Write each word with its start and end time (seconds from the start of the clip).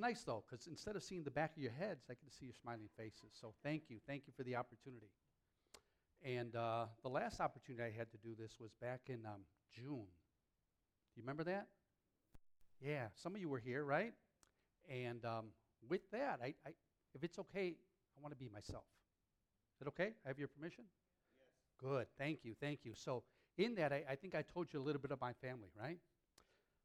nice 0.00 0.22
though, 0.22 0.42
because 0.48 0.66
instead 0.66 0.96
of 0.96 1.02
seeing 1.02 1.22
the 1.22 1.30
back 1.30 1.56
of 1.56 1.62
your 1.62 1.72
heads, 1.72 2.04
I 2.08 2.14
get 2.14 2.26
to 2.28 2.34
see 2.36 2.46
your 2.46 2.54
smiling 2.60 2.88
faces. 2.96 3.32
So 3.40 3.54
thank 3.62 3.84
you. 3.88 3.98
Thank 4.06 4.22
you 4.26 4.32
for 4.36 4.42
the 4.42 4.56
opportunity. 4.56 5.10
And 6.22 6.54
uh, 6.54 6.86
the 7.02 7.08
last 7.08 7.40
opportunity 7.40 7.84
I 7.84 7.96
had 7.96 8.10
to 8.12 8.18
do 8.18 8.34
this 8.38 8.58
was 8.60 8.72
back 8.80 9.02
in 9.06 9.24
um, 9.26 9.42
June. 9.72 10.06
Do 10.06 11.16
you 11.16 11.22
remember 11.22 11.44
that? 11.44 11.68
Yeah, 12.80 13.06
some 13.14 13.34
of 13.34 13.40
you 13.40 13.48
were 13.48 13.58
here, 13.58 13.84
right? 13.84 14.12
And 14.90 15.24
um, 15.24 15.46
with 15.88 16.10
that, 16.12 16.40
I, 16.42 16.54
I, 16.66 16.70
if 17.14 17.22
it's 17.22 17.38
okay, 17.38 17.74
I 18.16 18.22
want 18.22 18.32
to 18.32 18.38
be 18.38 18.48
myself. 18.48 18.84
Is 19.76 19.86
it 19.86 19.88
okay? 19.88 20.12
I 20.24 20.28
have 20.28 20.38
your 20.38 20.48
permission? 20.48 20.84
Yes. 21.38 21.48
Good. 21.90 22.06
Thank 22.18 22.44
you. 22.44 22.54
Thank 22.60 22.80
you. 22.84 22.92
So, 22.94 23.22
in 23.56 23.74
that, 23.76 23.92
I, 23.92 24.04
I 24.10 24.14
think 24.14 24.34
I 24.34 24.42
told 24.42 24.72
you 24.72 24.80
a 24.80 24.84
little 24.84 25.00
bit 25.00 25.10
of 25.10 25.20
my 25.20 25.32
family, 25.32 25.68
right? 25.78 25.98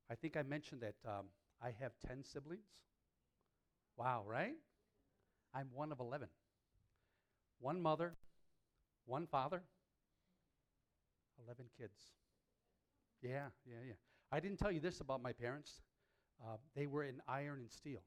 I 0.09 0.15
think 0.15 0.37
I 0.37 0.43
mentioned 0.43 0.81
that 0.81 0.95
um, 1.05 1.25
I 1.61 1.73
have 1.79 1.93
10 2.07 2.23
siblings. 2.23 2.67
Wow, 3.97 4.23
right? 4.27 4.55
I'm 5.53 5.69
one 5.73 5.91
of 5.91 5.99
11. 5.99 6.29
One 7.59 7.81
mother, 7.81 8.15
one 9.05 9.27
father, 9.27 9.63
11 11.43 11.65
kids. 11.77 11.99
Yeah, 13.21 13.47
yeah, 13.65 13.81
yeah. 13.87 13.93
I 14.31 14.39
didn't 14.39 14.59
tell 14.59 14.71
you 14.71 14.79
this 14.79 14.99
about 15.01 15.21
my 15.21 15.33
parents. 15.33 15.81
Uh, 16.43 16.57
they 16.75 16.87
were 16.87 17.03
in 17.03 17.21
iron 17.27 17.59
and 17.59 17.71
steel. 17.71 18.01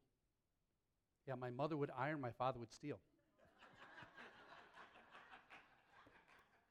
Yeah, 1.27 1.35
my 1.35 1.51
mother 1.51 1.77
would 1.77 1.91
iron, 1.97 2.21
my 2.21 2.33
father 2.33 2.59
would 2.59 2.73
steal. 2.73 2.99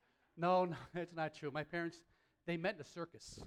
no, 0.38 0.66
no, 0.66 0.76
that's 0.94 1.14
not 1.14 1.34
true. 1.36 1.52
My 1.52 1.64
parents, 1.64 1.98
they 2.46 2.58
met 2.58 2.76
in 2.76 2.82
a 2.82 2.86
circus. 2.86 3.40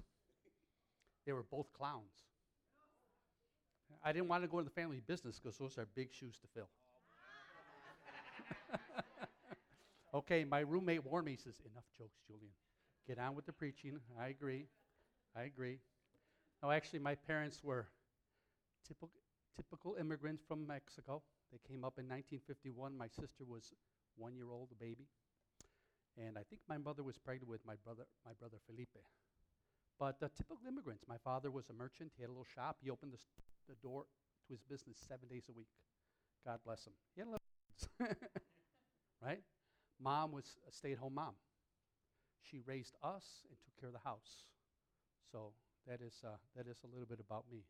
They 1.25 1.33
were 1.33 1.43
both 1.43 1.73
clowns. 1.73 2.30
I 4.05 4.13
didn't 4.13 4.29
want 4.29 4.43
to 4.43 4.49
go 4.49 4.59
into 4.59 4.71
the 4.71 4.75
family 4.81 5.01
business 5.07 5.39
because 5.39 5.59
those 5.59 5.79
are 5.79 5.87
big 5.95 6.13
shoes 6.13 6.39
to 6.39 6.47
fill. 6.55 6.69
okay, 10.15 10.45
my 10.45 10.61
roommate 10.61 11.05
warned 11.05 11.27
me. 11.27 11.33
He 11.33 11.37
says, 11.39 11.55
Enough 11.71 11.85
jokes, 11.99 12.19
Julian. 12.27 12.53
Get 13.07 13.19
on 13.19 13.35
with 13.35 13.47
the 13.47 13.53
preaching. 13.53 13.99
I 14.19 14.29
agree. 14.29 14.67
I 15.37 15.43
agree. 15.43 15.79
No, 16.63 16.71
actually, 16.71 16.99
my 17.01 17.15
parents 17.15 17.63
were 17.63 17.87
typical, 18.87 19.11
typical 19.57 19.97
immigrants 19.99 20.43
from 20.47 20.67
Mexico. 20.67 21.23
They 21.53 21.59
came 21.69 21.85
up 21.85 21.99
in 21.99 22.07
1951. 22.09 22.97
My 22.97 23.09
sister 23.09 23.45
was 23.49 23.73
one 24.17 24.37
year 24.37 24.51
old, 24.53 24.69
a 24.73 24.75
baby. 24.83 25.07
And 26.19 26.37
I 26.37 26.43
think 26.43 26.61
my 26.69 26.77
mother 26.77 27.03
was 27.03 27.19
pregnant 27.19 27.49
with 27.49 27.65
my 27.67 27.75
brother, 27.85 28.05
my 28.27 28.33
brother 28.39 28.59
Felipe. 28.67 28.99
But 29.99 30.17
uh, 30.23 30.29
typical 30.37 30.67
immigrants. 30.67 31.05
My 31.09 31.19
father 31.23 31.51
was 31.51 31.69
a 31.71 31.73
merchant. 31.73 32.13
He 32.17 32.23
had 32.23 32.29
a 32.29 32.33
little 32.33 32.49
shop. 32.55 32.77
He 32.83 32.91
opened 32.91 33.13
the, 33.13 33.19
the 33.71 33.79
door 33.87 34.05
to 34.47 34.53
his 34.53 34.63
business 34.63 34.99
seven 35.07 35.29
days 35.29 35.45
a 35.49 35.53
week. 35.53 35.71
God 36.45 36.59
bless 36.65 36.87
him. 36.87 36.93
He 37.15 37.21
had 37.21 37.29
a 37.29 37.31
little 37.31 37.47
right? 39.25 39.41
Mom 40.03 40.33
was 40.33 40.57
a 40.69 40.73
stay 40.73 40.93
at 40.93 40.99
home 40.99 41.15
mom. 41.15 41.35
She 42.43 42.59
raised 42.67 42.97
us 43.03 43.47
and 43.49 43.57
took 43.63 43.79
care 43.79 43.89
of 43.89 43.95
the 43.95 44.09
house. 44.09 44.49
So 45.31 45.53
that 45.87 46.01
is, 46.01 46.21
uh, 46.25 46.37
that 46.57 46.67
is 46.67 46.79
a 46.85 46.89
little 46.89 47.07
bit 47.07 47.21
about 47.21 47.45
me. 47.51 47.65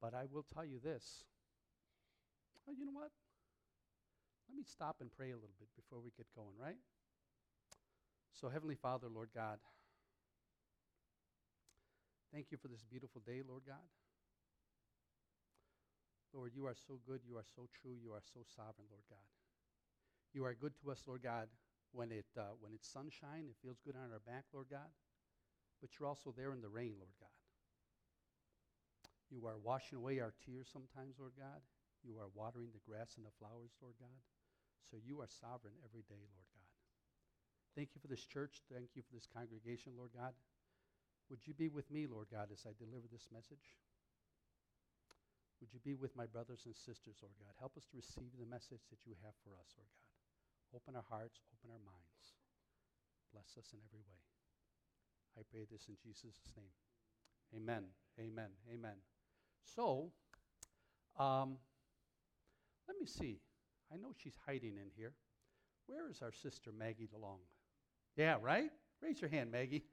But 0.00 0.14
I 0.14 0.24
will 0.32 0.46
tell 0.54 0.64
you 0.64 0.78
this. 0.82 1.24
Oh, 2.68 2.72
you 2.72 2.86
know 2.86 2.92
what? 2.92 3.10
Let 4.48 4.56
me 4.56 4.64
stop 4.64 4.96
and 5.00 5.10
pray 5.10 5.30
a 5.30 5.34
little 5.34 5.56
bit 5.58 5.68
before 5.76 6.00
we 6.00 6.10
get 6.16 6.26
going, 6.34 6.54
right? 6.60 6.78
So, 8.32 8.48
Heavenly 8.48 8.76
Father, 8.76 9.08
Lord 9.12 9.30
God, 9.34 9.58
thank 12.32 12.46
you 12.50 12.58
for 12.58 12.68
this 12.68 12.82
beautiful 12.82 13.20
day, 13.26 13.42
Lord 13.46 13.62
God. 13.66 13.86
Lord, 16.32 16.52
you 16.56 16.66
are 16.66 16.76
so 16.76 16.98
good, 17.06 17.20
you 17.28 17.36
are 17.36 17.46
so 17.54 17.68
true, 17.80 17.92
you 17.92 18.12
are 18.12 18.24
so 18.24 18.40
sovereign, 18.56 18.88
Lord 18.88 19.04
God. 19.08 19.28
You 20.32 20.44
are 20.48 20.56
good 20.56 20.72
to 20.80 20.90
us, 20.90 21.04
Lord 21.06 21.22
God, 21.22 21.48
when, 21.92 22.10
it, 22.10 22.24
uh, 22.40 22.56
when 22.60 22.72
it's 22.72 22.88
sunshine, 22.88 23.52
it 23.52 23.60
feels 23.60 23.76
good 23.84 23.96
on 23.96 24.08
our 24.12 24.24
back, 24.24 24.48
Lord 24.52 24.72
God. 24.72 24.88
But 25.80 25.92
you're 25.92 26.08
also 26.08 26.32
there 26.32 26.56
in 26.56 26.64
the 26.64 26.72
rain, 26.72 26.96
Lord 26.96 27.12
God. 27.20 27.36
You 29.28 29.44
are 29.44 29.60
washing 29.60 29.98
away 30.00 30.20
our 30.20 30.32
tears 30.44 30.72
sometimes, 30.72 31.20
Lord 31.20 31.36
God. 31.36 31.60
You 32.04 32.16
are 32.16 32.32
watering 32.32 32.72
the 32.72 32.84
grass 32.84 33.16
and 33.16 33.24
the 33.24 33.36
flowers, 33.36 33.76
Lord 33.80 33.96
God. 34.00 34.20
So 34.88 34.96
you 35.00 35.20
are 35.20 35.28
sovereign 35.28 35.76
every 35.84 36.04
day, 36.08 36.24
Lord 36.32 36.48
God. 36.52 36.70
Thank 37.76 37.92
you 37.96 38.00
for 38.00 38.08
this 38.08 38.24
church. 38.24 38.60
Thank 38.72 38.92
you 38.96 39.02
for 39.04 39.12
this 39.12 39.28
congregation, 39.28 39.92
Lord 39.96 40.12
God. 40.16 40.32
Would 41.30 41.46
you 41.48 41.54
be 41.54 41.68
with 41.68 41.90
me, 41.90 42.04
Lord 42.04 42.28
God, 42.28 42.48
as 42.52 42.64
I 42.68 42.76
deliver 42.76 43.08
this 43.08 43.28
message? 43.32 43.76
Would 45.62 45.70
you 45.70 45.78
be 45.78 45.94
with 45.94 46.18
my 46.18 46.26
brothers 46.26 46.66
and 46.66 46.74
sisters, 46.74 47.22
Lord 47.22 47.38
God? 47.38 47.54
Help 47.62 47.78
us 47.78 47.86
to 47.86 47.94
receive 47.94 48.34
the 48.34 48.50
message 48.50 48.82
that 48.90 49.06
you 49.06 49.14
have 49.22 49.38
for 49.46 49.54
us, 49.54 49.70
Lord 49.78 49.86
God. 49.94 50.10
Open 50.74 50.98
our 50.98 51.06
hearts, 51.06 51.38
open 51.54 51.70
our 51.70 51.78
minds. 51.86 52.34
Bless 53.30 53.54
us 53.54 53.70
in 53.70 53.78
every 53.86 54.02
way. 54.02 54.18
I 55.38 55.46
pray 55.46 55.62
this 55.70 55.86
in 55.86 55.94
Jesus' 56.02 56.34
name. 56.58 56.74
Amen. 57.54 57.84
Amen. 58.18 58.50
Amen. 58.74 58.98
So, 59.62 60.10
um, 61.16 61.54
let 62.88 62.98
me 62.98 63.06
see. 63.06 63.38
I 63.94 63.96
know 64.02 64.10
she's 64.18 64.36
hiding 64.44 64.74
in 64.82 64.90
here. 64.96 65.12
Where 65.86 66.10
is 66.10 66.22
our 66.22 66.32
sister 66.32 66.72
Maggie 66.76 67.06
DeLong? 67.06 67.38
Yeah, 68.16 68.36
right? 68.42 68.70
Raise 69.00 69.20
your 69.20 69.30
hand, 69.30 69.52
Maggie. 69.52 69.84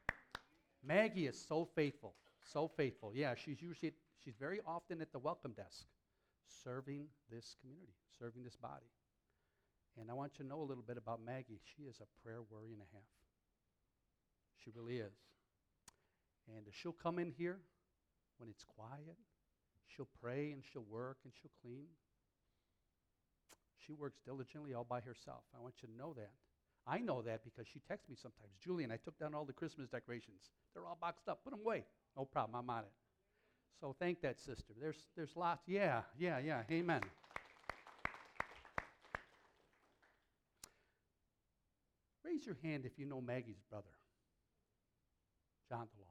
Maggie 0.82 1.28
is 1.28 1.40
so 1.48 1.68
faithful, 1.76 2.16
so 2.52 2.66
faithful. 2.66 3.12
Yeah, 3.14 3.34
she's 3.36 3.62
usually 3.62 3.92
she's 4.24 4.36
very 4.38 4.60
often 4.66 5.00
at 5.00 5.12
the 5.12 5.18
welcome 5.18 5.52
desk, 5.52 5.86
serving 6.64 7.06
this 7.30 7.56
community, 7.60 7.94
serving 8.18 8.44
this 8.44 8.56
body. 8.56 8.90
And 10.00 10.10
I 10.10 10.14
want 10.14 10.32
you 10.38 10.44
to 10.44 10.48
know 10.48 10.60
a 10.60 10.68
little 10.68 10.84
bit 10.86 10.96
about 10.96 11.20
Maggie. 11.24 11.60
She 11.76 11.82
is 11.84 12.00
a 12.00 12.08
prayer 12.22 12.40
warrior 12.50 12.72
and 12.72 12.82
a 12.82 12.90
half. 12.92 13.10
She 14.62 14.70
really 14.74 14.98
is. 14.98 15.12
And 16.48 16.66
she'll 16.72 16.92
come 16.92 17.18
in 17.18 17.30
here 17.30 17.58
when 18.38 18.48
it's 18.48 18.64
quiet. 18.64 19.16
She'll 19.88 20.08
pray 20.22 20.52
and 20.52 20.62
she'll 20.64 20.86
work 20.88 21.18
and 21.24 21.32
she'll 21.40 21.50
clean. 21.62 21.86
She 23.86 23.92
works 23.92 24.18
diligently 24.24 24.74
all 24.74 24.84
by 24.84 25.00
herself. 25.00 25.42
I 25.56 25.60
want 25.60 25.74
you 25.82 25.88
to 25.88 25.96
know 25.96 26.14
that. 26.14 26.30
I 26.86 26.98
know 26.98 27.22
that 27.22 27.44
because 27.44 27.66
she 27.66 27.80
texts 27.86 28.08
me 28.08 28.16
sometimes. 28.20 28.52
Julian, 28.62 28.90
I 28.90 28.96
took 28.96 29.18
down 29.18 29.34
all 29.34 29.44
the 29.44 29.52
Christmas 29.52 29.88
decorations. 29.88 30.50
They're 30.72 30.86
all 30.86 30.98
boxed 31.00 31.28
up. 31.28 31.44
Put 31.44 31.50
them 31.50 31.60
away. 31.60 31.84
No 32.16 32.24
problem. 32.24 32.56
I'm 32.56 32.70
on 32.70 32.84
it. 32.84 32.92
So 33.78 33.94
thank 33.98 34.20
that 34.22 34.38
sister. 34.38 34.74
There's, 34.80 34.96
there's 35.16 35.36
lots. 35.36 35.62
Yeah, 35.66 36.02
yeah, 36.18 36.38
yeah. 36.38 36.62
Amen. 36.70 37.00
Raise 42.24 42.46
your 42.46 42.56
hand 42.62 42.84
if 42.86 42.98
you 42.98 43.06
know 43.06 43.20
Maggie's 43.20 43.60
brother, 43.68 43.90
John 45.68 45.86
DeLong. 45.86 46.10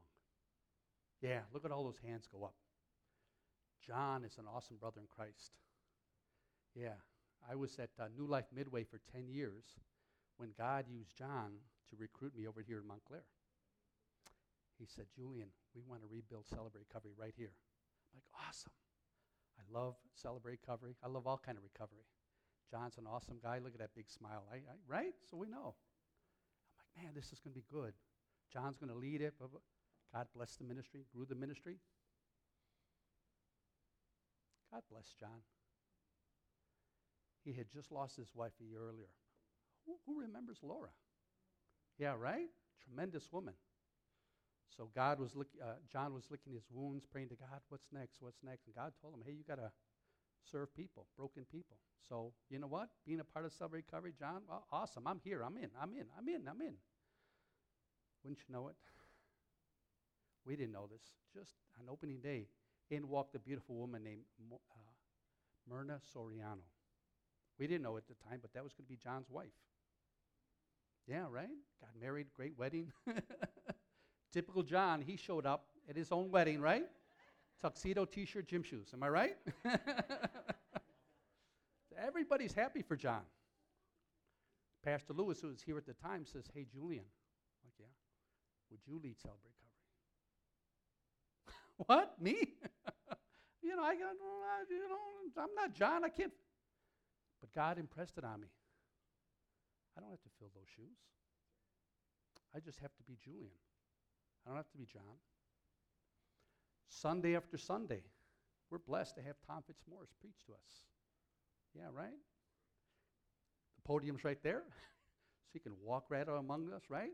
Yeah, 1.22 1.40
look 1.54 1.66
at 1.66 1.72
all 1.72 1.84
those 1.84 2.00
hands 2.06 2.28
go 2.32 2.44
up. 2.44 2.56
John 3.86 4.24
is 4.24 4.38
an 4.38 4.46
awesome 4.54 4.78
brother 4.78 5.02
in 5.02 5.08
Christ. 5.08 5.52
Yeah, 6.76 7.00
I 7.50 7.56
was 7.56 7.78
at 7.80 7.90
uh, 8.00 8.08
New 8.18 8.28
Life 8.28 8.46
Midway 8.56 8.84
for 8.84 9.00
10 9.12 9.28
years 9.30 9.64
when 10.38 10.50
God 10.58 10.86
used 10.90 11.18
John 11.18 11.52
to 11.90 11.96
recruit 11.98 12.36
me 12.36 12.48
over 12.48 12.62
here 12.62 12.80
in 12.80 12.88
Montclair. 12.88 13.24
He 14.80 14.88
said, 14.88 15.06
Julian, 15.14 15.50
we 15.76 15.84
want 15.84 16.02
to 16.02 16.08
rebuild 16.08 16.48
Celebrate 16.48 16.88
Recovery 16.88 17.12
right 17.20 17.34
here. 17.36 17.52
I'm 18.10 18.18
like, 18.18 18.48
awesome. 18.48 18.72
I 19.60 19.64
love 19.68 19.96
Celebrate 20.16 20.64
Recovery. 20.64 20.96
I 21.04 21.08
love 21.08 21.28
all 21.28 21.38
kind 21.38 21.58
of 21.58 21.64
recovery. 21.64 22.08
John's 22.72 22.98
an 22.98 23.06
awesome 23.06 23.38
guy. 23.44 23.60
Look 23.60 23.74
at 23.74 23.80
that 23.80 23.94
big 23.96 24.10
smile, 24.10 24.48
I, 24.52 24.58
I, 24.58 24.80
right? 24.88 25.14
So 25.30 25.36
we 25.36 25.48
know. 25.48 25.76
I'm 25.76 26.76
like, 26.80 27.04
man, 27.04 27.12
this 27.14 27.34
is 27.34 27.40
going 27.40 27.54
to 27.54 27.60
be 27.60 27.66
good. 27.70 27.94
John's 28.54 28.78
going 28.78 28.92
to 28.92 28.98
lead 28.98 29.22
it. 29.22 29.34
God 29.40 30.28
bless 30.34 30.56
the 30.56 30.64
ministry, 30.64 31.06
grew 31.14 31.26
the 31.26 31.36
ministry. 31.36 31.78
God 34.72 34.82
bless 34.90 35.14
John. 35.20 35.44
He 37.44 37.54
had 37.54 37.68
just 37.72 37.92
lost 37.92 38.16
his 38.16 38.30
wife 38.34 38.54
a 38.62 38.66
year 38.66 38.80
earlier. 38.80 39.10
Who, 39.86 39.98
who 40.06 40.22
remembers 40.22 40.60
Laura? 40.64 40.90
Yeah, 41.98 42.16
right? 42.18 42.48
Tremendous 42.88 43.28
woman. 43.32 43.56
So 44.76 44.90
God 44.96 45.20
was 45.20 45.36
lick, 45.36 45.48
uh, 45.62 45.76
John 45.92 46.14
was 46.14 46.26
licking 46.30 46.54
his 46.54 46.66
wounds, 46.72 47.06
praying 47.06 47.30
to 47.30 47.36
God, 47.36 47.62
"What's 47.70 47.92
next? 47.92 48.22
What's 48.22 48.42
next?" 48.44 48.66
And 48.68 48.76
God 48.76 48.94
told 49.02 49.16
him, 49.16 49.24
"Hey, 49.26 49.34
you 49.34 49.44
got 49.44 49.56
to 49.56 49.72
serve 50.44 50.74
people, 50.76 51.08
broken 51.18 51.46
people." 51.46 51.78
So 52.08 52.34
you 52.50 52.60
know 52.60 52.68
what? 52.68 52.90
Being 53.06 53.20
a 53.20 53.24
part 53.24 53.46
of 53.46 53.54
Celebrate 53.54 53.86
Recovery, 53.86 54.14
John, 54.18 54.44
well, 54.48 54.66
awesome. 54.72 55.08
I'm 55.08 55.20
here. 55.24 55.44
I'm 55.44 55.58
in. 55.58 55.70
I'm 55.80 55.94
in. 55.94 56.06
I'm 56.18 56.28
in. 56.28 56.48
I'm 56.48 56.62
in. 56.62 56.76
Wouldn't 58.24 58.40
you 58.48 58.54
know 58.54 58.68
it? 58.68 58.76
We 60.46 60.56
didn't 60.56 60.74
know 60.74 60.88
this. 60.88 61.02
Just 61.34 61.56
on 61.80 61.90
opening 61.90 62.22
day, 62.22 62.48
in 62.90 63.08
walked 63.08 63.36
a 63.36 63.40
beautiful 63.40 63.76
woman 63.76 64.04
named 64.04 64.24
uh, 64.52 64.56
Myrna 65.70 66.00
Soriano. 66.16 66.66
We 67.60 67.68
didn't 67.68 67.84
know 67.84 67.98
at 67.98 68.08
the 68.08 68.16
time, 68.16 68.40
but 68.42 68.54
that 68.54 68.64
was 68.64 68.74
going 68.74 68.86
to 68.86 68.90
be 68.90 68.98
John's 68.98 69.30
wife. 69.30 69.52
Yeah, 71.08 71.26
right? 71.30 71.50
Got 71.82 72.00
married, 72.00 72.28
great 72.36 72.58
wedding. 72.58 72.92
Typical 74.32 74.64
John, 74.64 75.02
he 75.02 75.16
showed 75.16 75.46
up 75.46 75.66
at 75.90 75.96
his 75.96 76.12
own 76.12 76.30
wedding, 76.32 76.62
right? 76.62 76.86
tuxedo, 77.62 78.06
t 78.06 78.26
shirt, 78.26 78.48
gym 78.48 78.64
shoes. 78.64 78.90
Am 78.94 79.04
I 79.04 79.10
right? 79.10 79.38
Everybody's 81.98 82.54
happy 82.54 82.82
for 82.82 82.96
John. 82.96 83.22
Pastor 84.84 85.14
Lewis, 85.14 85.42
who 85.42 85.50
was 85.50 85.62
here 85.62 85.78
at 85.78 85.86
the 85.86 85.94
time, 85.94 86.26
says, 86.26 86.46
Hey, 86.54 86.66
Julian. 86.72 87.04
I'm 87.04 87.66
like, 87.66 87.74
yeah. 87.78 87.86
Would 88.72 88.80
you 88.88 89.00
lead 89.04 89.20
Celebrate 89.20 89.52
Recovery? 91.76 91.76
what? 91.86 92.22
Me? 92.22 92.38
you 93.62 93.76
know, 93.76 93.84
I 93.84 93.96
got, 93.96 94.16
you 94.70 94.88
know, 94.88 95.44
I'm 95.44 95.54
not 95.56 95.74
John. 95.74 96.06
I 96.06 96.10
can't. 96.10 96.32
But 97.42 97.54
God 97.54 97.78
impressed 97.78 98.18
it 98.18 98.24
on 98.24 98.40
me. 98.40 98.48
I 99.98 100.02
don't 100.02 100.12
have 100.12 100.22
to 100.22 100.30
fill 100.40 100.50
those 100.56 100.70
shoes. 100.74 100.98
I 102.56 102.60
just 102.60 102.80
have 102.80 102.96
to 102.96 103.04
be 103.04 103.18
Julian. 103.22 103.52
I 104.50 104.52
don't 104.52 104.58
have 104.58 104.72
to 104.72 104.78
be 104.80 104.86
John. 104.86 105.04
Sunday 106.88 107.36
after 107.36 107.56
Sunday, 107.56 108.02
we're 108.72 108.80
blessed 108.80 109.14
to 109.18 109.22
have 109.22 109.36
Tom 109.46 109.62
Fitzmaurice 109.68 110.10
preach 110.20 110.44
to 110.48 110.54
us. 110.54 110.86
Yeah, 111.76 111.84
right? 111.94 112.18
The 113.76 113.82
podium's 113.84 114.24
right 114.24 114.42
there, 114.42 114.64
so 115.46 115.50
he 115.54 115.60
can 115.60 115.74
walk 115.84 116.06
right 116.10 116.28
among 116.28 116.74
us, 116.74 116.82
right? 116.90 117.12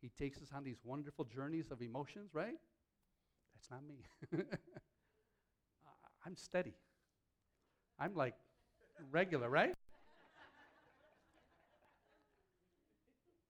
He 0.00 0.10
takes 0.18 0.42
us 0.42 0.48
on 0.52 0.64
these 0.64 0.78
wonderful 0.82 1.24
journeys 1.24 1.70
of 1.70 1.82
emotions, 1.82 2.30
right? 2.34 2.56
That's 3.54 3.70
not 3.70 3.86
me. 3.86 4.02
I'm 6.26 6.34
steady. 6.34 6.74
I'm 7.96 8.16
like 8.16 8.34
regular, 9.12 9.48
right? 9.48 9.72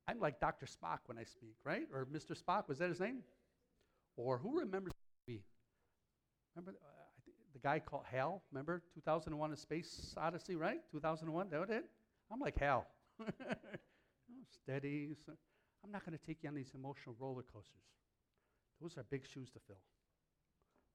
I'm 0.09 0.21
like 0.21 0.41
Dr. 0.41 0.67
Spock 0.67 0.99
when 1.07 1.19
I 1.19 1.25
speak, 1.25 1.57
right? 1.65 1.87
Or 1.93 2.07
Mr. 2.07 2.41
Spock, 2.41 2.69
was 2.69 2.79
that 2.79 2.89
his 2.89 3.01
name? 3.01 3.23
Or 4.17 4.39
who 4.39 4.61
remembers 4.61 4.93
me? 5.27 5.43
Remember 6.55 6.79
uh, 6.81 7.31
the 7.53 7.59
guy 7.59 7.81
called 7.81 8.05
Hal? 8.11 8.43
Remember 8.53 8.83
2001 8.95 9.53
A 9.53 9.57
Space 9.57 10.15
Odyssey, 10.17 10.55
right? 10.55 10.79
2001, 10.93 11.51
that 11.51 11.61
was 11.61 11.71
it? 11.71 11.85
I'm 12.33 12.41
like 12.41 12.59
Hal. 12.59 12.87
Steady. 14.63 15.15
So 15.25 15.33
I'm 15.85 15.91
not 15.91 16.05
going 16.05 16.17
to 16.17 16.25
take 16.25 16.39
you 16.43 16.49
on 16.49 16.55
these 16.55 16.73
emotional 16.75 17.17
roller 17.19 17.43
coasters. 17.43 17.83
Those 18.81 18.97
are 18.97 19.05
big 19.11 19.27
shoes 19.27 19.51
to 19.51 19.59
fill. 19.67 19.81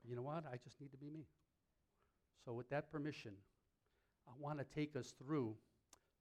But 0.02 0.10
you 0.10 0.16
know 0.16 0.22
what? 0.22 0.46
I 0.52 0.58
just 0.64 0.80
need 0.80 0.92
to 0.92 0.98
be 0.98 1.10
me. 1.10 1.26
So, 2.46 2.54
with 2.54 2.70
that 2.70 2.92
permission, 2.92 3.34
I 4.28 4.32
want 4.40 4.60
to 4.60 4.66
take 4.76 4.96
us 4.96 5.14
through 5.24 5.56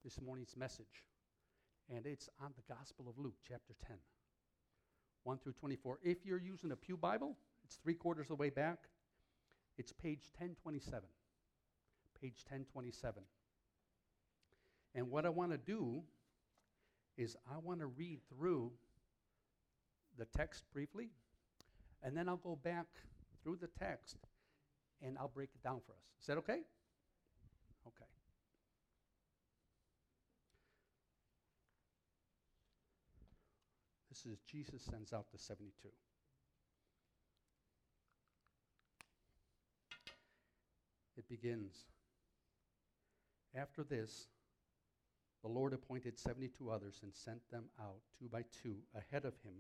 this 0.05 0.21
morning's 0.21 0.55
message 0.57 1.05
and 1.95 2.07
it's 2.07 2.29
on 2.41 2.53
the 2.57 2.75
Gospel 2.75 3.07
of 3.09 3.19
Luke, 3.19 3.37
chapter 3.47 3.75
10, 3.87 3.97
1 5.25 5.39
through 5.39 5.53
24. 5.55 5.99
If 6.03 6.25
you're 6.25 6.39
using 6.39 6.71
a 6.71 6.77
Pew 6.77 6.97
Bible, 6.97 7.37
it's 7.65 7.77
three 7.77 7.95
quarters 7.95 8.25
of 8.25 8.29
the 8.29 8.35
way 8.37 8.51
back. 8.51 8.79
It's 9.77 9.93
page 9.93 10.31
1027. 10.39 11.01
Page 12.21 12.45
1027. 12.49 13.23
And 14.95 15.11
what 15.11 15.27
I 15.27 15.31
want 15.31 15.53
to 15.53 15.59
do 15.59 16.03
is 17.17 17.37
I 17.51 17.59
want 17.59 17.81
to 17.81 17.87
read 17.87 18.21
through 18.29 18.73
the 20.17 20.27
text 20.27 20.65
briefly, 20.73 21.11
and 22.03 22.17
then 22.17 22.29
I'll 22.29 22.37
go 22.37 22.57
back 22.63 22.87
through 23.43 23.57
the 23.61 23.69
text 23.79 24.17
and 25.03 25.17
I'll 25.19 25.29
break 25.29 25.49
it 25.55 25.63
down 25.63 25.81
for 25.87 25.93
us. 25.93 26.05
Is 26.21 26.27
that 26.27 26.37
okay? 26.39 26.61
This 34.10 34.10
is 34.27 34.41
Jesus 34.41 34.83
sends 34.83 35.13
out 35.13 35.27
the 35.33 35.39
72. 35.39 35.89
It 41.17 41.29
begins. 41.29 41.85
After 43.55 43.83
this, 43.83 44.29
the 45.43 45.49
Lord 45.49 45.73
appointed 45.73 46.19
72 46.19 46.71
others 46.71 47.01
and 47.03 47.15
sent 47.15 47.41
them 47.51 47.65
out 47.81 48.01
two 48.19 48.29
by 48.29 48.45
two 48.63 48.77
ahead 48.95 49.25
of 49.25 49.35
him 49.43 49.55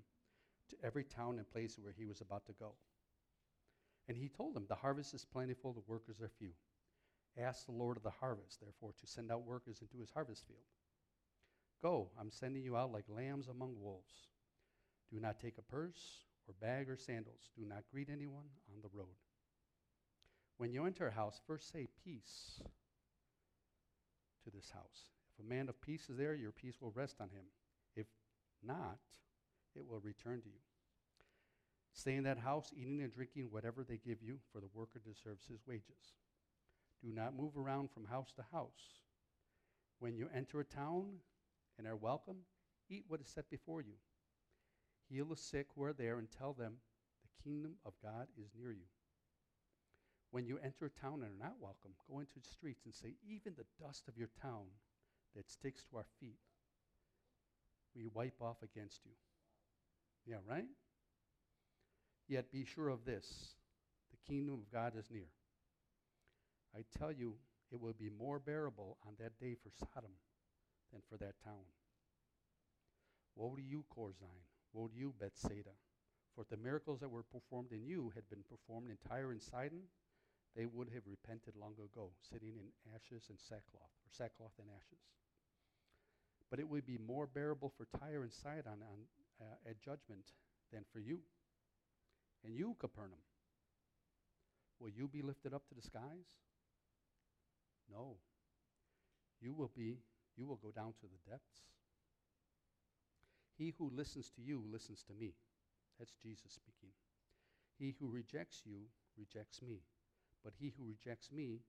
to 0.70 0.76
every 0.84 1.04
town 1.04 1.38
and 1.38 1.50
place 1.50 1.78
where 1.80 1.92
he 1.96 2.06
was 2.06 2.20
about 2.20 2.46
to 2.46 2.52
go. 2.52 2.72
And 4.08 4.16
he 4.16 4.28
told 4.28 4.54
them, 4.54 4.66
The 4.68 4.74
harvest 4.74 5.14
is 5.14 5.24
plentiful, 5.24 5.72
the 5.72 5.82
workers 5.86 6.20
are 6.20 6.30
few. 6.38 6.52
Ask 7.38 7.66
the 7.66 7.72
Lord 7.72 7.96
of 7.96 8.02
the 8.02 8.10
harvest, 8.10 8.60
therefore, 8.60 8.92
to 9.00 9.06
send 9.06 9.30
out 9.30 9.46
workers 9.46 9.80
into 9.80 9.98
his 9.98 10.10
harvest 10.10 10.46
field. 10.46 10.64
Go, 11.82 12.10
I'm 12.18 12.30
sending 12.30 12.62
you 12.62 12.76
out 12.76 12.92
like 12.92 13.04
lambs 13.08 13.48
among 13.48 13.74
wolves. 13.80 14.29
Do 15.12 15.18
not 15.20 15.40
take 15.40 15.58
a 15.58 15.62
purse 15.62 16.24
or 16.46 16.54
bag 16.60 16.88
or 16.88 16.96
sandals. 16.96 17.50
Do 17.56 17.64
not 17.66 17.84
greet 17.92 18.08
anyone 18.10 18.46
on 18.72 18.80
the 18.82 18.96
road. 18.96 19.16
When 20.56 20.72
you 20.72 20.86
enter 20.86 21.08
a 21.08 21.12
house, 21.12 21.40
first 21.46 21.72
say 21.72 21.88
peace 22.04 22.60
to 24.44 24.50
this 24.50 24.70
house. 24.70 25.10
If 25.32 25.44
a 25.44 25.48
man 25.48 25.68
of 25.68 25.80
peace 25.80 26.08
is 26.08 26.16
there, 26.16 26.34
your 26.34 26.52
peace 26.52 26.80
will 26.80 26.92
rest 26.92 27.16
on 27.20 27.30
him. 27.30 27.44
If 27.96 28.06
not, 28.62 28.98
it 29.74 29.86
will 29.86 30.00
return 30.00 30.42
to 30.42 30.48
you. 30.48 30.60
Stay 31.92 32.14
in 32.14 32.24
that 32.24 32.38
house, 32.38 32.72
eating 32.76 33.02
and 33.02 33.12
drinking 33.12 33.48
whatever 33.50 33.84
they 33.84 33.96
give 33.96 34.22
you, 34.22 34.38
for 34.52 34.60
the 34.60 34.68
worker 34.74 35.00
deserves 35.00 35.46
his 35.46 35.60
wages. 35.66 36.14
Do 37.02 37.12
not 37.12 37.36
move 37.36 37.56
around 37.56 37.90
from 37.90 38.04
house 38.04 38.32
to 38.36 38.44
house. 38.52 39.00
When 39.98 40.16
you 40.16 40.28
enter 40.34 40.60
a 40.60 40.64
town 40.64 41.06
and 41.78 41.86
are 41.86 41.96
welcome, 41.96 42.36
eat 42.88 43.04
what 43.08 43.20
is 43.20 43.28
set 43.28 43.50
before 43.50 43.80
you 43.80 43.94
Heal 45.10 45.24
the 45.24 45.36
sick 45.36 45.66
who 45.74 45.82
are 45.82 45.92
there 45.92 46.18
and 46.18 46.28
tell 46.30 46.52
them 46.52 46.74
the 47.22 47.42
kingdom 47.42 47.74
of 47.84 47.94
God 48.02 48.28
is 48.38 48.50
near 48.56 48.70
you. 48.70 48.86
When 50.30 50.46
you 50.46 50.58
enter 50.62 50.86
a 50.86 51.00
town 51.00 51.22
and 51.24 51.24
are 51.24 51.44
not 51.44 51.56
welcome, 51.60 51.90
go 52.08 52.20
into 52.20 52.38
the 52.38 52.48
streets 52.48 52.84
and 52.84 52.94
say, 52.94 53.14
Even 53.28 53.54
the 53.56 53.84
dust 53.84 54.06
of 54.06 54.16
your 54.16 54.30
town 54.40 54.66
that 55.34 55.50
sticks 55.50 55.82
to 55.90 55.96
our 55.96 56.06
feet, 56.20 56.38
we 57.96 58.06
wipe 58.06 58.40
off 58.40 58.62
against 58.62 59.00
you. 59.04 59.12
Yeah, 60.24 60.38
right? 60.48 60.68
Yet 62.28 62.52
be 62.52 62.64
sure 62.64 62.88
of 62.88 63.04
this 63.04 63.54
the 64.12 64.32
kingdom 64.32 64.54
of 64.54 64.72
God 64.72 64.92
is 64.96 65.10
near. 65.10 65.28
I 66.76 66.84
tell 66.96 67.10
you, 67.10 67.34
it 67.72 67.80
will 67.80 67.94
be 67.94 68.10
more 68.16 68.38
bearable 68.38 68.98
on 69.04 69.14
that 69.18 69.38
day 69.40 69.56
for 69.60 69.70
Sodom 69.70 70.12
than 70.92 71.02
for 71.08 71.16
that 71.16 71.34
town. 71.44 71.66
Woe 73.34 73.56
to 73.56 73.62
you, 73.62 73.84
Chorazin! 73.96 74.49
Woe 74.72 74.88
to 74.88 74.94
you, 74.96 75.14
Bethsaida! 75.18 75.74
For 76.34 76.42
if 76.42 76.48
the 76.48 76.56
miracles 76.56 77.00
that 77.00 77.10
were 77.10 77.24
performed 77.24 77.72
in 77.72 77.84
you 77.84 78.12
had 78.14 78.28
been 78.30 78.44
performed 78.48 78.90
in 78.90 78.96
Tyre 79.08 79.32
and 79.32 79.42
Sidon, 79.42 79.82
they 80.56 80.66
would 80.66 80.88
have 80.94 81.02
repented 81.06 81.54
long 81.56 81.74
ago, 81.74 82.10
sitting 82.20 82.54
in 82.56 82.70
ashes 82.94 83.26
and 83.28 83.38
sackcloth, 83.38 83.90
or 84.02 84.10
sackcloth 84.10 84.54
and 84.58 84.68
ashes. 84.70 85.02
But 86.50 86.58
it 86.58 86.68
would 86.68 86.86
be 86.86 86.98
more 86.98 87.26
bearable 87.26 87.72
for 87.76 87.86
Tyre 87.98 88.22
and 88.22 88.32
Sidon 88.32 88.82
on, 88.82 88.98
uh, 89.40 89.68
at 89.68 89.80
judgment 89.80 90.32
than 90.72 90.84
for 90.92 90.98
you. 90.98 91.20
And 92.44 92.54
you, 92.54 92.76
Capernaum, 92.80 93.20
will 94.80 94.90
you 94.90 95.08
be 95.08 95.22
lifted 95.22 95.52
up 95.52 95.68
to 95.68 95.74
the 95.74 95.82
skies? 95.82 96.38
No. 97.90 98.16
You 99.40 99.52
will 99.52 99.70
be, 99.76 99.98
you 100.36 100.46
will 100.46 100.56
go 100.56 100.70
down 100.70 100.94
to 101.00 101.06
the 101.06 101.30
depths. 101.30 101.62
He 103.60 103.74
who 103.76 103.92
listens 103.94 104.30
to 104.30 104.40
you 104.40 104.64
listens 104.72 105.02
to 105.02 105.12
me. 105.12 105.34
That's 105.98 106.14
Jesus 106.22 106.54
speaking. 106.54 106.96
He 107.78 107.94
who 108.00 108.08
rejects 108.08 108.62
you 108.64 108.88
rejects 109.18 109.60
me. 109.60 109.82
But 110.42 110.54
he 110.58 110.72
who 110.74 110.88
rejects 110.88 111.30
me 111.30 111.60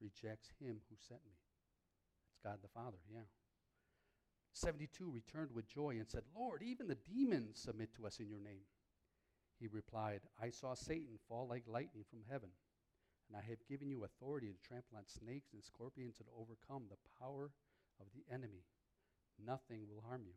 rejects 0.00 0.52
him 0.60 0.76
who 0.88 0.94
sent 0.96 1.22
me. 1.26 1.34
That's 2.22 2.38
God 2.38 2.62
the 2.62 2.68
Father, 2.68 2.98
yeah. 3.12 3.26
72 4.52 5.10
returned 5.10 5.50
with 5.52 5.66
joy 5.66 5.96
and 5.98 6.08
said, 6.08 6.22
Lord, 6.38 6.62
even 6.62 6.86
the 6.86 6.94
demons 6.94 7.58
submit 7.58 7.92
to 7.94 8.06
us 8.06 8.20
in 8.20 8.28
your 8.28 8.38
name. 8.40 8.70
He 9.58 9.66
replied, 9.66 10.20
I 10.40 10.50
saw 10.50 10.74
Satan 10.74 11.18
fall 11.28 11.48
like 11.48 11.64
lightning 11.66 12.04
from 12.08 12.20
heaven, 12.30 12.50
and 13.28 13.36
I 13.36 13.42
have 13.50 13.66
given 13.68 13.90
you 13.90 14.04
authority 14.04 14.52
to 14.52 14.68
trample 14.68 14.98
on 14.98 15.04
snakes 15.08 15.52
and 15.52 15.64
scorpions 15.64 16.20
and 16.20 16.28
overcome 16.30 16.84
the 16.88 17.02
power 17.18 17.50
of 17.98 18.06
the 18.14 18.32
enemy. 18.32 18.62
Nothing 19.44 19.88
will 19.88 20.04
harm 20.06 20.22
you. 20.24 20.34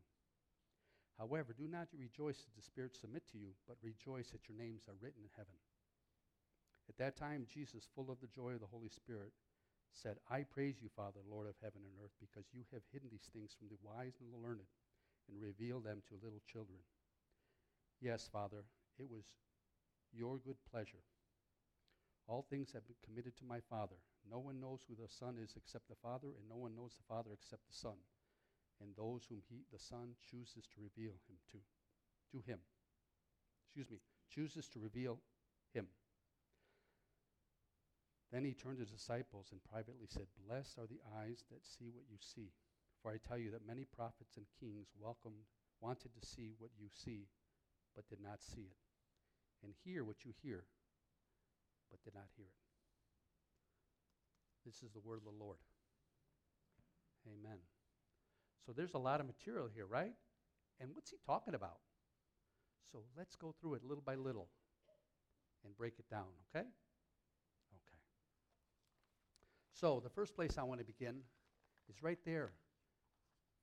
However, 1.18 1.54
do 1.54 1.68
not 1.68 1.86
rejoice 1.94 2.42
that 2.42 2.54
the 2.56 2.62
spirits 2.62 3.00
submit 3.00 3.22
to 3.30 3.38
you, 3.38 3.54
but 3.68 3.78
rejoice 3.82 4.30
that 4.30 4.48
your 4.48 4.58
names 4.58 4.88
are 4.88 4.98
written 5.00 5.22
in 5.22 5.30
heaven. 5.36 5.54
At 6.88 6.98
that 6.98 7.16
time, 7.16 7.46
Jesus, 7.46 7.88
full 7.94 8.10
of 8.10 8.20
the 8.20 8.34
joy 8.34 8.52
of 8.52 8.60
the 8.60 8.70
Holy 8.70 8.90
Spirit, 8.90 9.32
said, 9.94 10.18
I 10.28 10.42
praise 10.42 10.82
you, 10.82 10.90
Father, 10.90 11.22
Lord 11.30 11.46
of 11.46 11.54
heaven 11.62 11.86
and 11.86 11.94
earth, 12.02 12.18
because 12.18 12.50
you 12.52 12.66
have 12.72 12.82
hidden 12.90 13.08
these 13.10 13.30
things 13.32 13.54
from 13.54 13.70
the 13.70 13.78
wise 13.80 14.18
and 14.18 14.34
the 14.34 14.42
learned 14.42 14.66
and 15.30 15.40
revealed 15.40 15.84
them 15.84 16.02
to 16.10 16.18
little 16.18 16.42
children. 16.50 16.82
Yes, 18.02 18.28
Father, 18.30 18.66
it 18.98 19.08
was 19.08 19.24
your 20.12 20.38
good 20.38 20.58
pleasure. 20.68 21.06
All 22.26 22.42
things 22.42 22.72
have 22.74 22.86
been 22.86 22.98
committed 23.06 23.36
to 23.38 23.44
my 23.46 23.60
Father. 23.70 23.96
No 24.28 24.40
one 24.40 24.60
knows 24.60 24.82
who 24.88 24.96
the 24.96 25.08
Son 25.08 25.38
is 25.38 25.54
except 25.56 25.88
the 25.88 26.02
Father, 26.02 26.34
and 26.34 26.48
no 26.50 26.56
one 26.56 26.74
knows 26.74 26.98
the 26.98 27.06
Father 27.06 27.30
except 27.32 27.62
the 27.70 27.76
Son 27.76 27.96
and 28.84 28.92
those 28.92 29.24
whom 29.28 29.40
he, 29.48 29.64
the 29.72 29.80
Son 29.80 30.12
chooses 30.20 30.68
to 30.68 30.84
reveal 30.84 31.16
him 31.24 31.40
to, 31.52 31.58
to 32.36 32.44
him. 32.44 32.60
Excuse 33.64 33.90
me, 33.90 33.98
chooses 34.28 34.68
to 34.68 34.78
reveal 34.78 35.18
him. 35.72 35.88
Then 38.30 38.44
he 38.44 38.52
turned 38.52 38.78
to 38.78 38.84
the 38.84 38.90
disciples 38.92 39.48
and 39.52 39.64
privately 39.64 40.06
said, 40.06 40.26
Blessed 40.46 40.76
are 40.78 40.86
the 40.86 41.00
eyes 41.16 41.44
that 41.50 41.64
see 41.64 41.88
what 41.88 42.04
you 42.10 42.18
see. 42.20 42.52
For 43.00 43.10
I 43.10 43.16
tell 43.16 43.38
you 43.38 43.50
that 43.52 43.66
many 43.66 43.84
prophets 43.84 44.36
and 44.36 44.46
kings 44.60 44.88
welcomed, 45.00 45.48
wanted 45.80 46.12
to 46.14 46.26
see 46.26 46.52
what 46.58 46.70
you 46.78 46.88
see, 46.92 47.28
but 47.94 48.08
did 48.08 48.20
not 48.20 48.42
see 48.42 48.66
it, 48.68 48.80
and 49.62 49.72
hear 49.84 50.04
what 50.04 50.24
you 50.24 50.32
hear, 50.42 50.64
but 51.90 52.02
did 52.02 52.14
not 52.14 52.28
hear 52.36 52.46
it. 52.46 52.64
This 54.64 54.82
is 54.82 54.92
the 54.92 55.06
word 55.06 55.18
of 55.18 55.24
the 55.24 55.44
Lord. 55.44 55.58
Amen. 57.28 57.58
So 58.66 58.72
there's 58.72 58.94
a 58.94 58.98
lot 58.98 59.20
of 59.20 59.26
material 59.26 59.68
here, 59.72 59.86
right? 59.86 60.12
And 60.80 60.90
what's 60.94 61.10
he 61.10 61.16
talking 61.26 61.54
about? 61.54 61.78
So 62.90 63.00
let's 63.16 63.36
go 63.36 63.54
through 63.60 63.74
it 63.74 63.84
little 63.84 64.02
by 64.04 64.14
little 64.14 64.48
and 65.64 65.76
break 65.76 65.94
it 65.98 66.08
down, 66.10 66.26
okay? 66.48 66.66
Okay. 66.66 67.98
So 69.72 70.00
the 70.02 70.10
first 70.10 70.34
place 70.34 70.56
I 70.58 70.62
want 70.62 70.80
to 70.80 70.86
begin 70.86 71.16
is 71.88 72.02
right 72.02 72.18
there, 72.24 72.52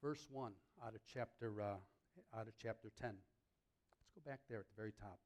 verse 0.01 0.27
1 0.29 0.51
out 0.85 0.95
of 0.95 1.01
chapter, 1.11 1.61
uh, 1.61 2.37
out 2.37 2.47
of 2.47 2.53
chapter 2.61 2.91
10. 2.99 3.09
Let's 3.09 4.11
go 4.13 4.21
back 4.29 4.41
there 4.49 4.59
at 4.59 4.67
the 4.67 4.75
very 4.75 4.93
top. 4.99 5.19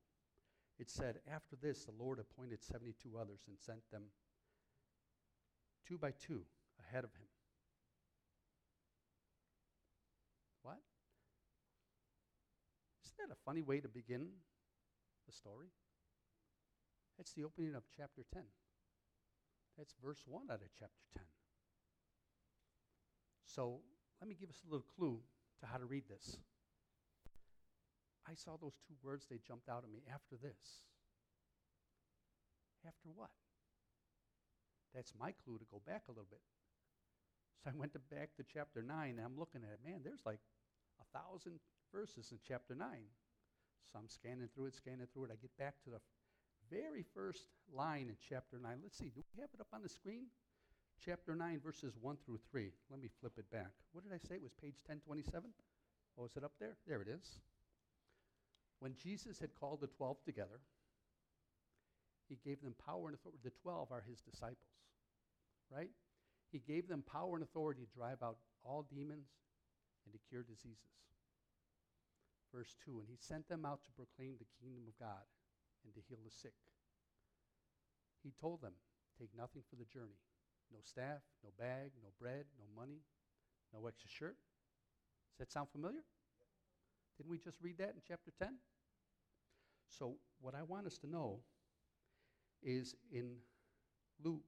It 0.78 0.90
said, 0.90 1.20
After 1.32 1.56
this, 1.56 1.86
the 1.86 1.94
Lord 1.98 2.20
appointed 2.20 2.64
72 2.64 3.18
others 3.18 3.40
and 3.48 3.58
sent 3.58 3.80
them 3.92 4.04
two 5.88 5.98
by 5.98 6.12
two 6.12 6.42
ahead 6.80 7.04
of 7.04 7.12
him. 7.14 7.28
What? 10.64 10.80
Isn't 13.16 13.30
that 13.30 13.34
a 13.34 13.46
funny 13.46 13.62
way 13.62 13.80
to 13.80 13.88
begin 13.88 14.28
the 15.26 15.32
story? 15.32 15.68
That's 17.18 17.32
the 17.32 17.46
opening 17.46 17.76
of 17.76 17.84
chapter 17.96 18.26
10. 18.34 18.44
That's 19.78 19.96
verse 20.04 20.22
1 20.26 20.48
out 20.52 20.60
of 20.60 20.68
chapter 20.78 21.04
10. 21.16 21.24
So 23.46 23.80
let 24.20 24.28
me 24.28 24.36
give 24.38 24.50
us 24.50 24.62
a 24.68 24.70
little 24.70 24.86
clue 24.98 25.20
to 25.62 25.66
how 25.66 25.78
to 25.78 25.86
read 25.86 26.04
this. 26.10 26.38
I 28.28 28.34
saw 28.36 28.58
those 28.58 28.76
two 28.88 28.96
words, 29.02 29.28
they 29.30 29.40
jumped 29.48 29.70
out 29.70 29.84
at 29.84 29.92
me 29.92 30.02
after 30.12 30.36
this. 30.36 30.84
After 32.86 33.10
what? 33.16 33.30
That's 34.94 35.14
my 35.20 35.32
clue 35.32 35.58
to 35.58 35.66
go 35.72 35.82
back 35.86 36.04
a 36.08 36.12
little 36.12 36.28
bit. 36.30 36.42
So 37.64 37.72
I 37.72 37.78
went 37.78 37.94
to 37.94 38.00
back 38.00 38.36
to 38.38 38.44
chapter 38.44 38.82
9, 38.82 39.10
and 39.10 39.20
I'm 39.20 39.38
looking 39.38 39.62
at 39.64 39.74
it. 39.74 39.80
Man, 39.86 40.02
there's 40.04 40.26
like 40.26 40.40
thousand 41.16 41.60
verses 41.96 42.32
in 42.32 42.40
chapter 42.44 42.76
9. 42.76 42.88
So 43.92 44.00
I'm 44.00 44.10
scanning 44.10 44.50
through 44.54 44.68
it, 44.68 44.76
scanning 44.76 45.08
through 45.14 45.26
it. 45.26 45.32
I 45.32 45.40
get 45.40 45.56
back 45.58 45.80
to 45.86 45.90
the 45.90 46.04
very 46.70 47.06
first 47.14 47.48
line 47.72 48.12
in 48.12 48.18
chapter 48.20 48.60
9. 48.60 48.84
Let's 48.84 48.98
see, 48.98 49.12
do 49.16 49.24
we 49.24 49.42
have 49.42 49.50
it 49.54 49.62
up 49.62 49.72
on 49.74 49.82
the 49.82 49.90
screen? 49.90 50.28
Chapter 51.04 51.36
9, 51.36 51.60
verses 51.64 51.94
1 52.02 52.18
through 52.26 52.40
3. 52.52 52.72
Let 52.90 53.00
me 53.00 53.10
flip 53.20 53.34
it 53.38 53.50
back. 53.52 53.72
What 53.92 54.04
did 54.04 54.14
I 54.14 54.18
say? 54.18 54.36
It 54.36 54.44
was 54.44 54.54
page 54.60 54.76
1027? 54.88 55.52
Oh, 56.20 56.26
is 56.26 56.36
it 56.36 56.44
up 56.44 56.54
there? 56.60 56.76
There 56.88 57.02
it 57.02 57.08
is. 57.08 57.40
When 58.80 58.96
Jesus 58.96 59.40
had 59.40 59.56
called 59.60 59.82
the 59.82 59.88
12 59.88 60.18
together, 60.26 60.60
he 62.28 62.40
gave 62.44 62.62
them 62.62 62.76
power 62.86 63.08
and 63.08 63.16
authority. 63.16 63.40
The 63.44 63.52
12 63.62 63.92
are 63.92 64.04
his 64.08 64.22
disciples, 64.22 64.74
right? 65.72 65.92
He 66.52 66.60
gave 66.60 66.88
them 66.88 67.04
power 67.04 67.36
and 67.36 67.44
authority 67.44 67.82
to 67.82 67.98
drive 67.98 68.24
out 68.24 68.38
all 68.64 68.86
demons 68.90 69.28
and 70.06 70.14
to 70.14 70.22
cure 70.30 70.46
diseases. 70.46 71.02
Verse 72.54 72.78
2 72.86 73.02
And 73.02 73.10
he 73.10 73.18
sent 73.20 73.50
them 73.50 73.66
out 73.66 73.84
to 73.84 73.98
proclaim 73.98 74.38
the 74.38 74.54
kingdom 74.62 74.86
of 74.88 74.96
God 74.96 75.26
and 75.84 75.94
to 75.94 76.06
heal 76.08 76.22
the 76.24 76.32
sick. 76.32 76.56
He 78.24 78.32
told 78.40 78.62
them, 78.62 78.74
Take 79.20 79.36
nothing 79.36 79.64
for 79.70 79.76
the 79.76 79.86
journey 79.86 80.22
no 80.72 80.80
staff, 80.84 81.22
no 81.44 81.50
bag, 81.60 81.92
no 82.02 82.10
bread, 82.20 82.46
no 82.58 82.66
money, 82.76 83.02
no 83.74 83.88
extra 83.88 84.10
shirt. 84.10 84.36
Does 85.32 85.40
that 85.40 85.52
sound 85.52 85.70
familiar? 85.72 86.02
Didn't 87.18 87.30
we 87.30 87.38
just 87.38 87.58
read 87.62 87.78
that 87.78 87.90
in 87.90 88.02
chapter 88.08 88.32
10? 88.40 88.56
So, 89.88 90.16
what 90.42 90.56
I 90.56 90.64
want 90.64 90.88
us 90.88 90.98
to 91.00 91.08
know 91.08 91.40
is 92.62 92.96
in 93.12 93.36
Luke 94.24 94.44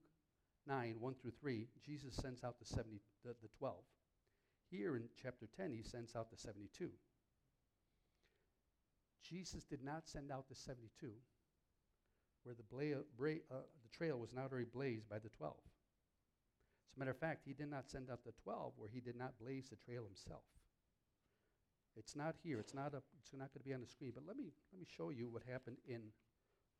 9, 0.66 0.96
1 0.98 1.14
through 1.14 1.32
3, 1.40 1.66
Jesus 1.84 2.14
sends 2.14 2.44
out 2.44 2.58
the, 2.58 2.66
70, 2.66 3.00
the, 3.24 3.34
the 3.40 3.48
12. 3.58 3.76
Here 4.70 4.96
in 4.96 5.04
chapter 5.20 5.48
10, 5.56 5.72
he 5.72 5.82
sends 5.82 6.14
out 6.14 6.30
the 6.30 6.36
72. 6.36 6.90
Jesus 9.28 9.64
did 9.64 9.82
not 9.82 10.08
send 10.08 10.30
out 10.30 10.48
the 10.48 10.54
72 10.54 11.10
where 12.44 12.54
the, 12.54 12.62
bla- 12.62 13.04
bra- 13.16 13.44
uh, 13.50 13.66
the 13.82 13.96
trail 13.96 14.18
was 14.18 14.32
not 14.32 14.50
already 14.52 14.66
blazed 14.72 15.08
by 15.08 15.18
the 15.18 15.28
12. 15.28 15.54
As 15.54 16.96
a 16.96 16.98
matter 16.98 17.10
of 17.10 17.18
fact, 17.18 17.42
he 17.44 17.52
did 17.52 17.70
not 17.70 17.90
send 17.90 18.10
out 18.10 18.24
the 18.24 18.32
12 18.42 18.72
where 18.76 18.88
he 18.88 19.00
did 19.00 19.16
not 19.16 19.38
blaze 19.38 19.68
the 19.68 19.76
trail 19.76 20.04
himself. 20.04 20.44
It's 21.96 22.14
not 22.14 22.36
here. 22.42 22.60
It's 22.60 22.74
not, 22.74 22.94
a, 22.94 23.02
it's 23.20 23.32
not 23.32 23.52
going 23.52 23.60
to 23.60 23.68
be 23.68 23.74
on 23.74 23.80
the 23.80 23.86
screen. 23.86 24.12
But 24.14 24.24
let 24.26 24.36
me, 24.36 24.52
let 24.72 24.78
me 24.78 24.86
show 24.86 25.10
you 25.10 25.28
what 25.28 25.42
happened 25.50 25.78
in 25.86 26.00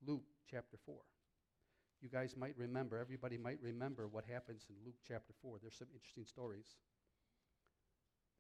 Luke 0.06 0.24
chapter 0.48 0.76
4. 0.86 0.94
You 2.00 2.08
guys 2.08 2.36
might 2.36 2.56
remember, 2.56 2.98
everybody 2.98 3.36
might 3.36 3.58
remember 3.60 4.06
what 4.06 4.24
happens 4.24 4.66
in 4.70 4.76
Luke 4.84 4.98
chapter 5.06 5.32
4. 5.42 5.58
There's 5.60 5.76
some 5.76 5.88
interesting 5.92 6.24
stories. 6.24 6.76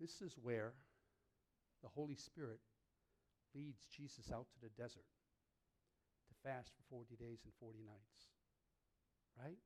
This 0.00 0.22
is 0.22 0.34
where 0.40 0.72
the 1.82 1.88
Holy 1.88 2.16
Spirit 2.16 2.60
leads 3.54 3.86
Jesus 3.90 4.30
out 4.32 4.46
to 4.52 4.58
the 4.62 4.70
desert 4.80 5.08
to 6.28 6.34
fast 6.48 6.70
for 6.74 7.02
40 7.02 7.16
days 7.16 7.42
and 7.44 7.52
40 7.60 7.78
nights. 7.82 8.30
Right? 9.38 9.58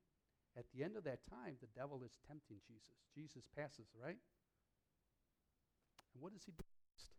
At 0.57 0.65
the 0.73 0.83
end 0.83 0.97
of 0.97 1.03
that 1.05 1.25
time, 1.25 1.57
the 1.61 1.71
devil 1.75 2.01
is 2.05 2.17
tempting 2.27 2.57
Jesus. 2.67 3.01
Jesus 3.13 3.49
passes, 3.57 3.89
right? 3.97 4.21
And 6.13 6.21
what 6.21 6.33
does 6.33 6.43
he 6.45 6.51
do 6.51 6.63
next? 6.89 7.09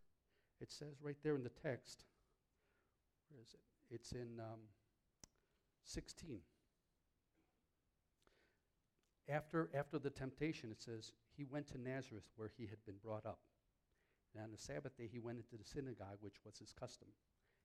It 0.61 0.71
says 0.71 1.03
right 1.03 1.17
there 1.23 1.35
in 1.35 1.43
the 1.43 1.51
text, 1.51 2.05
where 3.29 3.43
is 3.43 3.55
it? 3.55 3.95
It's 3.95 4.13
in 4.13 4.39
um, 4.39 4.61
16. 5.85 6.39
After, 9.29 9.71
after 9.75 9.99
the 9.99 10.11
temptation, 10.11 10.71
it 10.71 10.81
says, 10.81 11.13
he 11.37 11.45
went 11.45 11.67
to 11.73 11.79
Nazareth 11.79 12.31
where 12.37 12.51
he 12.57 12.67
had 12.67 12.79
been 12.87 13.03
brought 13.03 13.27
up. 13.27 13.39
And 14.35 14.43
on 14.43 14.51
the 14.51 14.59
Sabbath 14.59 14.97
day, 14.97 15.09
he 15.11 15.19
went 15.19 15.39
into 15.39 15.57
the 15.57 15.69
synagogue, 15.69 16.19
which 16.21 16.43
was 16.45 16.59
his 16.59 16.73
custom. 16.73 17.09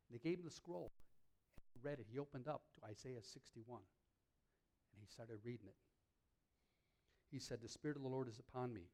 And 0.07 0.13
they 0.13 0.21
gave 0.21 0.39
him 0.39 0.45
the 0.45 0.51
scroll. 0.51 0.91
And 1.57 1.69
he 1.73 1.79
read 1.81 1.99
it. 1.99 2.07
He 2.11 2.19
opened 2.19 2.47
up 2.47 2.61
to 2.75 2.85
Isaiah 2.85 3.21
61. 3.21 3.81
And 4.93 5.01
he 5.01 5.09
started 5.09 5.37
reading 5.43 5.67
it. 5.67 5.77
He 7.31 7.39
said, 7.39 7.61
The 7.61 7.69
Spirit 7.69 7.97
of 7.97 8.03
the 8.03 8.09
Lord 8.09 8.27
is 8.27 8.41
upon 8.41 8.73
me, 8.73 8.89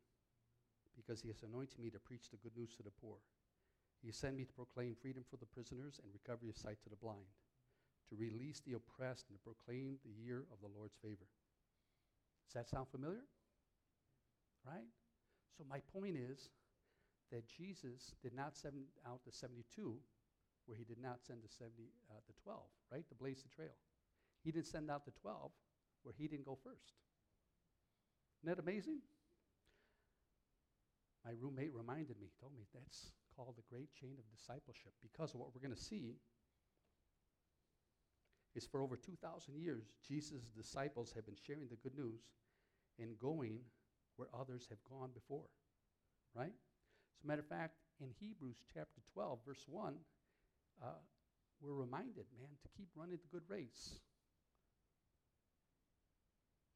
because 0.95 1.21
he 1.21 1.29
has 1.29 1.43
anointed 1.43 1.79
me 1.79 1.89
to 1.89 1.99
preach 1.99 2.29
the 2.29 2.37
good 2.37 2.55
news 2.55 2.75
to 2.75 2.83
the 2.83 2.91
poor. 2.91 3.19
He 4.01 4.07
has 4.07 4.17
sent 4.17 4.35
me 4.35 4.43
to 4.43 4.53
proclaim 4.53 4.95
freedom 4.95 5.23
for 5.29 5.37
the 5.37 5.47
prisoners 5.47 5.99
and 6.03 6.11
recovery 6.11 6.49
of 6.49 6.57
sight 6.57 6.83
to 6.83 6.89
the 6.89 6.99
blind, 6.99 7.31
to 8.09 8.15
release 8.15 8.59
the 8.59 8.75
oppressed 8.75 9.27
and 9.29 9.39
to 9.39 9.43
proclaim 9.43 9.97
the 10.03 10.11
year 10.11 10.43
of 10.51 10.59
the 10.59 10.71
Lord's 10.77 10.95
favor. 11.01 11.31
Does 12.45 12.53
that 12.53 12.69
sound 12.69 12.87
familiar? 12.91 13.23
Right? 14.65 14.89
So 15.57 15.63
my 15.69 15.79
point 15.93 16.17
is 16.17 16.49
that 17.31 17.47
Jesus 17.47 18.13
did 18.21 18.33
not 18.33 18.57
send 18.57 18.75
out 19.07 19.21
the 19.25 19.31
72 19.31 19.97
where 20.65 20.77
he 20.77 20.83
did 20.83 20.97
not 21.01 21.21
send 21.21 21.39
the 21.43 21.49
70, 21.49 21.73
uh, 22.09 22.19
the 22.27 22.33
12, 22.41 22.59
right, 22.91 23.07
to 23.07 23.15
blaze 23.15 23.43
the 23.43 23.49
trail. 23.49 23.77
He 24.43 24.51
didn't 24.51 24.67
send 24.67 24.89
out 24.89 25.05
the 25.05 25.13
12 25.21 25.51
where 26.03 26.13
he 26.17 26.27
didn't 26.27 26.45
go 26.45 26.57
first. 26.63 26.97
Isn't 28.41 28.55
that 28.55 28.61
amazing? 28.61 28.99
My 31.23 31.31
roommate 31.39 31.73
reminded 31.73 32.19
me, 32.19 32.29
told 32.39 32.53
me 32.53 32.65
that's 32.73 33.13
called 33.35 33.55
the 33.57 33.65
great 33.69 33.93
chain 33.93 34.17
of 34.17 34.25
discipleship 34.29 34.93
because 35.01 35.33
of 35.33 35.39
what 35.39 35.49
we're 35.53 35.65
going 35.65 35.75
to 35.75 35.81
see 35.81 36.15
is 38.55 38.65
for 38.65 38.81
over 38.81 38.95
2,000 38.95 39.57
years, 39.57 39.83
Jesus' 40.07 40.47
disciples 40.55 41.11
have 41.13 41.25
been 41.25 41.35
sharing 41.35 41.67
the 41.67 41.75
good 41.75 41.97
news 41.97 42.21
and 42.99 43.19
going 43.19 43.59
where 44.17 44.27
others 44.33 44.67
have 44.69 44.79
gone 44.89 45.09
before. 45.13 45.45
Right? 46.33 46.53
As 46.53 47.23
a 47.23 47.27
matter 47.27 47.41
of 47.41 47.47
fact, 47.47 47.75
in 48.01 48.09
Hebrews 48.19 48.57
chapter 48.73 49.01
12, 49.13 49.39
verse 49.45 49.63
1, 49.67 49.95
uh, 50.83 50.87
we're 51.61 51.73
reminded, 51.73 52.25
man, 52.37 52.49
to 52.61 52.69
keep 52.75 52.89
running 52.95 53.17
the 53.21 53.31
good 53.31 53.47
race. 53.47 53.99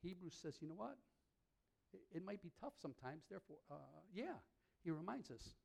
Hebrews 0.01 0.38
says, 0.41 0.55
you 0.62 0.67
know 0.67 0.79
what? 0.79 0.96
It, 1.93 2.00
it 2.17 2.25
might 2.25 2.41
be 2.41 2.51
tough 2.62 2.74
sometimes, 2.81 3.24
therefore, 3.29 3.58
uh, 3.69 4.00
yeah, 4.13 4.39
he 4.84 4.91
reminds 4.91 5.29
us, 5.29 5.55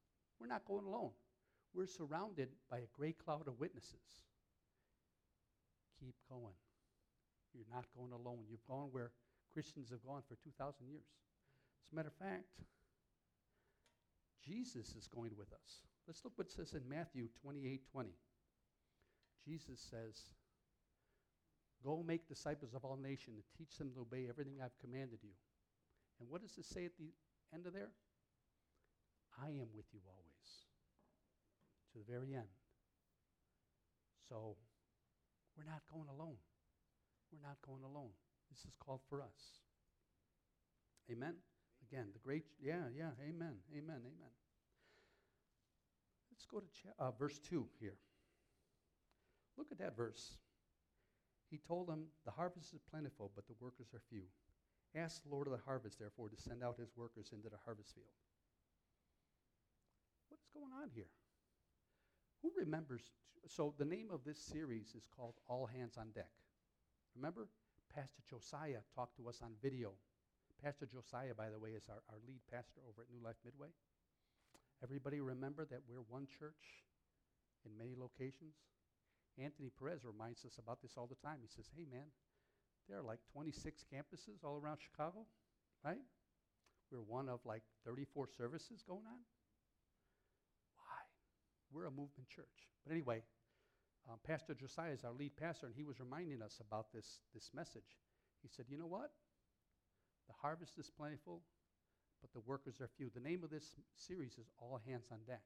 we're 0.40 0.48
not 0.48 0.64
going 0.64 0.86
alone. 0.86 1.10
We're 1.72 1.86
surrounded 1.86 2.48
by 2.70 2.78
a 2.78 2.90
great 2.96 3.18
cloud 3.18 3.46
of 3.46 3.60
witnesses. 3.60 4.22
Keep 6.00 6.14
going. 6.28 6.54
You're 7.54 7.70
not 7.72 7.86
going 7.96 8.12
alone. 8.12 8.44
You've 8.50 8.66
gone 8.66 8.88
where 8.90 9.10
Christians 9.52 9.90
have 9.90 10.02
gone 10.04 10.22
for 10.26 10.34
2,000 10.42 10.86
years. 10.90 11.06
As 11.84 11.92
a 11.92 11.96
matter 11.96 12.08
of 12.08 12.26
fact, 12.26 12.64
Jesus 14.44 14.94
is 14.96 15.06
going 15.06 15.32
with 15.36 15.52
us. 15.52 15.84
Let's 16.06 16.24
look 16.24 16.34
what 16.36 16.48
it 16.48 16.52
says 16.52 16.74
in 16.74 16.88
Matthew 16.88 17.28
28 17.42 17.80
20. 17.92 18.10
Jesus 19.44 19.80
says, 19.80 20.32
Go 21.82 22.02
make 22.06 22.28
disciples 22.28 22.72
of 22.74 22.84
all 22.84 22.96
nations 22.96 23.36
and 23.36 23.44
teach 23.56 23.76
them 23.76 23.90
to 23.92 24.00
obey 24.00 24.26
everything 24.28 24.60
I've 24.62 24.78
commanded 24.80 25.18
you. 25.22 25.36
And 26.20 26.28
what 26.30 26.40
does 26.40 26.56
it 26.56 26.64
say 26.64 26.84
at 26.84 26.96
the 26.98 27.12
end 27.52 27.66
of 27.66 27.74
there? 27.74 27.92
I 29.40 29.48
am 29.48 29.68
with 29.74 29.86
you 29.92 30.00
always 30.08 30.48
to 31.92 31.98
the 31.98 32.10
very 32.10 32.34
end. 32.34 32.48
So 34.28 34.56
we're 35.56 35.68
not 35.68 35.82
going 35.92 36.08
alone. 36.08 36.36
We're 37.32 37.46
not 37.46 37.58
going 37.66 37.82
alone. 37.84 38.14
This 38.50 38.64
is 38.64 38.74
called 38.78 39.00
for 39.08 39.20
us. 39.20 39.60
Amen? 41.10 41.34
Again, 41.90 42.06
the 42.12 42.18
great, 42.18 42.44
yeah, 42.62 42.88
yeah, 42.96 43.10
amen, 43.20 43.56
amen, 43.72 44.00
amen. 44.00 44.34
Let's 46.30 46.46
go 46.46 46.60
to 46.60 46.66
cha- 46.66 47.04
uh, 47.04 47.10
verse 47.12 47.38
2 47.38 47.66
here. 47.78 47.96
Look 49.56 49.68
at 49.70 49.78
that 49.78 49.96
verse. 49.96 50.36
He 51.50 51.58
told 51.58 51.88
them, 51.88 52.06
The 52.24 52.32
harvest 52.32 52.74
is 52.74 52.80
plentiful, 52.90 53.30
but 53.34 53.46
the 53.46 53.54
workers 53.60 53.88
are 53.94 54.02
few. 54.08 54.24
Ask 54.96 55.22
the 55.22 55.28
Lord 55.28 55.46
of 55.46 55.52
the 55.52 55.64
harvest, 55.64 55.98
therefore, 55.98 56.28
to 56.28 56.36
send 56.36 56.62
out 56.62 56.78
his 56.78 56.96
workers 56.96 57.30
into 57.32 57.48
the 57.48 57.58
harvest 57.64 57.94
field. 57.94 58.06
What 60.28 60.38
is 60.40 60.48
going 60.52 60.72
on 60.82 60.90
here? 60.94 61.10
Who 62.42 62.52
remembers? 62.56 63.02
So, 63.46 63.74
the 63.78 63.84
name 63.84 64.08
of 64.12 64.24
this 64.24 64.38
series 64.38 64.94
is 64.96 65.06
called 65.14 65.34
All 65.48 65.66
Hands 65.66 65.96
on 65.98 66.10
Deck. 66.14 66.30
Remember? 67.14 67.48
Pastor 67.94 68.22
Josiah 68.28 68.82
talked 68.94 69.16
to 69.18 69.28
us 69.28 69.40
on 69.42 69.52
video. 69.62 69.92
Pastor 70.62 70.87
Josiah, 70.87 71.34
by 71.34 71.50
the 71.50 71.58
way, 71.58 71.70
is 71.70 71.88
our, 71.88 72.02
our 72.08 72.20
lead 72.26 72.40
pastor 72.50 72.80
over 72.88 73.02
at 73.02 73.11
New 73.12 73.23
Life 73.23 73.38
Midway. 73.44 73.68
Everybody 74.82 75.20
remember 75.20 75.64
that 75.64 75.80
we're 75.88 76.04
one 76.08 76.26
church 76.26 76.84
in 77.64 77.76
many 77.76 77.94
locations? 77.96 78.54
Anthony 79.38 79.70
Perez 79.70 80.04
reminds 80.04 80.44
us 80.44 80.58
about 80.58 80.80
this 80.82 80.92
all 80.96 81.06
the 81.06 81.18
time. 81.18 81.38
He 81.42 81.49
says, 81.49 81.66
hey, 81.76 81.87
man, 81.90 82.06
there 82.88 82.99
are 82.99 83.02
like 83.02 83.20
26 83.32 83.84
campuses 83.92 84.44
all 84.44 84.56
around 84.56 84.78
Chicago, 84.78 85.26
right? 85.84 86.04
We're 86.90 87.02
one 87.02 87.28
of 87.28 87.40
like 87.44 87.62
34 87.84 88.28
services 88.37 88.84
going 88.87 89.06
on. 89.06 89.20
Why? 90.76 91.00
We're 91.73 91.87
a 91.87 91.90
movement 91.90 92.28
church. 92.28 92.68
But 92.84 92.92
anyway, 92.92 93.23
um, 94.08 94.18
Pastor 94.23 94.54
Josiah 94.54 94.92
is 94.92 95.04
our 95.04 95.12
lead 95.12 95.37
pastor, 95.37 95.66
and 95.66 95.75
he 95.75 95.82
was 95.82 95.99
reminding 95.99 96.42
us 96.42 96.61
about 96.61 96.92
this, 96.92 97.20
this 97.32 97.50
message. 97.54 97.96
He 98.42 98.49
said, 98.49 98.66
You 98.68 98.78
know 98.78 98.87
what? 98.87 99.11
The 100.26 100.38
harvest 100.40 100.78
is 100.78 100.90
plentiful, 100.90 101.42
but 102.20 102.32
the 102.32 102.44
workers 102.46 102.80
are 102.80 102.88
few. 102.88 103.10
The 103.12 103.20
name 103.20 103.44
of 103.44 103.50
this 103.50 103.76
series 103.96 104.38
is 104.38 104.48
All 104.58 104.80
Hands 104.86 105.04
on 105.12 105.24
Deck. 105.26 105.44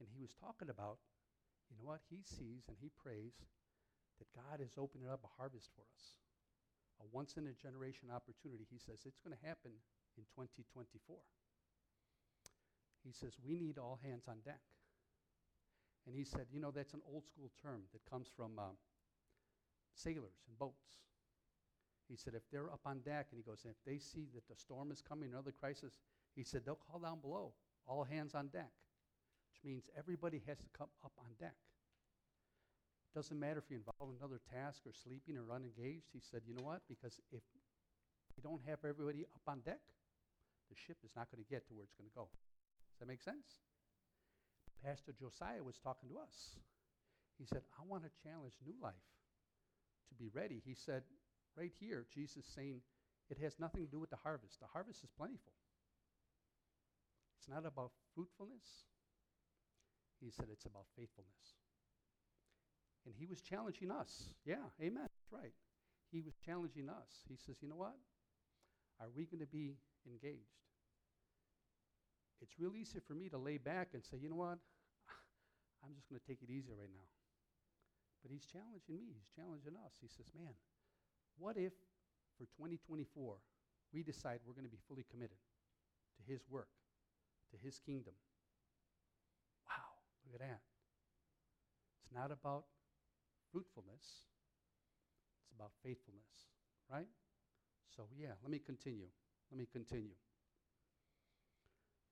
And 0.00 0.08
he 0.08 0.20
was 0.20 0.34
talking 0.34 0.70
about, 0.70 0.98
you 1.68 1.76
know 1.76 1.86
what? 1.86 2.00
He 2.08 2.24
sees 2.24 2.66
and 2.68 2.76
he 2.80 2.90
prays 2.90 3.36
that 4.18 4.32
God 4.32 4.64
is 4.64 4.78
opening 4.78 5.08
up 5.08 5.20
a 5.24 5.34
harvest 5.36 5.70
for 5.76 5.84
us, 5.92 6.16
a 7.00 7.06
once 7.12 7.36
in 7.36 7.46
a 7.46 7.54
generation 7.54 8.08
opportunity. 8.08 8.66
He 8.70 8.80
says 8.80 9.04
it's 9.04 9.20
going 9.20 9.36
to 9.36 9.46
happen 9.46 9.72
in 10.16 10.24
2024. 10.34 11.16
He 13.04 13.12
says, 13.12 13.34
We 13.42 13.56
need 13.56 13.78
all 13.78 13.98
hands 14.02 14.24
on 14.28 14.40
deck. 14.44 14.62
And 16.06 16.16
he 16.16 16.24
said, 16.24 16.46
you 16.50 16.60
know, 16.60 16.70
that's 16.70 16.94
an 16.94 17.02
old 17.06 17.24
school 17.26 17.50
term 17.62 17.82
that 17.92 18.02
comes 18.10 18.26
from 18.34 18.58
um, 18.58 18.74
sailors 19.94 20.42
and 20.48 20.58
boats. 20.58 20.98
He 22.08 22.16
said, 22.16 22.34
if 22.34 22.42
they're 22.50 22.70
up 22.70 22.80
on 22.84 23.00
deck, 23.00 23.28
and 23.30 23.38
he 23.38 23.42
goes, 23.42 23.64
if 23.64 23.76
they 23.86 23.98
see 23.98 24.28
that 24.34 24.46
the 24.48 24.56
storm 24.56 24.92
is 24.92 25.00
coming, 25.00 25.30
another 25.32 25.52
crisis, 25.52 25.98
he 26.34 26.44
said, 26.44 26.62
they'll 26.64 26.78
call 26.90 27.00
down 27.00 27.20
below, 27.20 27.52
all 27.86 28.04
hands 28.04 28.34
on 28.34 28.48
deck, 28.48 28.72
which 29.48 29.64
means 29.64 29.88
everybody 29.96 30.42
has 30.46 30.58
to 30.58 30.68
come 30.76 30.88
up 31.04 31.12
on 31.18 31.30
deck. 31.40 31.56
Doesn't 33.14 33.38
matter 33.38 33.58
if 33.58 33.68
you're 33.68 33.80
involved 33.80 34.12
in 34.12 34.18
another 34.18 34.40
task 34.52 34.82
or 34.86 34.92
sleeping 34.92 35.36
or 35.36 35.52
unengaged. 35.52 36.08
He 36.12 36.20
said, 36.20 36.40
you 36.48 36.54
know 36.54 36.64
what? 36.64 36.80
Because 36.88 37.20
if 37.30 37.44
you 38.36 38.42
don't 38.42 38.62
have 38.66 38.80
everybody 38.88 39.24
up 39.28 39.44
on 39.46 39.60
deck, 39.60 39.84
the 40.72 40.76
ship 40.76 40.96
is 41.04 41.12
not 41.14 41.28
going 41.28 41.44
to 41.44 41.48
get 41.48 41.68
to 41.68 41.74
where 41.76 41.84
it's 41.84 41.92
going 41.92 42.08
to 42.08 42.16
go. 42.16 42.32
Does 42.32 43.04
that 43.04 43.08
make 43.08 43.20
sense? 43.20 43.60
Pastor 44.80 45.12
Josiah 45.12 45.62
was 45.62 45.76
talking 45.76 46.08
to 46.08 46.16
us. 46.16 46.56
He 47.36 47.44
said, 47.44 47.62
I 47.76 47.84
want 47.84 48.04
to 48.04 48.10
challenge 48.24 48.56
New 48.64 48.80
Life 48.80 49.06
to 50.08 50.14
be 50.16 50.32
ready. 50.32 50.62
He 50.64 50.72
said, 50.72 51.04
right 51.56 51.72
here, 51.80 52.06
Jesus 52.12 52.44
saying, 52.54 52.80
it 53.30 53.38
has 53.38 53.58
nothing 53.58 53.84
to 53.84 53.90
do 53.90 54.00
with 54.00 54.10
the 54.10 54.20
harvest. 54.22 54.60
The 54.60 54.66
harvest 54.72 55.02
is 55.04 55.10
plentiful. 55.16 55.52
It's 57.38 57.48
not 57.48 57.66
about 57.66 57.92
fruitfulness. 58.14 58.86
He 60.20 60.30
said 60.30 60.46
it's 60.52 60.66
about 60.66 60.86
faithfulness. 60.96 61.58
And 63.06 63.14
he 63.18 63.26
was 63.26 63.40
challenging 63.40 63.90
us. 63.90 64.30
Yeah, 64.44 64.62
amen. 64.80 65.08
That's 65.10 65.32
right. 65.32 65.54
He 66.12 66.20
was 66.20 66.34
challenging 66.44 66.88
us. 66.88 67.24
He 67.28 67.36
says, 67.36 67.56
you 67.60 67.68
know 67.68 67.80
what? 67.80 67.96
Are 69.00 69.10
we 69.10 69.24
going 69.24 69.40
to 69.40 69.50
be 69.50 69.74
engaged? 70.06 70.62
It's 72.40 72.58
real 72.58 72.76
easy 72.76 73.00
for 73.00 73.14
me 73.14 73.28
to 73.30 73.38
lay 73.38 73.58
back 73.58 73.94
and 73.94 74.04
say, 74.04 74.18
you 74.20 74.28
know 74.28 74.38
what? 74.38 74.58
I'm 75.82 75.94
just 75.94 76.06
going 76.10 76.20
to 76.20 76.26
take 76.26 76.42
it 76.42 76.50
easy 76.50 76.70
right 76.70 76.90
now. 76.92 77.10
But 78.22 78.30
he's 78.30 78.46
challenging 78.46 78.94
me. 78.94 79.10
He's 79.18 79.30
challenging 79.34 79.74
us. 79.74 79.98
He 79.98 80.06
says, 80.06 80.30
man, 80.30 80.54
what 81.38 81.56
if 81.56 81.72
for 82.38 82.44
2024 82.56 83.36
we 83.92 84.02
decide 84.02 84.40
we're 84.46 84.54
going 84.54 84.64
to 84.64 84.70
be 84.70 84.80
fully 84.88 85.04
committed 85.10 85.36
to 86.16 86.32
his 86.32 86.42
work, 86.48 86.68
to 87.50 87.56
his 87.62 87.78
kingdom? 87.78 88.14
Wow, 89.68 90.00
look 90.24 90.40
at 90.40 90.46
that. 90.46 90.60
It's 92.02 92.14
not 92.14 92.30
about 92.30 92.64
fruitfulness, 93.52 94.26
it's 95.42 95.52
about 95.54 95.72
faithfulness, 95.84 96.48
right? 96.90 97.08
So, 97.96 98.04
yeah, 98.18 98.32
let 98.42 98.50
me 98.50 98.58
continue. 98.58 99.08
Let 99.50 99.58
me 99.58 99.66
continue. 99.70 100.16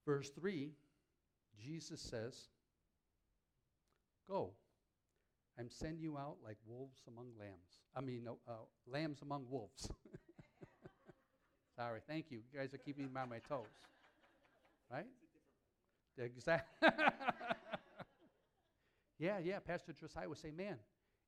Verse 0.05 0.29
3, 0.29 0.71
Jesus 1.59 2.01
says, 2.01 2.49
Go. 4.29 4.51
I'm 5.59 5.69
sending 5.69 6.01
you 6.01 6.17
out 6.17 6.37
like 6.43 6.57
wolves 6.65 7.01
among 7.07 7.27
lambs. 7.39 7.79
I 7.95 8.01
mean, 8.01 8.27
uh, 8.27 8.51
lambs 8.87 9.21
among 9.21 9.45
wolves. 9.49 9.89
Sorry, 11.75 11.99
thank 12.07 12.31
you. 12.31 12.39
You 12.51 12.59
guys 12.59 12.73
are 12.73 12.77
keeping 12.77 13.05
me 13.05 13.19
on 13.19 13.29
my 13.29 13.39
toes. 13.39 13.65
Right? 14.91 15.05
Exactly. 16.17 16.89
yeah, 19.19 19.39
yeah. 19.39 19.59
Pastor 19.59 19.93
Josiah 19.93 20.27
would 20.27 20.37
say, 20.37 20.51
man, 20.51 20.77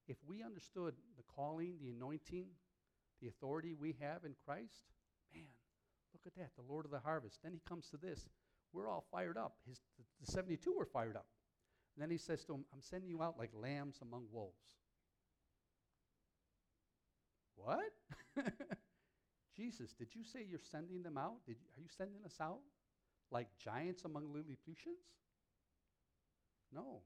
if 0.08 0.18
we 0.28 0.44
understood 0.44 0.96
the 1.18 1.24
calling, 1.36 1.76
the 1.82 1.90
anointing, 1.90 2.48
the 3.22 3.28
authority 3.28 3.74
we 3.74 3.96
have 4.02 4.26
in 4.26 4.36
Christ, 4.46 4.84
man, 5.34 5.46
look 6.14 6.22
at 6.26 6.36
that, 6.36 6.52
the 6.58 6.72
Lord 6.72 6.86
of 6.86 6.92
the 6.92 7.00
harvest. 7.00 7.40
Then 7.44 7.54
he 7.54 7.62
comes 7.68 7.88
to 7.90 7.98
this 7.98 8.30
we're 8.74 8.90
all 8.90 9.06
fired 9.12 9.38
up. 9.38 9.54
His, 9.68 9.80
the, 9.98 10.04
the 10.26 10.32
72 10.32 10.74
were 10.76 10.86
fired 10.86 11.16
up. 11.16 11.28
Then 11.98 12.10
he 12.10 12.18
says 12.18 12.44
to 12.46 12.54
him, 12.54 12.66
I'm 12.74 12.82
sending 12.82 13.10
you 13.10 13.22
out 13.22 13.38
like 13.38 13.52
lambs 13.54 14.00
among 14.02 14.26
wolves. 14.32 14.78
What? 17.56 17.94
Jesus, 19.56 19.94
did 19.94 20.08
you 20.14 20.24
say 20.24 20.46
you're 20.50 20.60
sending 20.72 21.04
them 21.04 21.18
out? 21.18 21.46
Did 21.46 21.58
are 21.78 21.82
you 21.82 21.88
sending 21.96 22.26
us 22.26 22.36
out 22.42 22.60
like 23.32 23.48
giants 23.64 24.06
among 24.06 24.34
Lilliputians? 24.34 24.98
No. 26.74 27.02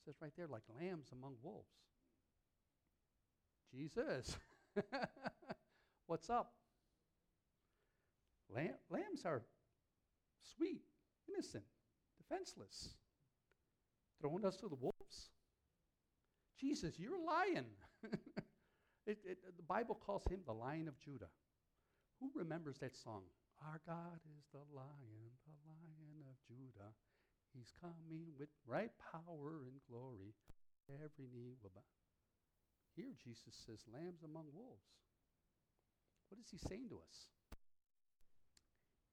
It 0.00 0.04
says 0.04 0.16
right 0.20 0.32
there, 0.36 0.48
like 0.48 0.64
lambs 0.80 1.08
among 1.12 1.36
wolves. 1.42 1.70
Jesus, 3.72 4.36
what's 6.06 6.30
up? 6.30 6.52
Lamb, 8.54 8.74
lambs 8.90 9.24
are 9.24 9.42
sweet, 10.56 10.82
innocent, 11.28 11.64
defenseless, 12.18 12.90
throwing 14.24 14.44
us 14.48 14.56
to 14.56 14.72
the 14.72 14.80
wolves? 14.80 15.28
Jesus, 16.56 16.96
you're 16.96 17.20
lying. 17.20 17.68
it, 19.06 19.20
it, 19.20 19.38
the 19.44 19.68
Bible 19.68 20.00
calls 20.00 20.24
him 20.24 20.40
the 20.46 20.56
Lion 20.56 20.88
of 20.88 20.96
Judah. 20.98 21.28
Who 22.20 22.32
remembers 22.32 22.78
that 22.80 22.96
song? 22.96 23.28
Our 23.60 23.84
God 23.84 24.16
is 24.24 24.48
the 24.48 24.64
Lion, 24.72 25.28
the 25.44 25.60
Lion 25.68 26.24
of 26.24 26.40
Judah. 26.48 26.96
He's 27.52 27.68
coming 27.76 28.32
with 28.40 28.48
right 28.64 28.90
power 29.12 29.68
and 29.68 29.76
glory. 29.92 30.32
Every 30.88 31.28
knee 31.28 31.52
will 31.60 31.72
bow. 31.74 31.84
Here, 32.96 33.12
Jesus 33.20 33.52
says, 33.66 33.84
lambs 33.92 34.24
among 34.24 34.48
wolves. 34.56 34.88
What 36.30 36.40
is 36.40 36.48
he 36.48 36.56
saying 36.56 36.88
to 36.88 36.96
us? 36.96 37.28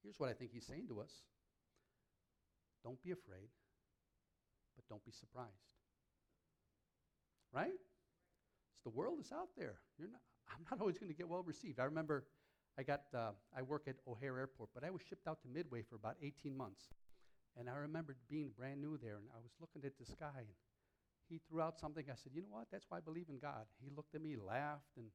Here's 0.04 0.20
what 0.20 0.30
I 0.30 0.34
think 0.34 0.52
he's 0.54 0.66
saying 0.66 0.88
to 0.88 1.02
us 1.02 1.12
Don't 2.84 3.02
be 3.04 3.12
afraid, 3.12 3.52
but 4.82 4.90
don't 4.90 5.06
be 5.06 5.12
surprised. 5.12 5.70
Right? 7.54 7.78
So 8.84 8.90
the 8.90 8.96
world 8.96 9.20
is 9.20 9.32
out 9.32 9.50
there. 9.58 9.76
You're 9.98 10.10
not, 10.10 10.22
I'm 10.50 10.66
not 10.72 10.80
always 10.82 10.98
going 10.98 11.12
to 11.12 11.18
get 11.18 11.28
well 11.30 11.44
received. 11.44 11.80
I 11.80 11.86
remember 11.86 12.26
I 12.78 12.84
got 12.84 13.02
uh, 13.14 13.32
I 13.56 13.62
work 13.62 13.84
at 13.88 13.96
O'Hare 14.08 14.40
Airport, 14.40 14.70
but 14.74 14.84
I 14.84 14.90
was 14.90 15.02
shipped 15.08 15.28
out 15.28 15.42
to 15.44 15.48
Midway 15.48 15.82
for 15.84 15.96
about 15.96 16.16
18 16.22 16.56
months. 16.56 16.90
And 17.60 17.70
I 17.70 17.76
remember 17.76 18.16
being 18.30 18.52
brand 18.56 18.80
new 18.80 18.98
there, 18.98 19.18
and 19.18 19.28
I 19.36 19.40
was 19.44 19.52
looking 19.60 19.84
at 19.84 20.00
this 20.00 20.16
guy, 20.18 20.40
and 20.40 20.56
he 21.28 21.42
threw 21.50 21.62
out 21.62 21.78
something. 21.78 22.06
I 22.08 22.16
said, 22.16 22.32
You 22.34 22.42
know 22.42 22.52
what? 22.52 22.68
That's 22.72 22.86
why 22.88 22.98
I 22.98 23.02
believe 23.02 23.28
in 23.28 23.40
God. 23.40 23.68
He 23.84 23.92
looked 23.96 24.16
at 24.16 24.22
me, 24.22 24.36
laughed, 24.40 24.96
and 24.96 25.08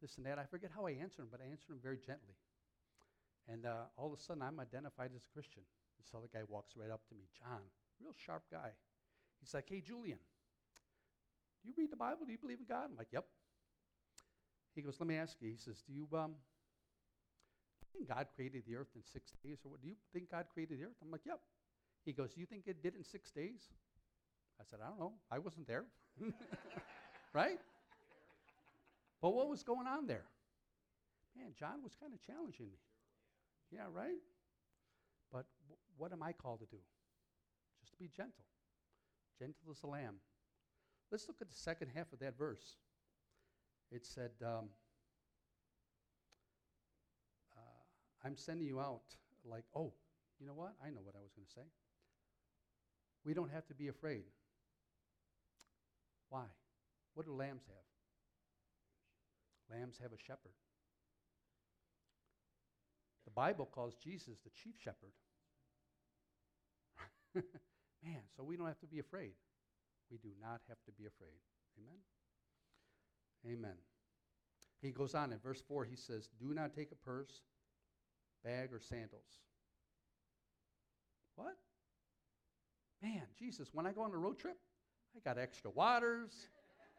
this 0.00 0.16
and 0.16 0.26
that. 0.26 0.38
I 0.38 0.44
forget 0.46 0.70
how 0.74 0.86
I 0.86 0.92
answered 0.92 1.22
him, 1.22 1.28
but 1.30 1.40
I 1.42 1.50
answered 1.50 1.70
him 1.70 1.82
very 1.82 1.98
gently. 1.98 2.38
And 3.50 3.66
uh, 3.66 3.90
all 3.96 4.12
of 4.12 4.18
a 4.18 4.22
sudden, 4.22 4.42
I'm 4.42 4.60
identified 4.60 5.10
as 5.14 5.26
a 5.26 5.32
Christian. 5.34 5.62
This 5.98 6.14
other 6.14 6.30
guy 6.32 6.46
walks 6.46 6.74
right 6.78 6.90
up 6.90 7.02
to 7.10 7.14
me, 7.14 7.26
John, 7.34 7.62
real 7.98 8.14
sharp 8.14 8.42
guy. 8.50 8.74
He's 9.42 9.52
like, 9.52 9.68
Hey, 9.68 9.82
Julian, 9.84 10.18
do 11.62 11.68
you 11.68 11.74
read 11.76 11.92
the 11.92 11.96
Bible? 11.96 12.24
Do 12.24 12.32
you 12.32 12.38
believe 12.38 12.60
in 12.60 12.66
God? 12.66 12.88
I'm 12.90 12.96
like, 12.96 13.12
Yep. 13.12 13.24
He 14.74 14.80
goes, 14.80 14.96
Let 14.98 15.06
me 15.06 15.16
ask 15.16 15.36
you. 15.40 15.50
He 15.50 15.58
says, 15.58 15.82
Do 15.86 15.92
you, 15.92 16.08
um, 16.16 16.32
think 17.92 18.08
God 18.08 18.26
created 18.34 18.62
the 18.66 18.76
earth 18.76 18.88
in 18.94 19.02
six 19.04 19.32
days? 19.44 19.58
Or 19.64 19.72
what? 19.72 19.82
Do 19.82 19.88
you 19.88 19.94
think 20.12 20.30
God 20.30 20.46
created 20.52 20.80
the 20.80 20.84
earth? 20.84 20.96
I'm 21.02 21.10
like, 21.10 21.26
Yep. 21.26 21.40
He 22.04 22.12
goes, 22.12 22.32
Do 22.32 22.40
you 22.40 22.46
think 22.46 22.64
it 22.66 22.82
did 22.82 22.94
in 22.94 23.04
six 23.04 23.30
days? 23.30 23.68
I 24.60 24.64
said, 24.68 24.80
I 24.84 24.88
don't 24.88 24.98
know. 24.98 25.12
I 25.30 25.38
wasn't 25.38 25.66
there. 25.66 25.84
right? 27.34 27.58
But 29.20 29.34
what 29.34 29.48
was 29.48 29.62
going 29.62 29.86
on 29.86 30.06
there? 30.06 30.24
Man, 31.36 31.52
John 31.58 31.82
was 31.82 31.94
kind 31.98 32.12
of 32.12 32.20
challenging 32.20 32.66
me. 32.66 32.78
Yeah, 33.70 33.86
right? 33.92 34.20
But 35.32 35.46
w- 35.64 35.80
what 35.96 36.12
am 36.12 36.22
I 36.22 36.32
called 36.32 36.60
to 36.60 36.66
do? 36.66 36.82
Just 37.80 37.92
to 37.92 37.98
be 37.98 38.08
gentle. 38.14 38.44
Gentle 39.38 39.70
as 39.70 39.82
a 39.82 39.86
lamb. 39.86 40.16
Let's 41.10 41.28
look 41.28 41.38
at 41.40 41.48
the 41.48 41.56
second 41.56 41.90
half 41.94 42.12
of 42.12 42.20
that 42.20 42.38
verse. 42.38 42.76
It 43.90 44.06
said, 44.06 44.30
um, 44.42 44.70
uh, 47.56 47.60
I'm 48.24 48.36
sending 48.36 48.66
you 48.66 48.80
out 48.80 49.02
like, 49.44 49.64
oh, 49.76 49.92
you 50.40 50.46
know 50.46 50.54
what? 50.54 50.72
I 50.84 50.88
know 50.90 51.00
what 51.02 51.14
I 51.14 51.22
was 51.22 51.32
going 51.36 51.46
to 51.46 51.52
say. 51.52 51.66
We 53.24 53.34
don't 53.34 53.50
have 53.50 53.66
to 53.66 53.74
be 53.74 53.88
afraid. 53.88 54.24
Why? 56.30 56.44
What 57.14 57.26
do 57.26 57.32
lambs 57.32 57.64
have? 57.66 57.84
Lambs 59.78 59.98
have 60.02 60.12
a 60.12 60.18
shepherd. 60.18 60.52
The 63.24 63.30
Bible 63.30 63.68
calls 63.70 63.94
Jesus 64.02 64.38
the 64.42 64.50
chief 64.50 64.74
shepherd. 64.82 65.12
Man, 68.04 68.20
so 68.36 68.42
we 68.42 68.56
don't 68.56 68.66
have 68.66 68.80
to 68.80 68.86
be 68.86 68.98
afraid. 68.98 69.32
We 70.10 70.18
do 70.18 70.30
not 70.40 70.60
have 70.68 70.78
to 70.86 70.92
be 70.92 71.06
afraid. 71.06 71.38
Amen? 71.78 71.98
Amen. 73.46 73.76
He 74.80 74.90
goes 74.90 75.14
on 75.14 75.32
in 75.32 75.38
verse 75.38 75.62
4, 75.66 75.84
he 75.84 75.96
says, 75.96 76.28
Do 76.40 76.52
not 76.52 76.74
take 76.74 76.90
a 76.90 76.96
purse, 76.96 77.42
bag, 78.44 78.72
or 78.72 78.80
sandals. 78.80 79.40
What? 81.36 81.56
Man, 83.00 83.22
Jesus, 83.38 83.68
when 83.72 83.86
I 83.86 83.92
go 83.92 84.02
on 84.02 84.12
a 84.12 84.16
road 84.16 84.38
trip, 84.38 84.56
I 85.16 85.20
got 85.28 85.38
extra 85.38 85.70
waters, 85.70 86.48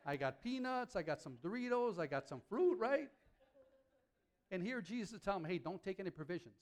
I 0.06 0.16
got 0.16 0.42
peanuts, 0.42 0.96
I 0.96 1.02
got 1.02 1.20
some 1.20 1.38
Doritos, 1.44 2.00
I 2.00 2.08
got 2.08 2.28
some 2.28 2.42
fruit, 2.50 2.78
right? 2.80 3.10
And 4.52 4.62
here 4.62 4.82
Jesus 4.82 5.20
tell 5.20 5.38
him, 5.38 5.46
hey, 5.46 5.58
don't 5.58 5.82
take 5.84 6.00
any 6.00 6.10
provisions. 6.10 6.56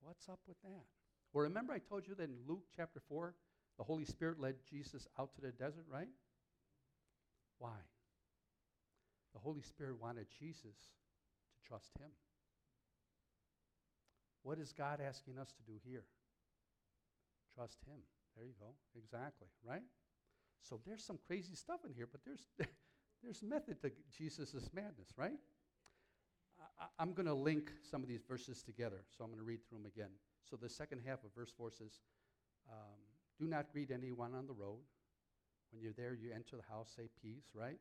What's 0.00 0.28
up 0.28 0.40
with 0.46 0.60
that? 0.62 0.99
Well, 1.32 1.44
remember 1.44 1.72
I 1.72 1.78
told 1.78 2.06
you 2.08 2.14
that 2.16 2.24
in 2.24 2.36
Luke 2.46 2.64
chapter 2.76 3.00
4, 3.08 3.34
the 3.78 3.84
Holy 3.84 4.04
Spirit 4.04 4.40
led 4.40 4.56
Jesus 4.68 5.06
out 5.18 5.34
to 5.34 5.40
the 5.40 5.52
desert, 5.52 5.86
right? 5.90 6.08
Why? 7.58 7.76
The 9.32 9.38
Holy 9.38 9.62
Spirit 9.62 10.00
wanted 10.00 10.26
Jesus 10.38 10.74
to 10.74 11.68
trust 11.68 11.92
him. 11.98 12.10
What 14.42 14.58
is 14.58 14.72
God 14.72 15.00
asking 15.06 15.38
us 15.38 15.52
to 15.52 15.62
do 15.70 15.78
here? 15.84 16.04
Trust 17.54 17.78
him. 17.86 18.00
There 18.36 18.46
you 18.46 18.54
go. 18.58 18.74
Exactly, 18.96 19.48
right? 19.66 19.82
So 20.62 20.80
there's 20.86 21.04
some 21.04 21.18
crazy 21.26 21.54
stuff 21.54 21.80
in 21.86 21.92
here, 21.92 22.08
but 22.10 22.20
there's 22.24 22.48
there's 23.22 23.42
method 23.42 23.80
to 23.82 23.92
Jesus' 24.16 24.70
madness, 24.72 25.08
right? 25.16 25.38
I, 26.98 27.02
am 27.02 27.12
going 27.12 27.26
to 27.26 27.34
link 27.34 27.72
some 27.82 28.02
of 28.02 28.08
these 28.08 28.22
verses 28.26 28.62
together, 28.62 29.04
so 29.16 29.24
I'm 29.24 29.30
going 29.30 29.40
to 29.40 29.44
read 29.44 29.60
through 29.68 29.78
them 29.78 29.86
again. 29.86 30.10
So 30.48 30.56
the 30.56 30.68
second 30.68 31.00
half 31.06 31.24
of 31.24 31.34
verse 31.34 31.52
4 31.56 31.70
says, 31.70 32.00
um, 32.70 32.98
Do 33.38 33.46
not 33.46 33.72
greet 33.72 33.90
anyone 33.90 34.34
on 34.34 34.46
the 34.46 34.52
road. 34.52 34.82
When 35.70 35.80
you're 35.80 35.92
there, 35.92 36.14
you 36.14 36.32
enter 36.34 36.56
the 36.56 36.72
house, 36.72 36.92
say 36.96 37.08
peace, 37.22 37.50
right? 37.54 37.78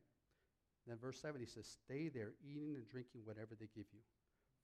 Then 0.87 0.97
verse 0.97 1.19
7, 1.21 1.39
he 1.39 1.47
says, 1.47 1.77
Stay 1.85 2.09
there, 2.09 2.33
eating 2.43 2.75
and 2.75 2.87
drinking 2.89 3.21
whatever 3.23 3.55
they 3.59 3.69
give 3.75 3.85
you, 3.91 3.99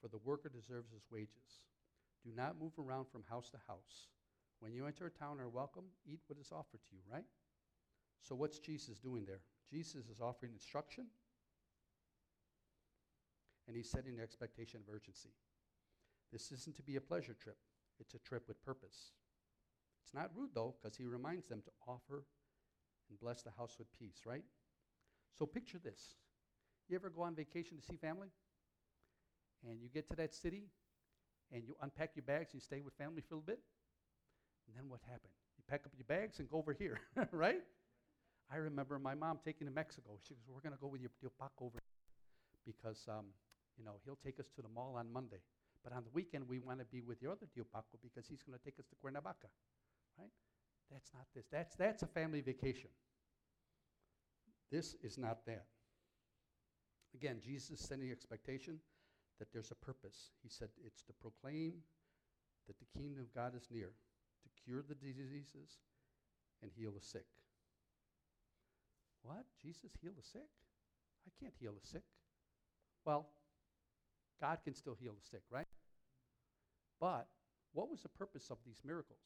for 0.01 0.07
the 0.07 0.19
worker 0.23 0.49
deserves 0.49 0.91
his 0.91 1.03
wages. 1.11 1.61
Do 2.23 2.31
not 2.35 2.59
move 2.59 2.73
around 2.79 3.05
from 3.11 3.23
house 3.29 3.49
to 3.51 3.57
house. 3.67 4.09
When 4.59 4.73
you 4.73 4.87
enter 4.87 5.05
a 5.05 5.11
town 5.11 5.39
or 5.39 5.49
welcome, 5.49 5.85
eat 6.07 6.21
what 6.27 6.39
is 6.39 6.51
offered 6.51 6.81
to 6.89 6.95
you, 6.95 7.01
right? 7.11 7.25
So 8.21 8.35
what's 8.35 8.59
Jesus 8.59 8.97
doing 8.99 9.25
there? 9.25 9.41
Jesus 9.69 10.07
is 10.09 10.21
offering 10.21 10.53
instruction, 10.53 11.05
and 13.67 13.75
he's 13.75 13.89
setting 13.89 14.15
the 14.17 14.23
expectation 14.23 14.79
of 14.79 14.93
urgency. 14.93 15.29
This 16.31 16.51
isn't 16.51 16.75
to 16.77 16.83
be 16.83 16.95
a 16.95 17.01
pleasure 17.01 17.35
trip, 17.39 17.57
it's 17.99 18.13
a 18.13 18.19
trip 18.19 18.43
with 18.47 18.63
purpose. 18.63 19.11
It's 20.03 20.13
not 20.13 20.29
rude, 20.35 20.51
though, 20.53 20.75
because 20.81 20.95
he 20.97 21.05
reminds 21.05 21.47
them 21.47 21.61
to 21.65 21.71
offer 21.87 22.25
and 23.09 23.19
bless 23.19 23.41
the 23.41 23.51
house 23.51 23.75
with 23.77 23.87
peace, 23.97 24.21
right? 24.25 24.43
So 25.37 25.45
picture 25.45 25.79
this. 25.83 26.15
You 26.87 26.95
ever 26.95 27.09
go 27.09 27.23
on 27.23 27.35
vacation 27.35 27.77
to 27.77 27.83
see 27.83 27.97
family? 27.97 28.29
And 29.67 29.81
you 29.81 29.89
get 29.89 30.07
to 30.09 30.15
that 30.17 30.33
city, 30.33 30.65
and 31.51 31.63
you 31.63 31.75
unpack 31.81 32.11
your 32.15 32.23
bags, 32.23 32.53
and 32.53 32.61
you 32.61 32.65
stay 32.65 32.81
with 32.81 32.93
family 32.93 33.21
for 33.27 33.33
a 33.33 33.37
little 33.37 33.47
bit? 33.47 33.59
And 34.67 34.77
then 34.77 34.89
what 34.89 34.99
happened? 35.01 35.33
You 35.57 35.63
pack 35.67 35.81
up 35.85 35.93
your 35.97 36.05
bags 36.05 36.39
and 36.39 36.49
go 36.49 36.57
over 36.57 36.73
here, 36.73 36.99
right? 37.31 37.61
I 38.51 38.57
remember 38.57 38.99
my 38.99 39.15
mom 39.15 39.39
taking 39.43 39.67
to 39.67 39.73
Mexico. 39.73 40.19
She 40.27 40.35
goes, 40.35 40.43
We're 40.47 40.61
going 40.61 40.75
to 40.75 40.81
go 40.81 40.87
with 40.87 41.01
your, 41.01 41.11
your 41.21 41.31
Pac 41.39 41.51
over 41.59 41.79
because 42.65 43.05
um, 43.09 43.25
you 43.77 43.83
know, 43.83 43.95
he'll 44.05 44.19
take 44.23 44.39
us 44.39 44.47
to 44.55 44.61
the 44.61 44.69
mall 44.69 44.95
on 44.97 45.11
Monday. 45.11 45.41
But 45.85 45.93
on 45.93 46.03
the 46.03 46.09
weekend, 46.13 46.49
we 46.49 46.57
want 46.57 46.79
to 46.79 46.85
be 46.85 47.01
with 47.01 47.21
the 47.21 47.29
other 47.29 47.45
Tio 47.53 47.63
Paco 47.71 48.01
because 48.01 48.27
he's 48.27 48.41
going 48.41 48.57
to 48.57 48.65
take 48.65 48.79
us 48.79 48.87
to 48.87 48.95
Cuernavaca, 48.99 49.53
right? 50.17 50.33
That's 50.91 51.11
not 51.13 51.25
this. 51.35 51.45
That's, 51.51 51.75
that's 51.75 52.01
a 52.01 52.07
family 52.07 52.41
vacation. 52.41 52.89
This 54.71 54.95
is 55.03 55.19
not 55.19 55.45
that. 55.45 55.65
Again, 57.13 57.37
Jesus 57.39 57.79
is 57.79 57.85
setting 57.85 58.11
expectation 58.11 58.79
that 59.37 59.47
there's 59.53 59.69
a 59.69 59.75
purpose. 59.75 60.31
He 60.41 60.49
said 60.49 60.69
it's 60.83 61.03
to 61.03 61.13
proclaim 61.13 61.73
that 62.67 62.77
the 62.79 62.99
kingdom 62.99 63.21
of 63.21 63.33
God 63.35 63.55
is 63.55 63.67
near, 63.69 63.89
to 63.89 64.63
cure 64.63 64.81
the 64.81 64.95
diseases 64.95 65.77
and 66.63 66.71
heal 66.75 66.91
the 66.91 67.05
sick. 67.05 67.27
What? 69.21 69.45
Jesus 69.61 69.91
heal 70.01 70.13
the 70.17 70.23
sick? 70.25 70.49
I 71.27 71.31
can't 71.39 71.53
heal 71.59 71.73
the 71.79 71.87
sick. 71.87 72.03
Well, 73.05 73.27
God 74.41 74.59
can 74.63 74.73
still 74.73 74.97
heal 74.99 75.13
the 75.13 75.25
sick, 75.25 75.43
right? 75.49 75.67
But 76.99 77.27
what 77.73 77.89
was 77.89 78.01
the 78.01 78.09
purpose 78.09 78.49
of 78.49 78.57
these 78.65 78.81
miracles? 78.85 79.19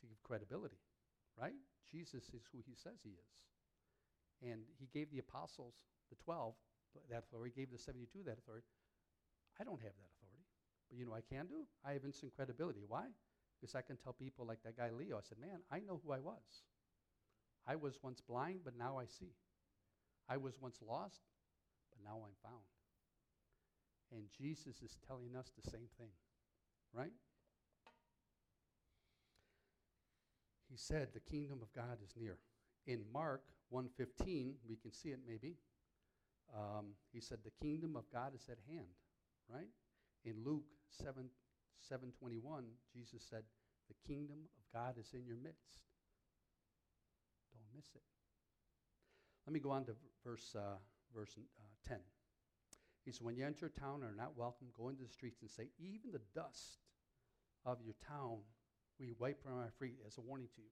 To 0.00 0.06
give 0.06 0.22
credibility, 0.22 0.80
right? 1.38 1.54
Jesus 1.90 2.24
is 2.32 2.48
who 2.52 2.62
he 2.64 2.74
says 2.74 3.00
he 3.02 3.10
is. 3.10 3.36
And 4.42 4.62
he 4.78 4.88
gave 4.92 5.10
the 5.10 5.18
apostles, 5.18 5.74
the 6.08 6.16
12, 6.24 6.54
that 7.10 7.24
authority, 7.28 7.52
gave 7.54 7.70
the 7.70 7.78
72 7.78 8.08
that 8.24 8.38
authority. 8.38 8.66
I 9.60 9.64
don't 9.64 9.80
have 9.82 9.92
that 9.92 10.10
authority. 10.16 10.46
But 10.88 10.98
you 10.98 11.04
know 11.04 11.14
I 11.14 11.20
can 11.20 11.46
do? 11.46 11.68
I 11.84 11.92
have 11.92 12.04
instant 12.04 12.32
credibility. 12.34 12.80
Why? 12.86 13.06
Because 13.60 13.74
I 13.74 13.82
can 13.82 13.96
tell 13.96 14.14
people 14.14 14.46
like 14.46 14.62
that 14.64 14.76
guy 14.76 14.88
Leo, 14.90 15.18
I 15.18 15.22
said, 15.22 15.38
man, 15.38 15.60
I 15.70 15.80
know 15.80 16.00
who 16.02 16.12
I 16.12 16.18
was. 16.18 16.64
I 17.66 17.76
was 17.76 17.98
once 18.02 18.20
blind, 18.20 18.60
but 18.64 18.76
now 18.78 18.98
I 18.98 19.04
see. 19.04 19.36
I 20.28 20.38
was 20.38 20.54
once 20.60 20.78
lost, 20.80 21.20
but 21.92 22.02
now 22.02 22.24
I'm 22.24 22.34
found. 22.42 22.64
And 24.12 24.24
Jesus 24.36 24.82
is 24.82 24.96
telling 25.06 25.36
us 25.36 25.52
the 25.54 25.70
same 25.70 25.88
thing, 25.98 26.10
right? 26.92 27.12
He 30.68 30.76
said 30.76 31.08
the 31.12 31.20
kingdom 31.20 31.60
of 31.62 31.72
God 31.72 31.98
is 32.02 32.14
near. 32.16 32.38
In 32.86 33.04
Mark 33.12 33.42
1:15, 33.70 34.54
we 34.68 34.76
can 34.76 34.92
see 34.92 35.10
it 35.10 35.20
maybe. 35.26 35.56
Um, 36.54 36.94
he 37.12 37.20
said 37.20 37.38
the 37.44 37.64
kingdom 37.64 37.96
of 37.96 38.10
God 38.10 38.34
is 38.34 38.48
at 38.48 38.58
hand, 38.68 38.88
right? 39.48 39.68
In 40.24 40.42
Luke 40.44 40.66
7 40.88 41.30
721, 41.80 42.64
Jesus 42.92 43.22
said, 43.28 43.44
The 43.88 43.94
kingdom 44.06 44.48
of 44.58 44.64
God 44.72 44.94
is 44.98 45.12
in 45.14 45.24
your 45.26 45.36
midst. 45.36 45.80
Don't 47.52 47.74
miss 47.74 47.88
it. 47.94 48.02
Let 49.46 49.54
me 49.54 49.60
go 49.60 49.70
on 49.70 49.84
to 49.86 49.92
verse, 50.24 50.54
uh, 50.56 50.76
verse 51.14 51.36
uh, 51.38 51.88
10. 51.88 51.98
He 53.04 53.12
said, 53.12 53.24
When 53.24 53.36
you 53.36 53.46
enter 53.46 53.66
a 53.66 53.80
town 53.80 54.02
and 54.02 54.04
are 54.04 54.22
not 54.22 54.36
welcome, 54.36 54.68
go 54.76 54.88
into 54.88 55.02
the 55.02 55.08
streets 55.08 55.40
and 55.42 55.50
say, 55.50 55.68
Even 55.78 56.12
the 56.12 56.20
dust 56.34 56.78
of 57.64 57.78
your 57.84 57.94
town 58.06 58.38
we 58.98 59.14
wipe 59.18 59.42
from 59.42 59.58
our 59.58 59.72
feet 59.80 59.98
as 60.06 60.18
a 60.18 60.20
warning 60.20 60.48
to 60.54 60.60
you. 60.60 60.68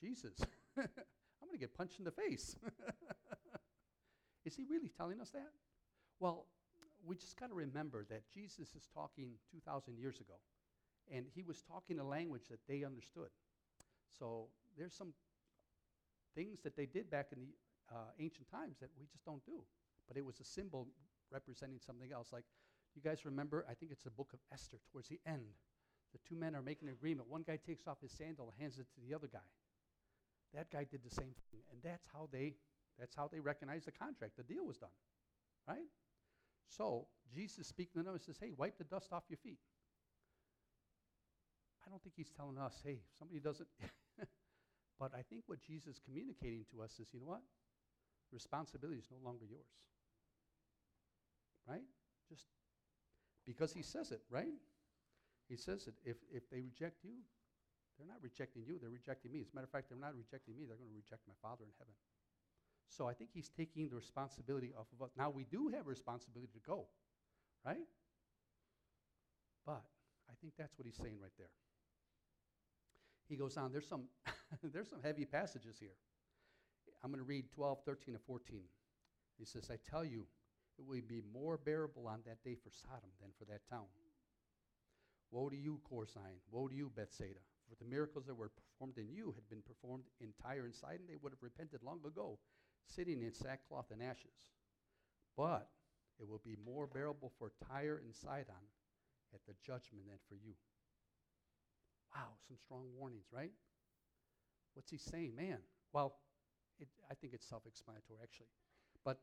Jesus, 0.00 0.32
I'm 0.78 0.86
going 1.44 1.52
to 1.52 1.58
get 1.58 1.76
punched 1.76 1.98
in 1.98 2.04
the 2.06 2.10
face. 2.10 2.56
is 4.46 4.56
he 4.56 4.64
really 4.64 4.88
telling 4.88 5.20
us 5.20 5.28
that? 5.30 5.50
Well, 6.18 6.46
we 7.04 7.16
just 7.16 7.38
got 7.38 7.48
to 7.48 7.54
remember 7.54 8.06
that 8.08 8.22
Jesus 8.32 8.74
is 8.74 8.88
talking 8.94 9.32
2,000 9.52 9.98
years 9.98 10.20
ago, 10.20 10.34
and 11.12 11.26
he 11.34 11.42
was 11.42 11.62
talking 11.62 11.98
a 11.98 12.04
language 12.04 12.42
that 12.50 12.60
they 12.66 12.84
understood. 12.84 13.28
So 14.18 14.48
there's 14.78 14.94
some 14.94 15.12
things 16.34 16.60
that 16.62 16.76
they 16.76 16.86
did 16.86 17.10
back 17.10 17.28
in 17.32 17.40
the 17.40 17.94
uh, 17.94 18.10
ancient 18.18 18.50
times 18.50 18.78
that 18.80 18.90
we 18.98 19.06
just 19.06 19.24
don't 19.24 19.44
do. 19.44 19.62
But 20.10 20.18
it 20.18 20.26
was 20.26 20.40
a 20.40 20.44
symbol 20.44 20.88
representing 21.30 21.78
something 21.78 22.10
else. 22.12 22.32
Like, 22.32 22.42
you 22.96 23.02
guys 23.02 23.24
remember, 23.24 23.64
I 23.70 23.74
think 23.74 23.92
it's 23.92 24.02
the 24.02 24.10
book 24.10 24.32
of 24.34 24.40
Esther, 24.52 24.78
towards 24.90 25.06
the 25.06 25.20
end. 25.24 25.54
The 26.12 26.18
two 26.28 26.34
men 26.34 26.56
are 26.56 26.62
making 26.62 26.88
an 26.88 26.94
agreement. 26.94 27.28
One 27.28 27.44
guy 27.46 27.56
takes 27.64 27.86
off 27.86 28.02
his 28.02 28.10
sandal, 28.10 28.50
and 28.50 28.60
hands 28.60 28.80
it 28.80 28.88
to 28.96 29.00
the 29.06 29.14
other 29.14 29.28
guy. 29.32 29.46
That 30.52 30.72
guy 30.72 30.82
did 30.82 31.04
the 31.04 31.14
same 31.14 31.30
thing. 31.52 31.62
And 31.70 31.78
that's 31.84 32.08
how 32.12 32.28
they 32.32 32.54
that's 32.98 33.14
how 33.14 33.28
they 33.32 33.38
recognized 33.38 33.86
the 33.86 33.92
contract. 33.92 34.36
The 34.36 34.42
deal 34.42 34.66
was 34.66 34.78
done. 34.78 34.90
Right? 35.68 35.86
So 36.68 37.06
Jesus 37.32 37.68
speaking 37.68 38.00
to 38.00 38.02
them 38.02 38.14
and 38.14 38.20
says, 38.20 38.36
Hey, 38.40 38.50
wipe 38.56 38.76
the 38.76 38.84
dust 38.84 39.12
off 39.12 39.22
your 39.28 39.38
feet. 39.38 39.60
I 41.86 41.88
don't 41.88 42.02
think 42.02 42.14
he's 42.16 42.30
telling 42.30 42.58
us, 42.58 42.78
hey, 42.84 43.02
if 43.02 43.18
somebody 43.18 43.40
doesn't 43.40 43.68
but 45.00 45.12
I 45.14 45.22
think 45.22 45.44
what 45.46 45.60
Jesus 45.60 45.96
is 45.96 46.00
communicating 46.04 46.64
to 46.70 46.82
us 46.82 46.98
is, 47.00 47.08
you 47.12 47.20
know 47.20 47.26
what? 47.26 47.42
Responsibility 48.32 48.98
is 48.98 49.08
no 49.10 49.18
longer 49.24 49.46
yours. 49.48 49.66
Right? 51.68 51.84
Just 52.28 52.46
because 53.46 53.72
he 53.72 53.82
says 53.82 54.10
it, 54.10 54.22
right? 54.30 54.54
He 55.48 55.56
says 55.56 55.86
it. 55.86 55.94
If, 56.04 56.16
if 56.32 56.48
they 56.50 56.60
reject 56.60 57.04
you, 57.04 57.18
they're 57.98 58.08
not 58.08 58.22
rejecting 58.22 58.62
you, 58.66 58.78
they're 58.80 58.90
rejecting 58.90 59.32
me. 59.32 59.40
As 59.40 59.52
a 59.52 59.54
matter 59.54 59.66
of 59.66 59.70
fact, 59.70 59.90
they're 59.90 59.98
not 59.98 60.16
rejecting 60.16 60.56
me, 60.56 60.64
they're 60.64 60.78
going 60.78 60.88
to 60.88 60.96
reject 60.96 61.22
my 61.28 61.34
Father 61.42 61.64
in 61.64 61.72
heaven. 61.78 61.92
So 62.88 63.06
I 63.06 63.12
think 63.12 63.30
he's 63.32 63.48
taking 63.48 63.88
the 63.88 63.96
responsibility 63.96 64.72
off 64.78 64.86
of 64.92 65.02
us. 65.04 65.10
Now, 65.16 65.30
we 65.30 65.44
do 65.44 65.68
have 65.68 65.86
a 65.86 65.90
responsibility 65.90 66.50
to 66.54 66.60
go, 66.60 66.86
right? 67.64 67.86
But 69.66 69.82
I 70.28 70.34
think 70.40 70.54
that's 70.58 70.76
what 70.78 70.86
he's 70.86 70.96
saying 70.96 71.18
right 71.20 71.34
there. 71.38 71.52
He 73.28 73.36
goes 73.36 73.56
on, 73.56 73.70
there's 73.70 73.86
some, 73.86 74.08
there's 74.62 74.88
some 74.88 75.02
heavy 75.02 75.24
passages 75.24 75.76
here. 75.78 75.94
I'm 77.04 77.10
going 77.10 77.22
to 77.22 77.28
read 77.28 77.52
12, 77.54 77.78
13, 77.84 78.14
and 78.14 78.24
14. 78.24 78.62
He 79.38 79.44
says, 79.44 79.70
I 79.70 79.78
tell 79.88 80.04
you, 80.04 80.26
it 80.80 80.88
will 80.88 81.04
be 81.06 81.20
more 81.34 81.58
bearable 81.58 82.08
on 82.08 82.20
that 82.24 82.42
day 82.42 82.56
for 82.56 82.70
Sodom 82.72 83.12
than 83.20 83.28
for 83.38 83.44
that 83.44 83.60
town. 83.68 83.84
Woe 85.30 85.50
to 85.50 85.56
you, 85.56 85.78
Chorazin! 85.84 86.40
Woe 86.50 86.68
to 86.68 86.74
you, 86.74 86.90
Bethsaida! 86.96 87.44
For 87.68 87.76
the 87.76 87.88
miracles 87.88 88.24
that 88.26 88.34
were 88.34 88.48
performed 88.48 88.96
in 88.96 89.12
you 89.12 89.34
had 89.36 89.46
been 89.48 89.62
performed 89.62 90.04
in 90.20 90.32
Tyre 90.42 90.64
and 90.64 90.74
Sidon, 90.74 91.06
they 91.06 91.20
would 91.20 91.32
have 91.32 91.42
repented 91.42 91.82
long 91.84 92.00
ago, 92.04 92.38
sitting 92.86 93.22
in 93.22 93.32
sackcloth 93.34 93.92
and 93.92 94.02
ashes. 94.02 94.48
But 95.36 95.68
it 96.18 96.26
will 96.26 96.40
be 96.42 96.56
more 96.64 96.86
bearable 96.86 97.30
for 97.38 97.52
Tyre 97.68 98.00
and 98.02 98.16
Sidon 98.16 98.64
at 99.34 99.40
the 99.46 99.54
judgment 99.64 100.08
than 100.08 100.18
for 100.28 100.34
you. 100.34 100.54
Wow, 102.16 102.40
some 102.48 102.56
strong 102.56 102.86
warnings, 102.98 103.26
right? 103.30 103.52
What's 104.74 104.90
he 104.90 104.98
saying? 104.98 105.36
Man, 105.36 105.58
well, 105.92 106.16
it, 106.80 106.88
I 107.10 107.14
think 107.14 107.34
it's 107.34 107.46
self 107.46 107.66
explanatory, 107.66 108.18
actually. 108.22 108.50
But 109.04 109.20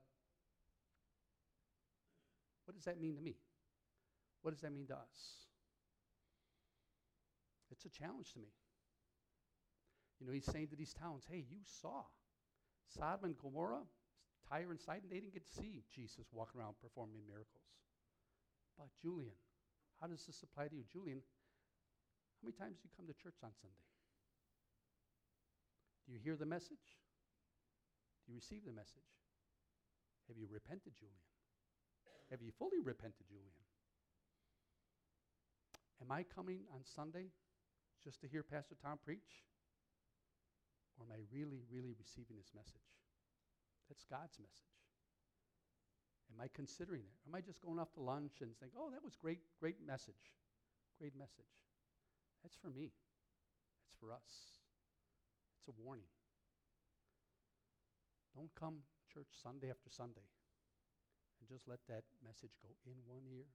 what 2.67 2.75
does 2.75 2.83
that 2.83 2.99
mean 2.99 3.15
to 3.15 3.21
me? 3.21 3.39
What 4.43 4.51
does 4.51 4.59
that 4.59 4.75
mean 4.75 4.87
to 4.87 4.93
us? 4.93 5.47
It's 7.71 7.85
a 7.85 7.89
challenge 7.89 8.33
to 8.33 8.39
me. 8.39 8.51
You 10.19 10.27
know, 10.27 10.33
he's 10.33 10.45
saying 10.45 10.67
to 10.67 10.75
these 10.75 10.93
towns, 10.93 11.23
hey, 11.31 11.45
you 11.47 11.63
saw 11.63 12.03
Sodom 12.91 13.31
and 13.31 13.37
Gomorrah, 13.39 13.87
Tyre 14.51 14.71
and 14.71 14.79
Sidon, 14.79 15.07
they 15.09 15.23
didn't 15.23 15.33
get 15.33 15.47
to 15.47 15.55
see 15.55 15.83
Jesus 15.87 16.27
walking 16.33 16.59
around 16.59 16.75
performing 16.83 17.23
miracles. 17.23 17.71
But 18.77 18.91
Julian, 18.99 19.39
how 20.01 20.07
does 20.07 20.25
this 20.25 20.43
apply 20.43 20.67
to 20.67 20.75
you? 20.75 20.83
Julian, 20.91 21.23
how 21.23 22.43
many 22.43 22.55
times 22.55 22.83
do 22.83 22.83
you 22.83 22.93
come 22.95 23.07
to 23.07 23.15
church 23.15 23.39
on 23.43 23.55
Sunday? 23.55 23.87
Do 26.05 26.11
you 26.11 26.19
hear 26.19 26.35
the 26.35 26.45
message? 26.45 26.99
Do 28.25 28.35
you 28.35 28.35
receive 28.35 28.67
the 28.67 28.75
message? 28.75 29.07
Have 30.27 30.35
you 30.35 30.47
repented, 30.51 30.91
Julian? 30.99 31.23
Have 32.31 32.41
you 32.41 32.51
fully 32.51 32.79
repented, 32.83 33.27
Julian? 33.27 33.55
Am 36.01 36.11
I 36.11 36.23
coming 36.23 36.67
on 36.73 36.83
Sunday 36.83 37.31
just 38.03 38.21
to 38.21 38.27
hear 38.27 38.43
Pastor 38.43 38.75
Tom 38.81 38.99
preach? 39.03 39.47
Or 40.99 41.05
am 41.05 41.11
I 41.11 41.23
really, 41.31 41.63
really 41.71 41.95
receiving 41.97 42.37
his 42.37 42.51
message? 42.53 42.91
That's 43.87 44.03
God's 44.03 44.37
message. 44.39 44.75
Am 46.33 46.43
I 46.43 46.49
considering 46.53 47.07
it? 47.07 47.15
Am 47.27 47.33
I 47.33 47.39
just 47.39 47.61
going 47.61 47.79
off 47.79 47.93
to 47.93 48.01
lunch 48.01 48.41
and 48.41 48.51
think, 48.59 48.73
oh, 48.77 48.91
that 48.91 49.03
was 49.03 49.15
great, 49.15 49.39
great 49.59 49.77
message? 49.85 50.35
Great 50.99 51.15
message. 51.15 51.55
That's 52.43 52.57
for 52.57 52.69
me. 52.69 52.91
It's 53.87 53.95
for 53.99 54.11
us. 54.11 54.59
It's 55.59 55.69
a 55.71 55.81
warning. 55.81 56.11
Don't 58.35 58.53
come 58.59 58.83
church 59.13 59.31
Sunday 59.41 59.69
after 59.69 59.89
Sunday 59.89 60.27
and 61.39 61.49
just 61.49 61.67
let 61.67 61.79
that 61.87 62.03
message 62.23 62.55
go 62.61 62.69
in 62.85 62.97
one 63.05 63.23
ear 63.29 63.45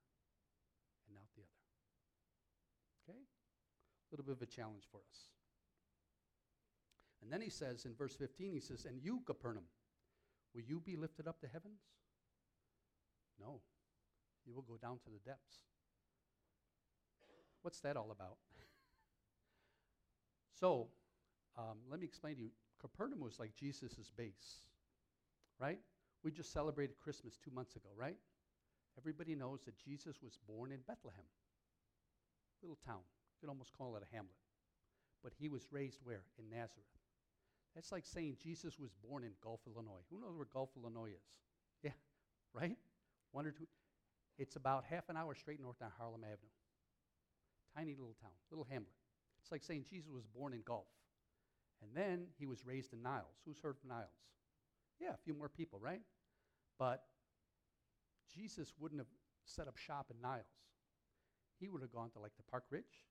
and 1.09 1.17
out 1.17 1.29
the 1.37 1.43
other. 1.43 1.63
Okay? 3.03 3.19
A 3.19 4.07
little 4.11 4.25
bit 4.25 4.37
of 4.37 4.43
a 4.43 4.47
challenge 4.47 4.85
for 4.91 4.99
us. 4.99 5.31
And 7.23 7.33
then 7.33 7.41
he 7.41 7.51
says 7.51 7.85
in 7.85 7.95
verse 7.95 8.15
15, 8.15 8.53
he 8.53 8.61
says, 8.61 8.85
And 8.85 9.01
you, 9.03 9.23
Capernaum, 9.27 9.65
will 10.55 10.63
you 10.63 10.81
be 10.81 10.97
lifted 10.97 11.29
up 11.29 11.41
to 11.41 11.47
heavens? 11.47 11.81
No. 13.41 13.61
You 14.45 14.55
will 14.55 14.63
go 14.63 14.77
down 14.77 14.99
to 15.05 15.11
the 15.11 15.19
depths. 15.19 15.61
What's 17.63 17.81
that 17.81 17.97
all 17.97 18.11
about? 18.11 18.39
So, 20.61 20.87
um, 21.59 21.79
let 21.91 21.99
me 21.99 22.07
explain 22.07 22.37
to 22.37 22.43
you. 22.43 22.51
Capernaum 22.81 23.19
was 23.19 23.41
like 23.41 23.57
Jesus' 23.57 24.13
base, 24.17 24.61
right? 25.59 25.81
We 26.23 26.31
just 26.31 26.53
celebrated 26.53 26.97
Christmas 27.03 27.37
two 27.43 27.51
months 27.51 27.77
ago, 27.77 27.89
right? 27.97 28.17
Everybody 28.99 29.35
knows 29.35 29.63
that 29.65 29.77
Jesus 29.79 30.17
was 30.23 30.39
born 30.47 30.71
in 30.71 30.81
Bethlehem, 30.87 31.25
little 32.63 32.79
town. 32.87 33.01
You 33.01 33.41
could 33.41 33.49
almost 33.49 33.73
call 33.73 33.97
it 33.97 34.03
a 34.03 34.15
hamlet. 34.15 34.37
But 35.23 35.33
he 35.39 35.49
was 35.49 35.67
raised 35.71 35.99
where? 36.05 36.23
In 36.39 36.51
Nazareth. 36.51 36.87
That's 37.75 37.91
like 37.91 38.05
saying 38.05 38.37
Jesus 38.43 38.79
was 38.79 38.91
born 39.09 39.25
in 39.25 39.31
Golf, 39.43 39.61
Illinois. 39.67 40.05
Who 40.11 40.21
knows 40.21 40.37
where 40.37 40.47
Golf, 40.53 40.71
Illinois 40.77 41.11
is? 41.17 41.25
Yeah, 41.83 41.97
right? 42.53 42.77
One 43.33 43.47
or 43.47 43.51
two. 43.51 43.67
It's 44.39 44.57
about 44.57 44.85
half 44.85 45.09
an 45.09 45.17
hour 45.17 45.35
straight 45.35 45.61
north 45.61 45.81
on 45.83 45.91
Harlem 45.97 46.23
Avenue. 46.25 46.53
Tiny 47.77 47.95
little 47.95 48.17
town, 48.21 48.33
little 48.51 48.67
hamlet. 48.69 48.93
It's 49.43 49.51
like 49.51 49.63
saying 49.63 49.87
Jesus 49.89 50.11
was 50.13 50.27
born 50.27 50.53
in 50.53 50.63
Golf. 50.65 50.87
And 51.83 51.91
then 51.95 52.27
he 52.39 52.47
was 52.47 52.65
raised 52.65 52.93
in 52.93 53.03
Niles. 53.03 53.41
Who's 53.45 53.59
heard 53.59 53.77
of 53.83 53.89
Niles? 53.89 54.11
Yeah, 55.01 55.11
a 55.15 55.23
few 55.25 55.35
more 55.35 55.49
people, 55.49 55.79
right? 55.81 56.01
But 56.79 57.03
Jesus 58.35 58.73
wouldn't 58.79 59.01
have 59.01 59.09
set 59.45 59.69
up 59.69 59.77
shop 59.77 60.07
in 60.11 60.21
Niles. 60.21 60.47
He 61.59 61.69
would 61.69 61.83
have 61.83 61.93
gone 61.93 62.11
to 62.11 62.19
like 62.19 62.37
the 62.37 62.51
Park 62.51 62.65
Ridge, 62.71 63.07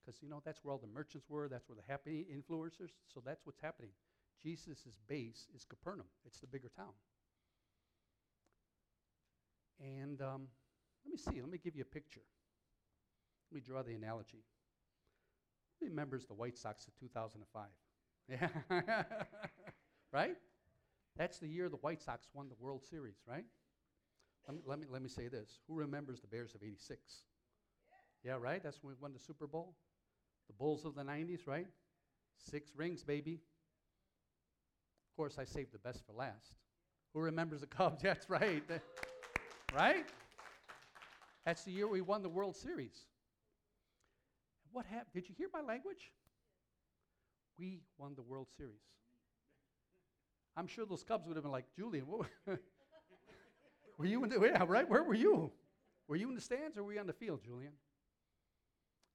because 0.00 0.22
you 0.22 0.28
know 0.28 0.42
that's 0.44 0.62
where 0.62 0.72
all 0.72 0.78
the 0.78 0.86
merchants 0.86 1.28
were. 1.28 1.48
That's 1.48 1.68
where 1.68 1.76
the 1.76 1.90
happy 1.90 2.26
influencers. 2.32 2.90
So 3.12 3.22
that's 3.24 3.46
what's 3.46 3.60
happening. 3.60 3.90
Jesus' 4.42 4.98
base 5.08 5.46
is 5.54 5.64
Capernaum. 5.64 6.06
It's 6.26 6.40
the 6.40 6.46
bigger 6.46 6.70
town. 6.76 6.92
And 9.80 10.20
um, 10.20 10.48
let 11.04 11.12
me 11.12 11.18
see. 11.18 11.40
Let 11.40 11.50
me 11.50 11.58
give 11.62 11.76
you 11.76 11.82
a 11.82 11.94
picture. 11.94 12.22
Let 13.50 13.56
me 13.56 13.62
draw 13.64 13.82
the 13.82 13.94
analogy 13.94 14.44
remembers 15.82 16.26
the 16.26 16.34
White 16.34 16.56
Sox 16.56 16.86
of 16.86 16.96
2005? 16.98 17.66
Yeah. 18.28 18.48
right? 20.12 20.36
That's 21.16 21.38
the 21.38 21.48
year 21.48 21.68
the 21.68 21.76
White 21.76 22.02
Sox 22.02 22.28
won 22.32 22.48
the 22.48 22.54
World 22.58 22.84
Series, 22.84 23.16
right? 23.26 23.44
Let 24.46 24.56
me, 24.56 24.62
let 24.66 24.78
me, 24.80 24.86
let 24.90 25.02
me 25.02 25.08
say 25.08 25.28
this. 25.28 25.60
Who 25.68 25.74
remembers 25.74 26.20
the 26.20 26.26
Bears 26.26 26.54
of 26.54 26.62
86? 26.62 26.98
Yeah, 28.24 28.36
right? 28.40 28.62
That's 28.62 28.82
when 28.82 28.94
we 28.94 29.00
won 29.00 29.12
the 29.12 29.18
Super 29.18 29.46
Bowl. 29.46 29.76
The 30.48 30.54
Bulls 30.54 30.84
of 30.84 30.94
the 30.94 31.04
90s, 31.04 31.46
right? 31.46 31.66
Six 32.38 32.72
rings, 32.76 33.04
baby. 33.04 33.40
Of 35.10 35.16
course, 35.16 35.38
I 35.38 35.44
saved 35.44 35.72
the 35.72 35.78
best 35.78 36.04
for 36.06 36.12
last. 36.12 36.54
Who 37.14 37.20
remembers 37.20 37.60
the 37.60 37.66
Cubs? 37.78 38.02
That's 38.02 38.28
right. 38.28 38.62
right? 39.74 40.06
That's 41.44 41.64
the 41.64 41.72
year 41.72 41.88
we 41.88 42.00
won 42.00 42.22
the 42.22 42.28
World 42.28 42.56
Series. 42.56 43.06
What 44.72 44.86
happened? 44.86 45.12
Did 45.14 45.28
you 45.28 45.34
hear 45.36 45.48
my 45.52 45.60
language? 45.60 46.10
We 47.58 47.82
won 47.98 48.14
the 48.14 48.22
World 48.22 48.48
Series. 48.56 48.80
I'm 50.56 50.66
sure 50.66 50.84
those 50.84 51.02
Cubs 51.02 51.26
would 51.26 51.36
have 51.36 51.44
been 51.44 51.52
like, 51.52 51.66
Julian, 51.74 52.06
what 52.06 52.26
were 53.98 54.06
you 54.06 54.22
in 54.24 54.30
the, 54.30 54.40
yeah, 54.40 54.64
right? 54.66 54.88
Where 54.88 55.02
were 55.02 55.14
you? 55.14 55.50
Were 56.08 56.16
you 56.16 56.28
in 56.28 56.34
the 56.34 56.40
stands 56.40 56.76
or 56.76 56.84
were 56.84 56.92
you 56.92 57.00
on 57.00 57.06
the 57.06 57.12
field, 57.12 57.40
Julian? 57.44 57.72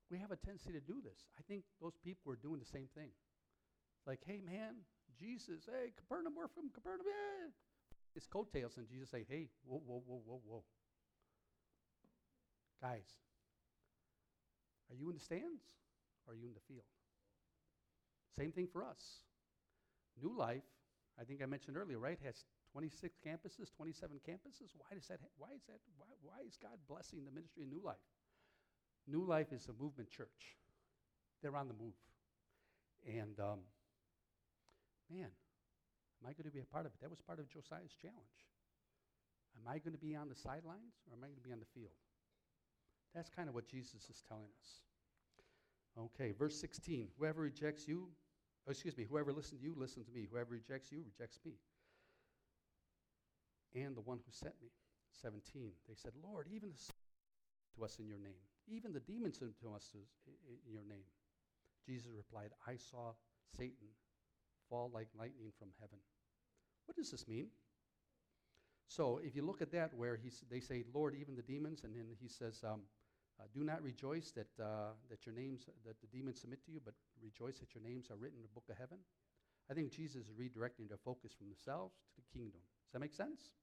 We 0.10 0.18
have 0.20 0.32
a 0.32 0.36
tendency 0.36 0.72
to 0.72 0.80
do 0.80 1.02
this. 1.04 1.26
I 1.38 1.42
think 1.48 1.64
those 1.82 1.98
people 2.04 2.24
were 2.26 2.38
doing 2.38 2.60
the 2.60 2.66
same 2.66 2.88
thing. 2.96 3.10
Like, 4.06 4.22
hey, 4.26 4.42
man, 4.44 4.76
Jesus, 5.20 5.66
hey, 5.66 5.92
Capernaum, 5.98 6.34
we're 6.36 6.48
from 6.48 6.70
Capernaum. 6.74 7.06
Yeah. 7.06 7.50
It's 8.16 8.26
coattails, 8.26 8.78
and 8.78 8.88
Jesus 8.88 9.10
say, 9.10 9.26
hey, 9.30 9.50
whoa, 9.66 9.82
whoa, 9.86 10.02
whoa, 10.08 10.22
whoa, 10.26 10.42
whoa. 10.48 10.64
Guys, 12.82 13.06
are 14.90 14.96
you 14.96 15.10
in 15.10 15.16
the 15.16 15.22
stands 15.22 15.62
or 16.26 16.34
are 16.34 16.36
you 16.36 16.48
in 16.48 16.54
the 16.54 16.74
field? 16.74 16.86
Same 18.36 18.52
thing 18.52 18.68
for 18.72 18.84
us. 18.84 19.24
New 20.22 20.36
Life, 20.36 20.64
I 21.20 21.24
think 21.24 21.42
I 21.42 21.46
mentioned 21.46 21.78
earlier, 21.78 21.98
right, 21.98 22.20
has 22.24 22.46
26 22.72 23.18
campuses, 23.26 23.74
27 23.76 24.18
campuses. 24.28 24.70
Why 24.78 24.94
does 24.94 25.08
that? 25.08 25.20
Ha- 25.22 25.34
why 25.38 25.50
is 25.56 25.66
that? 25.66 25.82
Why, 25.98 26.08
why 26.22 26.46
is 26.46 26.58
God 26.62 26.78
blessing 26.88 27.26
the 27.26 27.32
ministry 27.32 27.64
of 27.64 27.70
New 27.70 27.82
Life? 27.84 28.06
New 29.08 29.26
Life 29.26 29.52
is 29.52 29.68
a 29.68 29.74
movement 29.82 30.10
church. 30.12 30.58
They're 31.42 31.56
on 31.56 31.68
the 31.68 31.74
move, 31.74 31.98
and 33.06 33.40
um, 33.40 33.60
man, 35.10 35.30
am 35.30 36.26
I 36.26 36.34
going 36.34 36.46
to 36.46 36.54
be 36.54 36.62
a 36.62 36.70
part 36.70 36.86
of 36.86 36.94
it? 36.94 37.02
That 37.02 37.10
was 37.10 37.22
part 37.22 37.40
of 37.40 37.50
Josiah's 37.50 37.94
challenge. 38.02 38.38
Am 39.58 39.68
I 39.68 39.80
going 39.80 39.94
to 39.94 40.02
be 40.02 40.16
on 40.16 40.30
the 40.30 40.36
sidelines 40.36 41.02
or 41.10 41.18
am 41.18 41.24
I 41.24 41.28
going 41.28 41.42
to 41.42 41.48
be 41.48 41.54
on 41.54 41.60
the 41.60 41.72
field? 41.74 41.98
That's 43.16 43.30
kind 43.30 43.50
of 43.50 43.56
what 43.56 43.68
Jesus 43.68 44.06
is 44.10 44.24
telling 44.28 44.50
us. 44.62 44.70
Okay, 45.98 46.32
verse 46.32 46.60
16. 46.60 47.08
Whoever 47.18 47.42
rejects 47.42 47.88
you, 47.88 48.10
oh, 48.68 48.72
excuse 48.72 48.98
me, 48.98 49.06
whoever 49.10 49.32
listens 49.32 49.62
to 49.62 49.66
you, 49.66 49.74
listen 49.78 50.04
to 50.04 50.12
me. 50.12 50.28
Whoever 50.30 50.52
rejects 50.52 50.92
you, 50.92 51.04
rejects 51.06 51.40
me. 51.46 51.54
And 53.74 53.96
the 53.96 54.02
one 54.02 54.18
who 54.18 54.32
sent 54.32 54.54
me. 54.62 54.70
17. 55.22 55.72
They 55.88 55.96
said, 55.96 56.12
Lord, 56.24 56.48
even 56.54 56.70
the 56.70 56.94
to 57.78 57.86
us 57.86 58.00
in 58.00 58.08
your 58.08 58.20
name. 58.20 58.42
Even 58.68 58.94
the 58.94 59.00
demons 59.00 59.38
to 59.38 59.46
us 59.76 59.92
in 59.96 60.74
your 60.74 60.84
name. 60.84 61.06
Jesus 61.86 62.12
replied, 62.16 62.52
I 62.68 62.76
saw 62.76 63.14
Satan 63.56 63.88
fall 64.70 64.92
like 64.94 65.08
lightning 65.18 65.52
from 65.58 65.70
heaven. 65.80 66.00
What 66.86 66.98
does 66.98 67.12
this 67.12 67.28
mean? 67.28 67.48
So 68.88 69.20
if 69.24 69.36
you 69.36 69.46
look 69.46 69.62
at 69.62 69.72
that, 69.72 69.94
where 69.94 70.20
they 70.50 70.60
say, 70.60 70.84
Lord, 70.94 71.16
even 71.20 71.36
the 71.36 71.42
demons, 71.42 71.84
and 71.84 71.96
then 71.96 72.06
he 72.20 72.28
says, 72.28 72.64
um, 72.64 72.82
uh, 73.40 73.46
do 73.54 73.64
not 73.64 73.84
rejoice 73.84 74.32
that, 74.32 74.50
uh, 74.60 74.94
that 75.10 75.26
your 75.26 75.36
names, 75.36 75.70
that 75.86 76.00
the 76.02 76.08
demons 76.08 76.42
submit 76.42 76.64
to 76.66 76.72
you, 76.72 76.82
but 76.84 76.94
rejoice 77.22 77.60
that 77.60 77.74
your 77.76 77.84
names 77.84 78.10
are 78.10 78.18
written 78.18 78.38
in 78.38 78.44
the 78.44 78.54
book 78.54 78.66
of 78.70 78.78
heaven. 78.78 78.98
I 79.70 79.74
think 79.74 79.92
Jesus 79.92 80.26
is 80.26 80.34
redirecting 80.34 80.88
their 80.88 80.98
focus 81.04 81.34
from 81.38 81.48
themselves 81.48 81.94
to 82.16 82.22
the 82.22 82.38
kingdom. 82.38 82.62
Does 82.88 82.94
that 82.94 83.00
make 83.00 83.14
sense? 83.14 83.54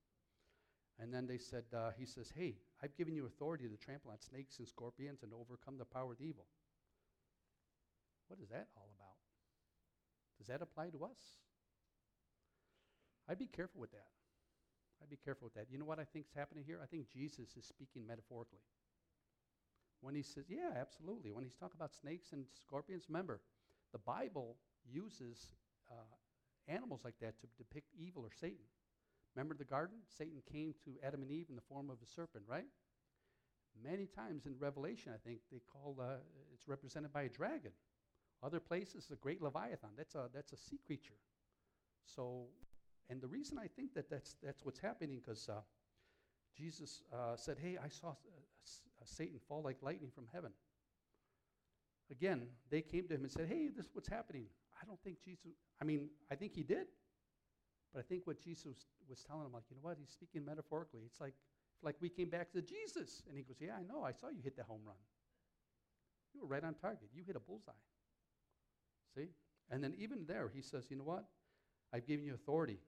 And 1.00 1.12
then 1.12 1.26
they 1.26 1.38
said, 1.38 1.64
uh, 1.74 1.90
he 1.98 2.06
says, 2.06 2.30
hey, 2.36 2.54
I've 2.82 2.94
given 2.94 3.16
you 3.16 3.26
authority 3.26 3.66
to 3.66 3.76
trample 3.76 4.12
on 4.12 4.20
snakes 4.20 4.58
and 4.58 4.68
scorpions 4.68 5.22
and 5.22 5.32
overcome 5.32 5.78
the 5.78 5.84
power 5.84 6.12
of 6.12 6.20
evil. 6.20 6.46
What 8.28 8.38
is 8.38 8.48
that 8.50 8.68
all 8.76 8.88
about? 8.94 9.18
Does 10.38 10.46
that 10.48 10.62
apply 10.62 10.90
to 10.90 11.04
us? 11.04 11.18
I'd 13.28 13.38
be 13.38 13.46
careful 13.46 13.80
with 13.80 13.90
that. 13.92 14.12
I'd 15.02 15.10
be 15.10 15.16
careful 15.16 15.46
with 15.46 15.54
that. 15.54 15.66
You 15.70 15.78
know 15.78 15.84
what 15.84 15.98
I 15.98 16.04
think 16.04 16.26
is 16.26 16.36
happening 16.36 16.64
here? 16.66 16.78
I 16.82 16.86
think 16.86 17.10
Jesus 17.10 17.56
is 17.56 17.66
speaking 17.66 18.06
metaphorically. 18.06 18.60
When 20.04 20.14
he 20.14 20.22
says, 20.22 20.44
yeah, 20.50 20.76
absolutely. 20.78 21.32
When 21.32 21.44
he's 21.44 21.54
talking 21.54 21.76
about 21.78 21.94
snakes 21.94 22.32
and 22.32 22.44
scorpions, 22.52 23.04
remember, 23.08 23.40
the 23.90 23.98
Bible 23.98 24.56
uses 24.84 25.48
uh, 25.90 25.94
animals 26.68 27.00
like 27.04 27.14
that 27.22 27.40
to 27.40 27.46
depict 27.56 27.88
evil 27.98 28.22
or 28.22 28.30
Satan. 28.30 28.68
Remember 29.34 29.54
the 29.54 29.64
garden? 29.64 29.96
Satan 30.06 30.42
came 30.52 30.74
to 30.84 30.90
Adam 31.02 31.22
and 31.22 31.30
Eve 31.30 31.46
in 31.48 31.56
the 31.56 31.62
form 31.62 31.88
of 31.88 31.96
a 32.02 32.06
serpent, 32.06 32.44
right? 32.46 32.66
Many 33.82 34.04
times 34.04 34.44
in 34.44 34.54
Revelation, 34.58 35.10
I 35.14 35.18
think 35.26 35.40
they 35.50 35.62
call 35.72 35.96
uh, 35.98 36.16
it's 36.52 36.68
represented 36.68 37.10
by 37.10 37.22
a 37.22 37.28
dragon. 37.30 37.72
Other 38.42 38.60
places, 38.60 39.08
a 39.10 39.16
great 39.16 39.40
leviathan. 39.40 39.90
That's 39.96 40.14
a 40.14 40.28
that's 40.34 40.52
a 40.52 40.56
sea 40.56 40.78
creature. 40.86 41.18
So, 42.04 42.48
and 43.08 43.22
the 43.22 43.26
reason 43.26 43.58
I 43.58 43.68
think 43.68 43.94
that 43.94 44.10
that's 44.10 44.36
that's 44.42 44.64
what's 44.64 44.78
happening 44.78 45.20
because 45.24 45.48
uh, 45.48 45.62
Jesus 46.56 47.02
uh, 47.12 47.36
said, 47.36 47.56
"Hey, 47.60 47.78
I 47.82 47.88
saw 47.88 48.14
Satan 49.08 49.38
fall 49.48 49.62
like 49.62 49.82
lightning 49.82 50.10
from 50.10 50.26
heaven." 50.32 50.52
Again, 52.10 52.48
they 52.70 52.82
came 52.82 53.08
to 53.08 53.14
him 53.14 53.22
and 53.22 53.32
said, 53.32 53.48
"Hey, 53.48 53.68
this 53.68 53.86
is 53.86 53.94
what's 53.94 54.08
happening." 54.08 54.46
I 54.80 54.84
don't 54.84 55.00
think 55.02 55.22
Jesus. 55.22 55.52
I 55.80 55.84
mean, 55.84 56.10
I 56.30 56.34
think 56.34 56.54
he 56.54 56.62
did, 56.62 56.86
but 57.92 58.00
I 58.00 58.02
think 58.02 58.26
what 58.26 58.40
Jesus 58.40 58.86
was 59.08 59.22
telling 59.22 59.46
him, 59.46 59.52
like, 59.52 59.64
you 59.70 59.76
know 59.76 59.82
what? 59.82 59.98
He's 59.98 60.10
speaking 60.10 60.44
metaphorically. 60.44 61.02
It's 61.06 61.20
like, 61.20 61.34
like 61.82 61.96
we 62.00 62.08
came 62.08 62.28
back 62.28 62.52
to 62.52 62.60
Jesus, 62.60 63.22
and 63.28 63.36
he 63.36 63.42
goes, 63.42 63.60
"Yeah, 63.60 63.76
I 63.76 63.82
know. 63.82 64.02
I 64.02 64.12
saw 64.12 64.28
you 64.28 64.42
hit 64.42 64.56
the 64.56 64.64
home 64.64 64.82
run. 64.84 64.96
You 66.34 66.42
were 66.42 66.48
right 66.48 66.64
on 66.64 66.74
target. 66.74 67.08
You 67.14 67.22
hit 67.24 67.36
a 67.36 67.40
bullseye." 67.40 67.72
See? 69.14 69.28
And 69.70 69.82
then 69.82 69.94
even 69.94 70.26
there, 70.26 70.48
he 70.48 70.60
says, 70.60 70.90
"You 70.90 70.96
know 70.96 71.04
what? 71.04 71.30
I've 71.92 72.06
given 72.06 72.26
you 72.26 72.34
authority 72.34 72.80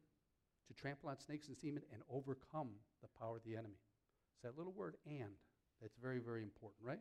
to 0.67 0.75
trample 0.75 1.09
on 1.09 1.19
snakes 1.19 1.49
and 1.49 1.57
demons 1.57 1.87
and 1.93 2.03
overcome 2.11 2.81
the 3.01 3.09
power 3.09 3.37
of 3.37 3.45
the 3.45 3.57
enemy." 3.57 3.79
It's 4.35 4.43
that 4.43 4.59
little 4.59 4.73
word 4.73 4.99
"and." 5.07 5.39
That's 5.81 5.97
very, 6.01 6.19
very 6.19 6.43
important, 6.43 6.83
right? 6.87 7.01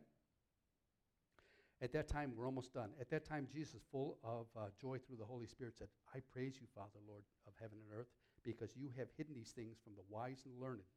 At 1.82 1.92
that 1.92 2.08
time, 2.08 2.32
we're 2.34 2.46
almost 2.46 2.72
done. 2.72 2.90
At 3.00 3.10
that 3.10 3.24
time, 3.28 3.46
Jesus, 3.52 3.82
full 3.92 4.16
of 4.24 4.46
uh, 4.56 4.72
joy 4.80 4.96
through 4.96 5.16
the 5.20 5.28
Holy 5.28 5.46
Spirit, 5.46 5.76
said, 5.76 5.88
I 6.14 6.20
praise 6.32 6.56
you, 6.60 6.66
Father, 6.74 7.00
Lord 7.06 7.22
of 7.46 7.52
heaven 7.60 7.76
and 7.84 7.92
earth, 7.92 8.08
because 8.44 8.76
you 8.76 8.88
have 8.96 9.08
hidden 9.16 9.34
these 9.34 9.52
things 9.52 9.76
from 9.84 9.92
the 9.92 10.06
wise 10.08 10.44
and 10.46 10.56
learned 10.56 10.88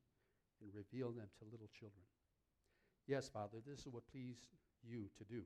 and 0.62 0.72
revealed 0.72 1.18
them 1.20 1.28
to 1.40 1.52
little 1.52 1.68
children. 1.76 2.04
Yes, 3.08 3.28
Father, 3.28 3.60
this 3.66 3.84
is 3.84 3.92
what 3.92 4.08
pleased 4.08 4.48
you 4.84 5.12
to 5.18 5.24
do. 5.24 5.44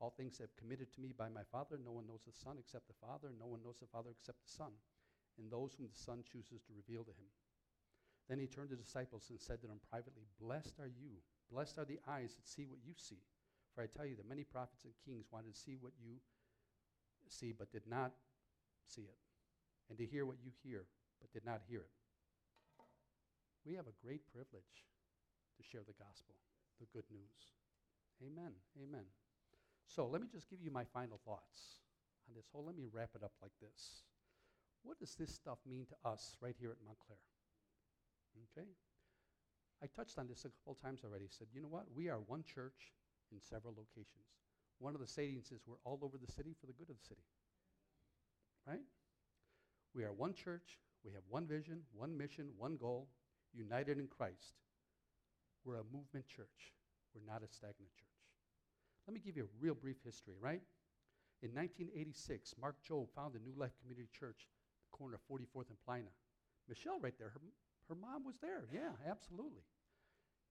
All 0.00 0.10
things 0.10 0.36
have 0.38 0.56
committed 0.56 0.92
to 0.92 1.00
me 1.00 1.14
by 1.16 1.28
my 1.28 1.46
Father. 1.48 1.78
No 1.78 1.92
one 1.92 2.10
knows 2.10 2.26
the 2.26 2.34
Son 2.34 2.56
except 2.58 2.88
the 2.88 2.98
Father. 3.00 3.30
No 3.38 3.46
one 3.46 3.62
knows 3.62 3.78
the 3.78 3.86
Father 3.86 4.10
except 4.10 4.42
the 4.42 4.50
Son, 4.50 4.72
and 5.38 5.48
those 5.48 5.72
whom 5.78 5.86
the 5.86 5.96
Son 5.96 6.24
chooses 6.26 6.60
to 6.66 6.76
reveal 6.76 7.04
to 7.04 7.14
him. 7.14 7.30
Then 8.28 8.38
he 8.38 8.50
turned 8.50 8.70
to 8.70 8.76
the 8.76 8.82
disciples 8.82 9.30
and 9.30 9.40
said 9.40 9.60
to 9.62 9.70
them 9.70 9.80
privately, 9.88 10.26
Blessed 10.40 10.76
are 10.80 10.90
you. 10.90 11.22
Blessed 11.52 11.78
are 11.78 11.84
the 11.84 12.00
eyes 12.08 12.34
that 12.34 12.48
see 12.48 12.64
what 12.64 12.80
you 12.84 12.94
see. 12.96 13.20
For 13.74 13.82
I 13.82 13.86
tell 13.86 14.06
you 14.06 14.16
that 14.16 14.28
many 14.28 14.44
prophets 14.44 14.84
and 14.84 14.92
kings 15.04 15.26
wanted 15.30 15.54
to 15.54 15.60
see 15.60 15.76
what 15.80 15.92
you 16.00 16.16
see, 17.28 17.52
but 17.52 17.72
did 17.72 17.84
not 17.88 18.12
see 18.84 19.02
it, 19.02 19.20
and 19.88 19.96
to 19.96 20.04
hear 20.04 20.26
what 20.26 20.36
you 20.44 20.50
hear, 20.62 20.84
but 21.20 21.32
did 21.32 21.44
not 21.44 21.60
hear 21.68 21.80
it. 21.80 21.96
We 23.64 23.74
have 23.74 23.86
a 23.86 23.96
great 24.04 24.28
privilege 24.32 24.88
to 25.56 25.62
share 25.62 25.82
the 25.86 25.96
gospel, 25.96 26.34
the 26.80 26.86
good 26.92 27.08
news. 27.10 27.52
Amen. 28.20 28.52
Amen. 28.76 29.06
So 29.86 30.06
let 30.06 30.20
me 30.20 30.28
just 30.30 30.50
give 30.50 30.60
you 30.60 30.70
my 30.70 30.84
final 30.84 31.20
thoughts 31.24 31.80
on 32.28 32.34
this 32.34 32.48
whole. 32.52 32.64
Let 32.64 32.76
me 32.76 32.88
wrap 32.92 33.10
it 33.14 33.22
up 33.22 33.32
like 33.40 33.52
this. 33.60 34.02
What 34.82 34.98
does 34.98 35.14
this 35.14 35.32
stuff 35.32 35.58
mean 35.68 35.86
to 35.86 35.96
us 36.08 36.36
right 36.40 36.56
here 36.58 36.70
at 36.70 36.82
Montclair? 36.84 37.22
Okay? 38.50 38.68
I 39.82 39.86
touched 39.96 40.18
on 40.18 40.28
this 40.28 40.44
a 40.44 40.48
couple 40.48 40.78
times 40.80 41.00
already. 41.04 41.26
Said, 41.28 41.48
you 41.52 41.60
know 41.60 41.68
what? 41.68 41.86
We 41.94 42.08
are 42.08 42.20
one 42.26 42.44
church 42.44 42.94
in 43.32 43.40
several 43.42 43.74
locations. 43.76 44.30
One 44.78 44.94
of 44.94 45.00
the 45.00 45.06
sayings 45.06 45.50
is 45.50 45.62
we're 45.66 45.82
all 45.84 45.98
over 46.02 46.18
the 46.18 46.30
city 46.30 46.54
for 46.60 46.66
the 46.66 46.72
good 46.72 46.88
of 46.90 46.96
the 46.96 47.06
city. 47.06 47.22
Right? 48.66 48.86
We 49.94 50.04
are 50.04 50.12
one 50.12 50.34
church, 50.34 50.78
we 51.04 51.12
have 51.12 51.22
one 51.28 51.46
vision, 51.46 51.82
one 51.92 52.16
mission, 52.16 52.48
one 52.56 52.76
goal, 52.76 53.08
united 53.52 53.98
in 53.98 54.06
Christ. 54.06 54.54
We're 55.64 55.82
a 55.82 55.84
movement 55.92 56.26
church. 56.26 56.72
We're 57.14 57.26
not 57.26 57.42
a 57.42 57.50
stagnant 57.52 57.92
church. 57.94 58.18
Let 59.06 59.14
me 59.14 59.20
give 59.20 59.36
you 59.36 59.44
a 59.44 59.54
real 59.60 59.74
brief 59.74 59.96
history, 60.04 60.34
right? 60.40 60.62
In 61.42 61.50
1986, 61.50 62.54
Mark 62.60 62.76
Jobe 62.88 63.10
founded 63.14 63.42
New 63.42 63.58
Life 63.58 63.74
Community 63.82 64.08
Church, 64.14 64.46
the 64.86 64.96
corner 64.96 65.18
of 65.18 65.22
44th 65.26 65.68
and 65.68 65.78
Paulina. 65.84 66.14
Michelle, 66.68 67.00
right 67.00 67.14
there, 67.18 67.30
her, 67.34 67.40
her 67.88 67.98
mom 67.98 68.24
was 68.24 68.38
there. 68.40 68.64
Yeah, 68.72 68.94
absolutely. 69.10 69.66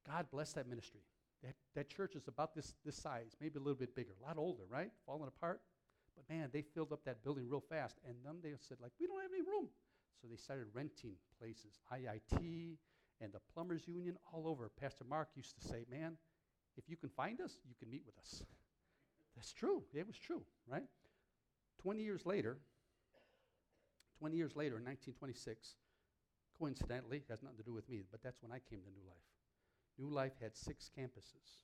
God 0.09 0.27
bless 0.31 0.53
that 0.53 0.67
ministry. 0.67 1.01
That, 1.43 1.55
that 1.75 1.89
church 1.89 2.15
is 2.15 2.27
about 2.27 2.53
this, 2.55 2.73
this 2.85 2.95
size, 2.95 3.35
maybe 3.39 3.57
a 3.57 3.61
little 3.61 3.75
bit 3.75 3.95
bigger, 3.95 4.11
a 4.21 4.25
lot 4.25 4.37
older, 4.37 4.63
right? 4.69 4.91
Falling 5.05 5.27
apart. 5.27 5.61
But 6.15 6.29
man, 6.33 6.49
they 6.53 6.61
filled 6.61 6.91
up 6.91 7.03
that 7.05 7.23
building 7.23 7.47
real 7.49 7.63
fast. 7.67 7.97
And 8.07 8.15
then 8.23 8.35
they 8.43 8.53
said, 8.59 8.77
like, 8.81 8.91
we 8.99 9.07
don't 9.07 9.21
have 9.21 9.31
any 9.33 9.41
room. 9.41 9.67
So 10.21 10.27
they 10.29 10.37
started 10.37 10.67
renting 10.73 11.13
places. 11.39 11.79
IIT 11.91 12.77
and 13.21 13.33
the 13.33 13.39
Plumbers 13.53 13.87
Union 13.87 14.17
all 14.31 14.47
over. 14.47 14.69
Pastor 14.79 15.03
Mark 15.09 15.29
used 15.35 15.59
to 15.59 15.67
say, 15.67 15.85
man, 15.89 16.17
if 16.77 16.89
you 16.89 16.95
can 16.95 17.09
find 17.09 17.41
us, 17.41 17.57
you 17.67 17.75
can 17.79 17.89
meet 17.89 18.03
with 18.05 18.17
us. 18.19 18.43
That's 19.35 19.51
true. 19.53 19.83
It 19.93 20.05
was 20.05 20.17
true, 20.17 20.43
right? 20.67 20.83
20 21.81 22.03
years 22.03 22.25
later, 22.25 22.57
20 24.19 24.35
years 24.35 24.55
later, 24.55 24.77
in 24.77 24.85
1926, 24.85 25.75
coincidentally, 26.59 27.23
has 27.27 27.41
nothing 27.41 27.57
to 27.57 27.63
do 27.63 27.73
with 27.73 27.89
me, 27.89 28.03
but 28.11 28.21
that's 28.21 28.43
when 28.43 28.51
I 28.51 28.59
came 28.69 28.81
to 28.81 28.91
New 28.91 29.07
Life. 29.07 29.30
New 30.01 30.09
Life 30.09 30.33
had 30.41 30.57
six 30.57 30.89
campuses. 30.97 31.61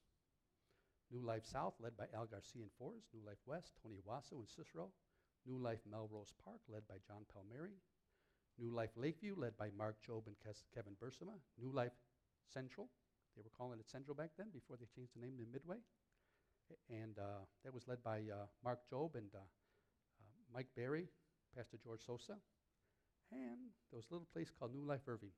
New 1.09 1.25
Life 1.25 1.43
South, 1.43 1.73
led 1.79 1.97
by 1.97 2.05
Al 2.13 2.27
Garcia 2.27 2.61
and 2.61 2.71
Forrest. 2.77 3.07
New 3.11 3.25
Life 3.25 3.41
West, 3.47 3.71
Tony 3.81 3.97
Wasso 4.07 4.37
and 4.37 4.47
Cicero. 4.47 4.91
New 5.47 5.57
Life 5.57 5.79
Melrose 5.89 6.35
Park, 6.45 6.61
led 6.69 6.85
by 6.87 7.01
John 7.07 7.25
Palmieri. 7.33 7.81
New 8.59 8.69
Life 8.69 8.91
Lakeview, 8.95 9.33
led 9.35 9.57
by 9.57 9.69
Mark 9.75 9.97
Jobe 10.07 10.27
and 10.27 10.35
Kes- 10.37 10.69
Kevin 10.75 10.93
Bursama. 11.01 11.33
New 11.57 11.71
Life 11.71 11.97
Central, 12.45 12.89
they 13.35 13.41
were 13.41 13.57
calling 13.57 13.79
it 13.79 13.89
Central 13.89 14.13
back 14.13 14.31
then 14.37 14.47
before 14.53 14.77
they 14.77 14.85
changed 14.85 15.13
the 15.15 15.25
name 15.25 15.37
to 15.37 15.45
Midway. 15.51 15.77
And 16.89 17.17
uh, 17.17 17.49
that 17.63 17.73
was 17.73 17.87
led 17.87 18.03
by 18.03 18.19
uh, 18.29 18.45
Mark 18.63 18.81
Jobe 18.91 19.15
and 19.15 19.33
uh, 19.33 19.39
uh, 19.39 20.35
Mike 20.53 20.67
Berry, 20.75 21.07
Pastor 21.55 21.77
George 21.83 22.05
Sosa. 22.05 22.37
And 23.31 23.73
there 23.89 23.97
was 23.97 24.05
a 24.11 24.13
little 24.13 24.27
place 24.31 24.51
called 24.51 24.73
New 24.73 24.85
Life 24.85 25.07
Irving 25.07 25.31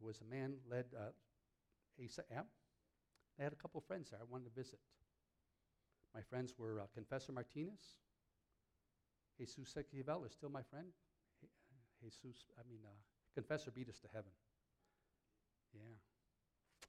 was 0.00 0.20
a 0.20 0.34
man 0.34 0.54
led 0.70 0.86
uh, 0.96 1.10
Asa 2.04 2.22
App. 2.34 2.46
I 3.38 3.44
had 3.44 3.52
a 3.52 3.56
couple 3.56 3.78
of 3.78 3.84
friends 3.84 4.10
there 4.10 4.18
I 4.20 4.24
wanted 4.30 4.44
to 4.44 4.54
visit. 4.54 4.78
My 6.14 6.22
friends 6.22 6.54
were 6.58 6.80
uh, 6.80 6.84
Confessor 6.94 7.32
Martinez, 7.32 7.98
Jesus 9.38 9.72
Sequivel 9.72 10.26
is 10.26 10.32
still 10.32 10.50
my 10.50 10.62
friend. 10.62 10.88
Jesus, 12.00 12.44
I 12.58 12.62
mean, 12.68 12.80
uh, 12.84 12.90
confessor 13.34 13.70
beat 13.70 13.88
us 13.88 13.98
to 14.00 14.08
heaven. 14.12 14.30
Yeah. 15.74 15.98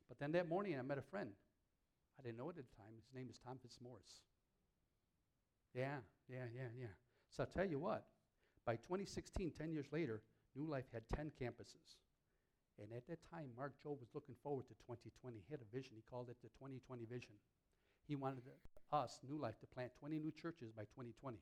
But 0.07 0.19
then 0.19 0.31
that 0.33 0.47
morning 0.47 0.77
I 0.77 0.81
met 0.81 0.97
a 0.97 1.03
friend. 1.03 1.29
I 2.17 2.23
didn't 2.23 2.37
know 2.37 2.49
it 2.49 2.57
at 2.57 2.65
the 2.69 2.75
time. 2.75 2.93
His 2.95 3.09
name 3.13 3.27
is 3.29 3.37
Tom 3.37 3.57
Fitzmaurice. 3.61 4.21
Yeah, 5.75 5.97
yeah, 6.27 6.45
yeah, 6.55 6.69
yeah. 6.79 6.93
So 7.29 7.43
I'll 7.43 7.49
tell 7.49 7.65
you 7.65 7.79
what, 7.79 8.05
by 8.65 8.75
2016, 8.75 9.51
10 9.51 9.71
years 9.71 9.85
later, 9.91 10.21
New 10.55 10.65
Life 10.65 10.85
had 10.91 11.03
10 11.15 11.31
campuses. 11.39 11.97
And 12.79 12.95
at 12.95 13.07
that 13.07 13.19
time, 13.27 13.51
Mark 13.57 13.75
Jobe 13.83 13.99
was 13.99 14.15
looking 14.15 14.35
forward 14.41 14.67
to 14.71 14.75
2020. 14.87 15.43
He 15.43 15.51
had 15.51 15.59
a 15.59 15.69
vision. 15.75 15.99
He 15.99 16.03
called 16.07 16.31
it 16.31 16.37
the 16.41 16.49
2020 16.55 17.03
vision. 17.05 17.35
He 18.07 18.15
wanted 18.15 18.47
us, 18.91 19.19
New 19.27 19.37
Life, 19.37 19.59
to 19.59 19.67
plant 19.67 19.91
20 19.99 20.17
new 20.17 20.31
churches 20.31 20.71
by 20.71 20.87
2020. 20.95 21.37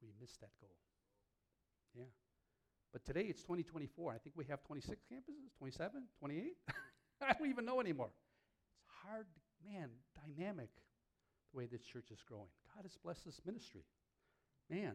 We 0.00 0.08
missed 0.20 0.40
that 0.40 0.54
goal. 0.60 0.74
Yeah. 1.94 2.08
But 2.92 3.04
today 3.04 3.28
it's 3.28 3.42
2024. 3.42 4.12
I 4.12 4.18
think 4.18 4.34
we 4.36 4.46
have 4.46 4.64
26 4.64 4.96
campuses, 5.12 5.52
27, 5.58 6.02
28. 6.18 6.56
I 7.20 7.32
don't 7.34 7.50
even 7.50 7.64
know 7.64 7.80
anymore. 7.80 8.10
It's 8.80 8.88
hard, 9.04 9.26
man, 9.66 9.90
dynamic 10.16 10.70
the 11.52 11.58
way 11.58 11.66
this 11.66 11.82
church 11.82 12.10
is 12.10 12.22
growing. 12.26 12.48
God 12.74 12.84
has 12.84 12.96
blessed 12.96 13.24
this 13.24 13.40
ministry. 13.44 13.82
Man, 14.70 14.94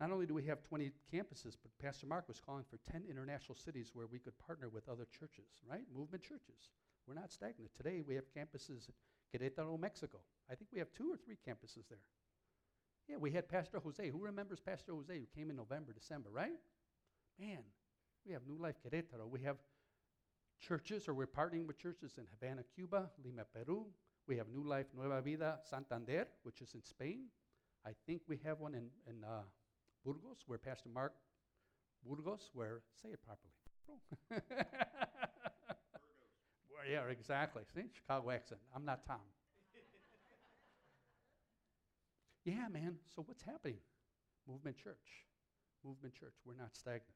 not 0.00 0.10
only 0.10 0.26
do 0.26 0.34
we 0.34 0.44
have 0.44 0.62
20 0.64 0.90
campuses, 1.12 1.56
but 1.62 1.70
Pastor 1.80 2.06
Mark 2.06 2.26
was 2.26 2.40
calling 2.40 2.64
for 2.68 2.78
10 2.90 3.04
international 3.08 3.54
cities 3.54 3.90
where 3.94 4.06
we 4.06 4.18
could 4.18 4.36
partner 4.38 4.68
with 4.68 4.88
other 4.88 5.06
churches, 5.18 5.62
right? 5.68 5.84
Movement 5.94 6.22
churches. 6.22 6.70
We're 7.06 7.14
not 7.14 7.30
stagnant. 7.30 7.70
Today 7.76 8.02
we 8.06 8.14
have 8.14 8.24
campuses 8.34 8.88
in 8.88 8.94
Querétaro, 9.32 9.78
Mexico. 9.78 10.18
I 10.50 10.54
think 10.54 10.70
we 10.72 10.78
have 10.78 10.92
two 10.92 11.12
or 11.12 11.16
three 11.16 11.36
campuses 11.36 11.88
there. 11.88 11.98
Yeah, 13.08 13.16
we 13.18 13.30
had 13.30 13.48
Pastor 13.48 13.78
Jose. 13.78 14.08
Who 14.08 14.18
remembers 14.18 14.60
Pastor 14.60 14.92
Jose 14.92 15.14
who 15.14 15.26
came 15.38 15.50
in 15.50 15.56
November, 15.56 15.92
December, 15.92 16.30
right? 16.32 16.58
Man, 17.38 17.58
we 18.26 18.32
have 18.32 18.42
New 18.46 18.56
Life 18.56 18.76
Querétaro. 18.84 19.28
We 19.28 19.40
have 19.40 19.56
churches, 20.60 21.08
or 21.08 21.14
we're 21.14 21.26
partnering 21.26 21.66
with 21.66 21.78
churches 21.78 22.14
in 22.18 22.24
Havana, 22.32 22.62
Cuba, 22.74 23.10
Lima, 23.22 23.44
Peru. 23.44 23.86
We 24.26 24.36
have 24.38 24.48
New 24.48 24.64
Life 24.66 24.86
Nueva 24.96 25.20
Vida 25.20 25.58
Santander, 25.68 26.26
which 26.42 26.62
is 26.62 26.74
in 26.74 26.82
Spain. 26.82 27.26
I 27.86 27.90
think 28.06 28.22
we 28.26 28.38
have 28.44 28.60
one 28.60 28.74
in, 28.74 28.88
in 29.06 29.22
uh, 29.22 29.42
Burgos, 30.04 30.38
where 30.46 30.58
Pastor 30.58 30.88
Mark 30.88 31.14
Burgos, 32.06 32.50
where, 32.52 32.82
say 33.02 33.10
it 33.10 33.20
properly. 33.24 34.42
Well, 36.84 36.92
yeah, 36.92 37.10
exactly. 37.10 37.62
See, 37.74 37.84
Chicago 37.94 38.30
accent. 38.30 38.60
I'm 38.74 38.84
not 38.84 39.06
Tom. 39.06 39.16
yeah, 42.44 42.68
man. 42.70 42.96
So 43.14 43.22
what's 43.24 43.42
happening? 43.42 43.78
Movement 44.46 44.76
Church. 44.76 45.24
Movement 45.82 46.14
Church. 46.14 46.34
We're 46.44 46.54
not 46.54 46.74
stagnant. 46.74 47.14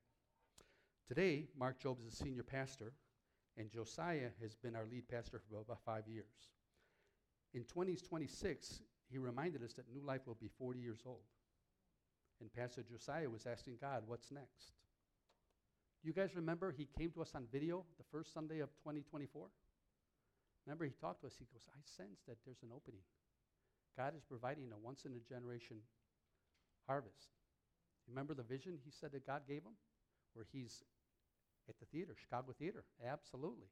Today, 1.07 1.49
Mark 1.59 1.81
Jobs 1.81 2.03
is 2.05 2.15
a 2.15 2.17
senior 2.17 2.43
pastor, 2.43 2.93
and 3.59 3.71
Josiah 3.71 4.31
has 4.41 4.55
been 4.55 4.75
our 4.75 4.87
lead 4.91 5.09
pastor 5.09 5.41
for 5.51 5.61
about 5.61 5.81
five 5.85 6.09
years. 6.09 6.49
In 7.53 7.65
2026, 7.65 8.81
he 9.11 9.19
reminded 9.19 9.63
us 9.63 9.75
that 9.75 9.91
New 9.93 10.01
Life 10.03 10.27
will 10.27 10.39
be 10.41 10.49
40 10.59 10.79
years 10.81 11.01
old. 11.07 11.25
And 12.41 12.53
Pastor 12.53 12.83
Josiah 12.83 13.29
was 13.29 13.47
asking 13.47 13.79
God, 13.81 14.03
what's 14.07 14.31
next? 14.31 14.73
You 16.03 16.13
guys 16.13 16.37
remember 16.37 16.71
he 16.71 16.87
came 16.99 17.11
to 17.13 17.23
us 17.23 17.33
on 17.35 17.47
video 17.51 17.85
the 17.99 18.05
first 18.13 18.33
Sunday 18.33 18.61
of 18.61 18.71
2024? 18.85 19.49
Remember, 20.67 20.85
he 20.85 20.93
talked 21.01 21.23
to 21.23 21.27
us. 21.27 21.35
He 21.39 21.47
goes, 21.51 21.67
I 21.73 21.81
sense 21.83 22.21
that 22.29 22.37
there's 22.45 22.63
an 22.63 22.69
opening. 22.75 23.01
God 23.97 24.15
is 24.15 24.23
providing 24.23 24.71
a 24.71 24.79
once 24.79 25.05
in 25.07 25.13
a 25.17 25.23
generation 25.29 25.79
harvest. 26.87 27.35
Remember 28.07 28.35
the 28.35 28.47
vision 28.47 28.79
he 28.85 28.91
said 28.91 29.13
that 29.13 29.27
God 29.27 29.43
gave 29.49 29.65
him? 29.65 29.75
Where 30.35 30.47
he's 30.53 30.85
at 31.69 31.79
the 31.81 31.87
theater, 31.87 32.15
Chicago 32.15 32.55
Theater. 32.57 32.85
Absolutely. 33.05 33.69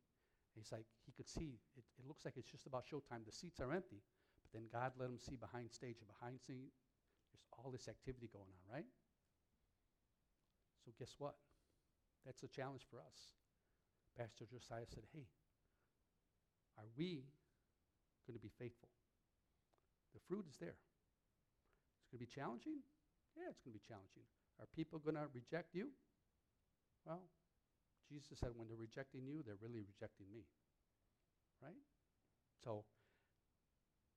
He's 0.56 0.72
like, 0.72 0.84
he 1.04 1.12
could 1.12 1.28
see, 1.28 1.60
it, 1.76 1.84
it 1.98 2.08
looks 2.08 2.24
like 2.24 2.34
it's 2.36 2.50
just 2.50 2.66
about 2.66 2.84
showtime. 2.84 3.24
The 3.24 3.32
seats 3.32 3.60
are 3.60 3.72
empty, 3.72 4.00
but 4.42 4.50
then 4.52 4.68
God 4.72 4.92
let 4.98 5.08
him 5.08 5.18
see 5.18 5.36
behind 5.36 5.70
stage 5.70 6.00
and 6.00 6.08
behind 6.08 6.40
scene. 6.40 6.72
There's 7.36 7.52
all 7.52 7.70
this 7.70 7.88
activity 7.88 8.32
going 8.32 8.48
on, 8.48 8.64
right? 8.72 8.88
So, 10.84 10.92
guess 10.98 11.12
what? 11.18 11.36
That's 12.24 12.42
a 12.42 12.48
challenge 12.48 12.88
for 12.88 12.96
us. 12.96 13.36
Pastor 14.16 14.48
Josiah 14.48 14.88
said, 14.88 15.04
Hey, 15.12 15.28
are 16.80 16.88
we 16.96 17.28
going 18.24 18.38
to 18.38 18.42
be 18.42 18.50
faithful? 18.56 18.88
The 20.16 20.24
fruit 20.24 20.48
is 20.48 20.56
there. 20.56 20.80
It's 22.00 22.08
going 22.08 22.22
to 22.22 22.26
be 22.26 22.32
challenging? 22.32 22.80
Yeah, 23.36 23.52
it's 23.52 23.60
going 23.60 23.76
to 23.76 23.80
be 23.82 23.84
challenging. 23.84 24.24
Are 24.56 24.68
people 24.72 24.96
going 24.98 25.20
to 25.20 25.28
reject 25.36 25.76
you? 25.76 25.92
Well, 27.04 27.28
Jesus 28.08 28.40
said, 28.40 28.56
when 28.56 28.66
they're 28.66 28.80
rejecting 28.80 29.28
you, 29.28 29.44
they're 29.44 29.60
really 29.60 29.84
rejecting 29.84 30.26
me. 30.32 30.48
Right? 31.60 31.82
So, 32.64 32.88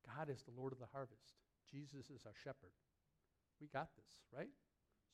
God 0.07 0.29
is 0.31 0.41
the 0.47 0.55
Lord 0.55 0.71
of 0.71 0.79
the 0.79 0.89
harvest. 0.93 1.35
Jesus 1.67 2.09
is 2.09 2.23
our 2.25 2.37
shepherd. 2.37 2.71
We 3.61 3.67
got 3.67 3.89
this, 3.95 4.09
right? 4.31 4.49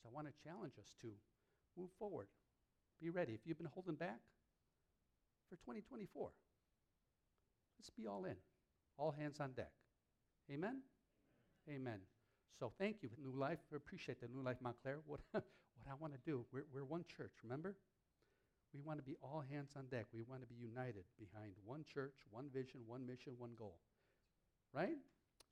So 0.02 0.08
I 0.08 0.14
want 0.14 0.26
to 0.26 0.34
challenge 0.42 0.74
us 0.78 0.94
to 1.02 1.08
move 1.76 1.90
forward. 1.98 2.28
Be 3.00 3.10
ready. 3.10 3.32
If 3.32 3.40
you've 3.44 3.58
been 3.58 3.70
holding 3.72 3.94
back 3.96 4.20
for 5.48 5.56
2024, 5.56 6.30
let's 7.78 7.90
be 7.90 8.06
all 8.06 8.24
in. 8.24 8.36
All 8.98 9.10
hands 9.10 9.40
on 9.40 9.52
deck. 9.52 9.72
Amen? 10.50 10.80
Amen. 11.68 11.98
So 12.58 12.72
thank 12.78 13.02
you, 13.02 13.10
New 13.22 13.38
Life. 13.38 13.58
I 13.72 13.76
appreciate 13.76 14.20
the 14.20 14.28
New 14.28 14.42
Life 14.42 14.56
Montclair. 14.62 14.98
What, 15.06 15.20
what 15.32 15.42
I 15.90 15.94
want 16.00 16.14
to 16.14 16.18
do, 16.24 16.46
we're, 16.52 16.64
we're 16.72 16.84
one 16.84 17.04
church, 17.04 17.32
remember? 17.42 17.76
We 18.72 18.80
want 18.80 18.98
to 18.98 19.02
be 19.02 19.16
all 19.22 19.44
hands 19.50 19.72
on 19.76 19.86
deck. 19.86 20.06
We 20.12 20.22
want 20.22 20.40
to 20.40 20.46
be 20.46 20.54
united 20.54 21.04
behind 21.18 21.52
one 21.64 21.84
church, 21.84 22.14
one 22.30 22.46
vision, 22.52 22.80
one 22.86 23.06
mission, 23.06 23.34
one 23.38 23.52
goal. 23.58 23.78
Right? 24.72 24.96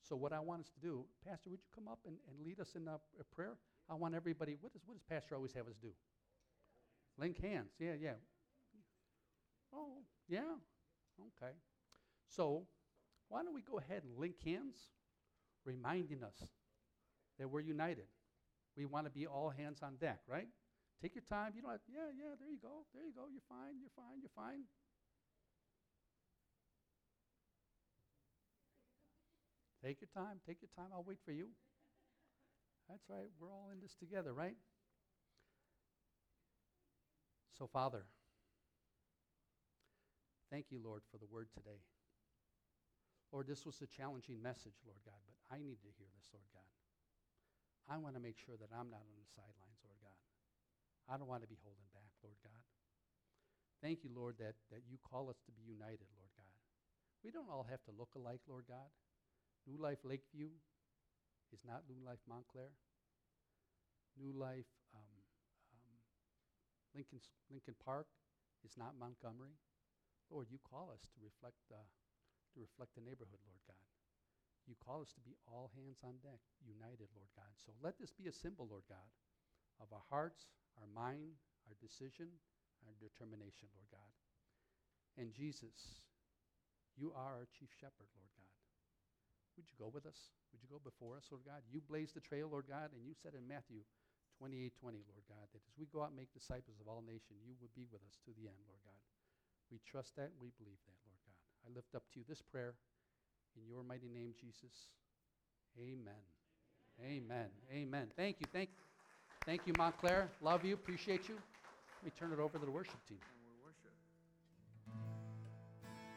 So 0.07 0.17
what 0.17 0.33
I 0.33 0.41
want 0.41 0.61
us 0.61 0.69
to 0.69 0.81
do, 0.81 1.05
Pastor, 1.27 1.49
would 1.51 1.61
you 1.61 1.69
come 1.75 1.89
up 1.89 2.01
and, 2.07 2.17
and 2.29 2.47
lead 2.47 2.61
us 2.61 2.75
in 2.77 2.87
a, 2.89 2.97
a 3.19 3.25
prayer? 3.35 3.57
I 3.89 3.95
want 3.95 4.15
everybody, 4.15 4.57
what 4.61 4.73
does, 4.73 4.83
what 4.87 4.95
does 4.95 5.03
Pastor 5.09 5.35
always 5.35 5.53
have 5.53 5.67
us 5.67 5.77
do? 5.81 5.93
Link 7.19 7.41
hands. 7.41 7.73
Yeah, 7.79 7.95
yeah. 8.01 8.21
Oh, 9.73 10.05
yeah. 10.29 10.61
Okay. 11.19 11.53
So 12.29 12.67
why 13.29 13.43
don't 13.43 13.55
we 13.55 13.63
go 13.63 13.79
ahead 13.79 14.03
and 14.05 14.19
link 14.19 14.37
hands, 14.45 14.77
reminding 15.65 16.23
us 16.23 16.37
that 17.39 17.49
we're 17.49 17.61
united. 17.61 18.07
We 18.77 18.85
want 18.85 19.07
to 19.07 19.11
be 19.11 19.27
all 19.27 19.51
hands 19.51 19.81
on 19.83 19.97
deck, 19.97 20.21
right? 20.29 20.49
Take 21.01 21.15
your 21.15 21.25
time. 21.29 21.53
You 21.57 21.63
don't 21.63 21.71
have, 21.71 21.81
yeah, 21.89 22.11
yeah, 22.17 22.35
there 22.39 22.51
you 22.51 22.59
go. 22.61 22.85
There 22.93 23.05
you 23.05 23.13
go. 23.15 23.27
You're 23.31 23.47
fine. 23.49 23.81
You're 23.81 23.95
fine. 23.97 24.21
You're 24.21 24.35
fine. 24.35 24.65
Take 29.85 30.01
your 30.01 30.09
time. 30.17 30.41
Take 30.49 30.65
your 30.65 30.73
time. 30.73 30.89
I'll 30.97 31.05
wait 31.05 31.21
for 31.21 31.37
you. 31.37 31.53
That's 32.89 33.05
right. 33.05 33.29
We're 33.37 33.53
all 33.53 33.69
in 33.69 33.85
this 33.85 33.93
together, 34.01 34.33
right? 34.33 34.57
So, 37.53 37.69
Father, 37.69 38.09
thank 40.49 40.73
you, 40.73 40.81
Lord, 40.81 41.05
for 41.13 41.21
the 41.21 41.29
word 41.29 41.53
today. 41.53 41.85
Lord, 43.29 43.45
this 43.45 43.69
was 43.69 43.77
a 43.85 43.89
challenging 43.91 44.41
message, 44.41 44.81
Lord 44.89 45.05
God, 45.05 45.21
but 45.29 45.37
I 45.53 45.61
need 45.61 45.85
to 45.85 45.91
hear 46.01 46.09
this, 46.17 46.33
Lord 46.33 46.49
God. 46.57 46.71
I 47.85 48.01
want 48.01 48.17
to 48.17 48.23
make 48.25 48.41
sure 48.41 48.57
that 48.57 48.73
I'm 48.73 48.89
not 48.89 49.05
on 49.05 49.21
the 49.21 49.29
sidelines, 49.37 49.85
Lord 49.85 50.01
God. 50.01 50.21
I 51.13 51.21
don't 51.21 51.29
want 51.29 51.45
to 51.45 51.51
be 51.51 51.61
holding 51.61 51.89
back, 51.93 52.09
Lord 52.25 52.41
God. 52.41 52.65
Thank 53.85 54.01
you, 54.01 54.09
Lord, 54.17 54.41
that, 54.41 54.57
that 54.73 54.89
you 54.89 54.97
call 55.05 55.29
us 55.29 55.37
to 55.45 55.53
be 55.53 55.61
united, 55.61 56.09
Lord 56.17 56.33
God. 56.33 56.57
We 57.21 57.29
don't 57.29 57.53
all 57.53 57.69
have 57.69 57.85
to 57.85 57.93
look 57.93 58.17
alike, 58.17 58.41
Lord 58.49 58.65
God. 58.65 58.89
New 59.65 59.81
Life 59.81 60.05
Lakeview 60.05 60.53
is 61.53 61.65
not 61.65 61.89
New 61.89 62.01
Life 62.05 62.21
Montclair. 62.29 62.69
New 64.21 64.31
Life 64.37 64.69
um, 64.93 65.17
um, 65.73 65.97
Lincoln, 66.93 67.21
Lincoln 67.49 67.75
Park 67.81 68.07
is 68.63 68.77
not 68.77 68.95
Montgomery. 69.01 69.57
Lord, 70.29 70.49
you 70.53 70.61
call 70.63 70.93
us 70.93 71.05
to 71.13 71.19
reflect 71.21 71.57
the, 71.73 71.81
to 72.53 72.57
reflect 72.61 72.93
the 72.95 73.05
neighborhood, 73.05 73.41
Lord 73.45 73.65
God. 73.65 73.89
You 74.65 74.77
call 74.81 75.05
us 75.05 75.13
to 75.13 75.21
be 75.21 75.37
all 75.45 75.69
hands 75.77 76.01
on 76.01 76.17
deck, 76.25 76.41
united, 76.65 77.13
Lord 77.13 77.29
God. 77.37 77.53
So 77.61 77.77
let 77.85 78.01
this 78.01 78.13
be 78.13 78.33
a 78.33 78.35
symbol, 78.35 78.65
Lord 78.65 78.89
God, 78.89 79.09
of 79.77 79.93
our 79.93 80.05
hearts, 80.09 80.49
our 80.81 80.89
mind, 80.89 81.37
our 81.69 81.77
decision, 81.77 82.33
our 82.89 82.97
determination, 82.97 83.69
Lord 83.77 83.93
God. 83.93 84.13
And 85.21 85.37
Jesus, 85.37 86.01
you 86.97 87.13
are 87.13 87.45
our 87.45 87.49
chief 87.53 87.69
shepherd, 87.77 88.09
Lord 88.17 88.33
God. 88.41 88.54
Would 89.57 89.71
you 89.71 89.79
go 89.79 89.91
with 89.91 90.07
us? 90.07 90.35
Would 90.51 90.63
you 90.63 90.71
go 90.71 90.83
before 90.83 91.15
us, 91.15 91.31
Lord 91.31 91.47
God? 91.47 91.63
You 91.71 91.79
blazed 91.79 92.19
the 92.19 92.25
trail, 92.25 92.51
Lord 92.51 92.67
God, 92.67 92.91
and 92.91 93.03
you 93.07 93.15
said 93.15 93.39
in 93.39 93.47
Matthew 93.47 93.87
28 94.39 94.75
20, 94.75 95.07
Lord 95.07 95.27
God, 95.31 95.47
that 95.55 95.63
as 95.63 95.75
we 95.79 95.87
go 95.87 96.03
out 96.03 96.11
and 96.11 96.19
make 96.19 96.35
disciples 96.35 96.83
of 96.83 96.91
all 96.91 97.03
nations, 97.07 97.47
you 97.47 97.55
will 97.63 97.71
be 97.79 97.87
with 97.91 98.03
us 98.03 98.19
to 98.27 98.35
the 98.35 98.51
end, 98.51 98.59
Lord 98.67 98.83
God. 98.83 98.99
We 99.71 99.79
trust 99.87 100.19
that 100.19 100.35
and 100.35 100.41
we 100.43 100.51
believe 100.59 100.83
that, 100.91 100.99
Lord 101.07 101.23
God. 101.23 101.39
I 101.65 101.69
lift 101.71 101.95
up 101.95 102.03
to 102.13 102.19
you 102.19 102.27
this 102.27 102.43
prayer 102.43 102.75
in 103.55 103.63
your 103.67 103.87
mighty 103.87 104.11
name, 104.11 104.35
Jesus. 104.35 104.91
Amen. 105.79 106.23
Amen. 107.03 107.49
Amen. 107.73 108.07
Thank 108.17 108.43
you. 108.43 108.47
Thank, 108.53 108.71
thank 109.47 109.63
you, 109.67 109.73
Montclair. 109.79 110.31
Love 110.43 110.65
you. 110.65 110.75
Appreciate 110.75 111.29
you. 111.29 111.35
Let 112.03 112.05
me 112.05 112.13
turn 112.19 112.33
it 112.33 112.43
over 112.43 112.59
to 112.59 112.65
the 112.65 112.71
worship 112.71 112.99
team. 113.09 113.19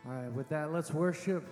All 0.05 0.13
right, 0.13 0.31
with 0.31 0.49
that, 0.49 0.71
let's 0.71 0.93
worship. 0.93 1.47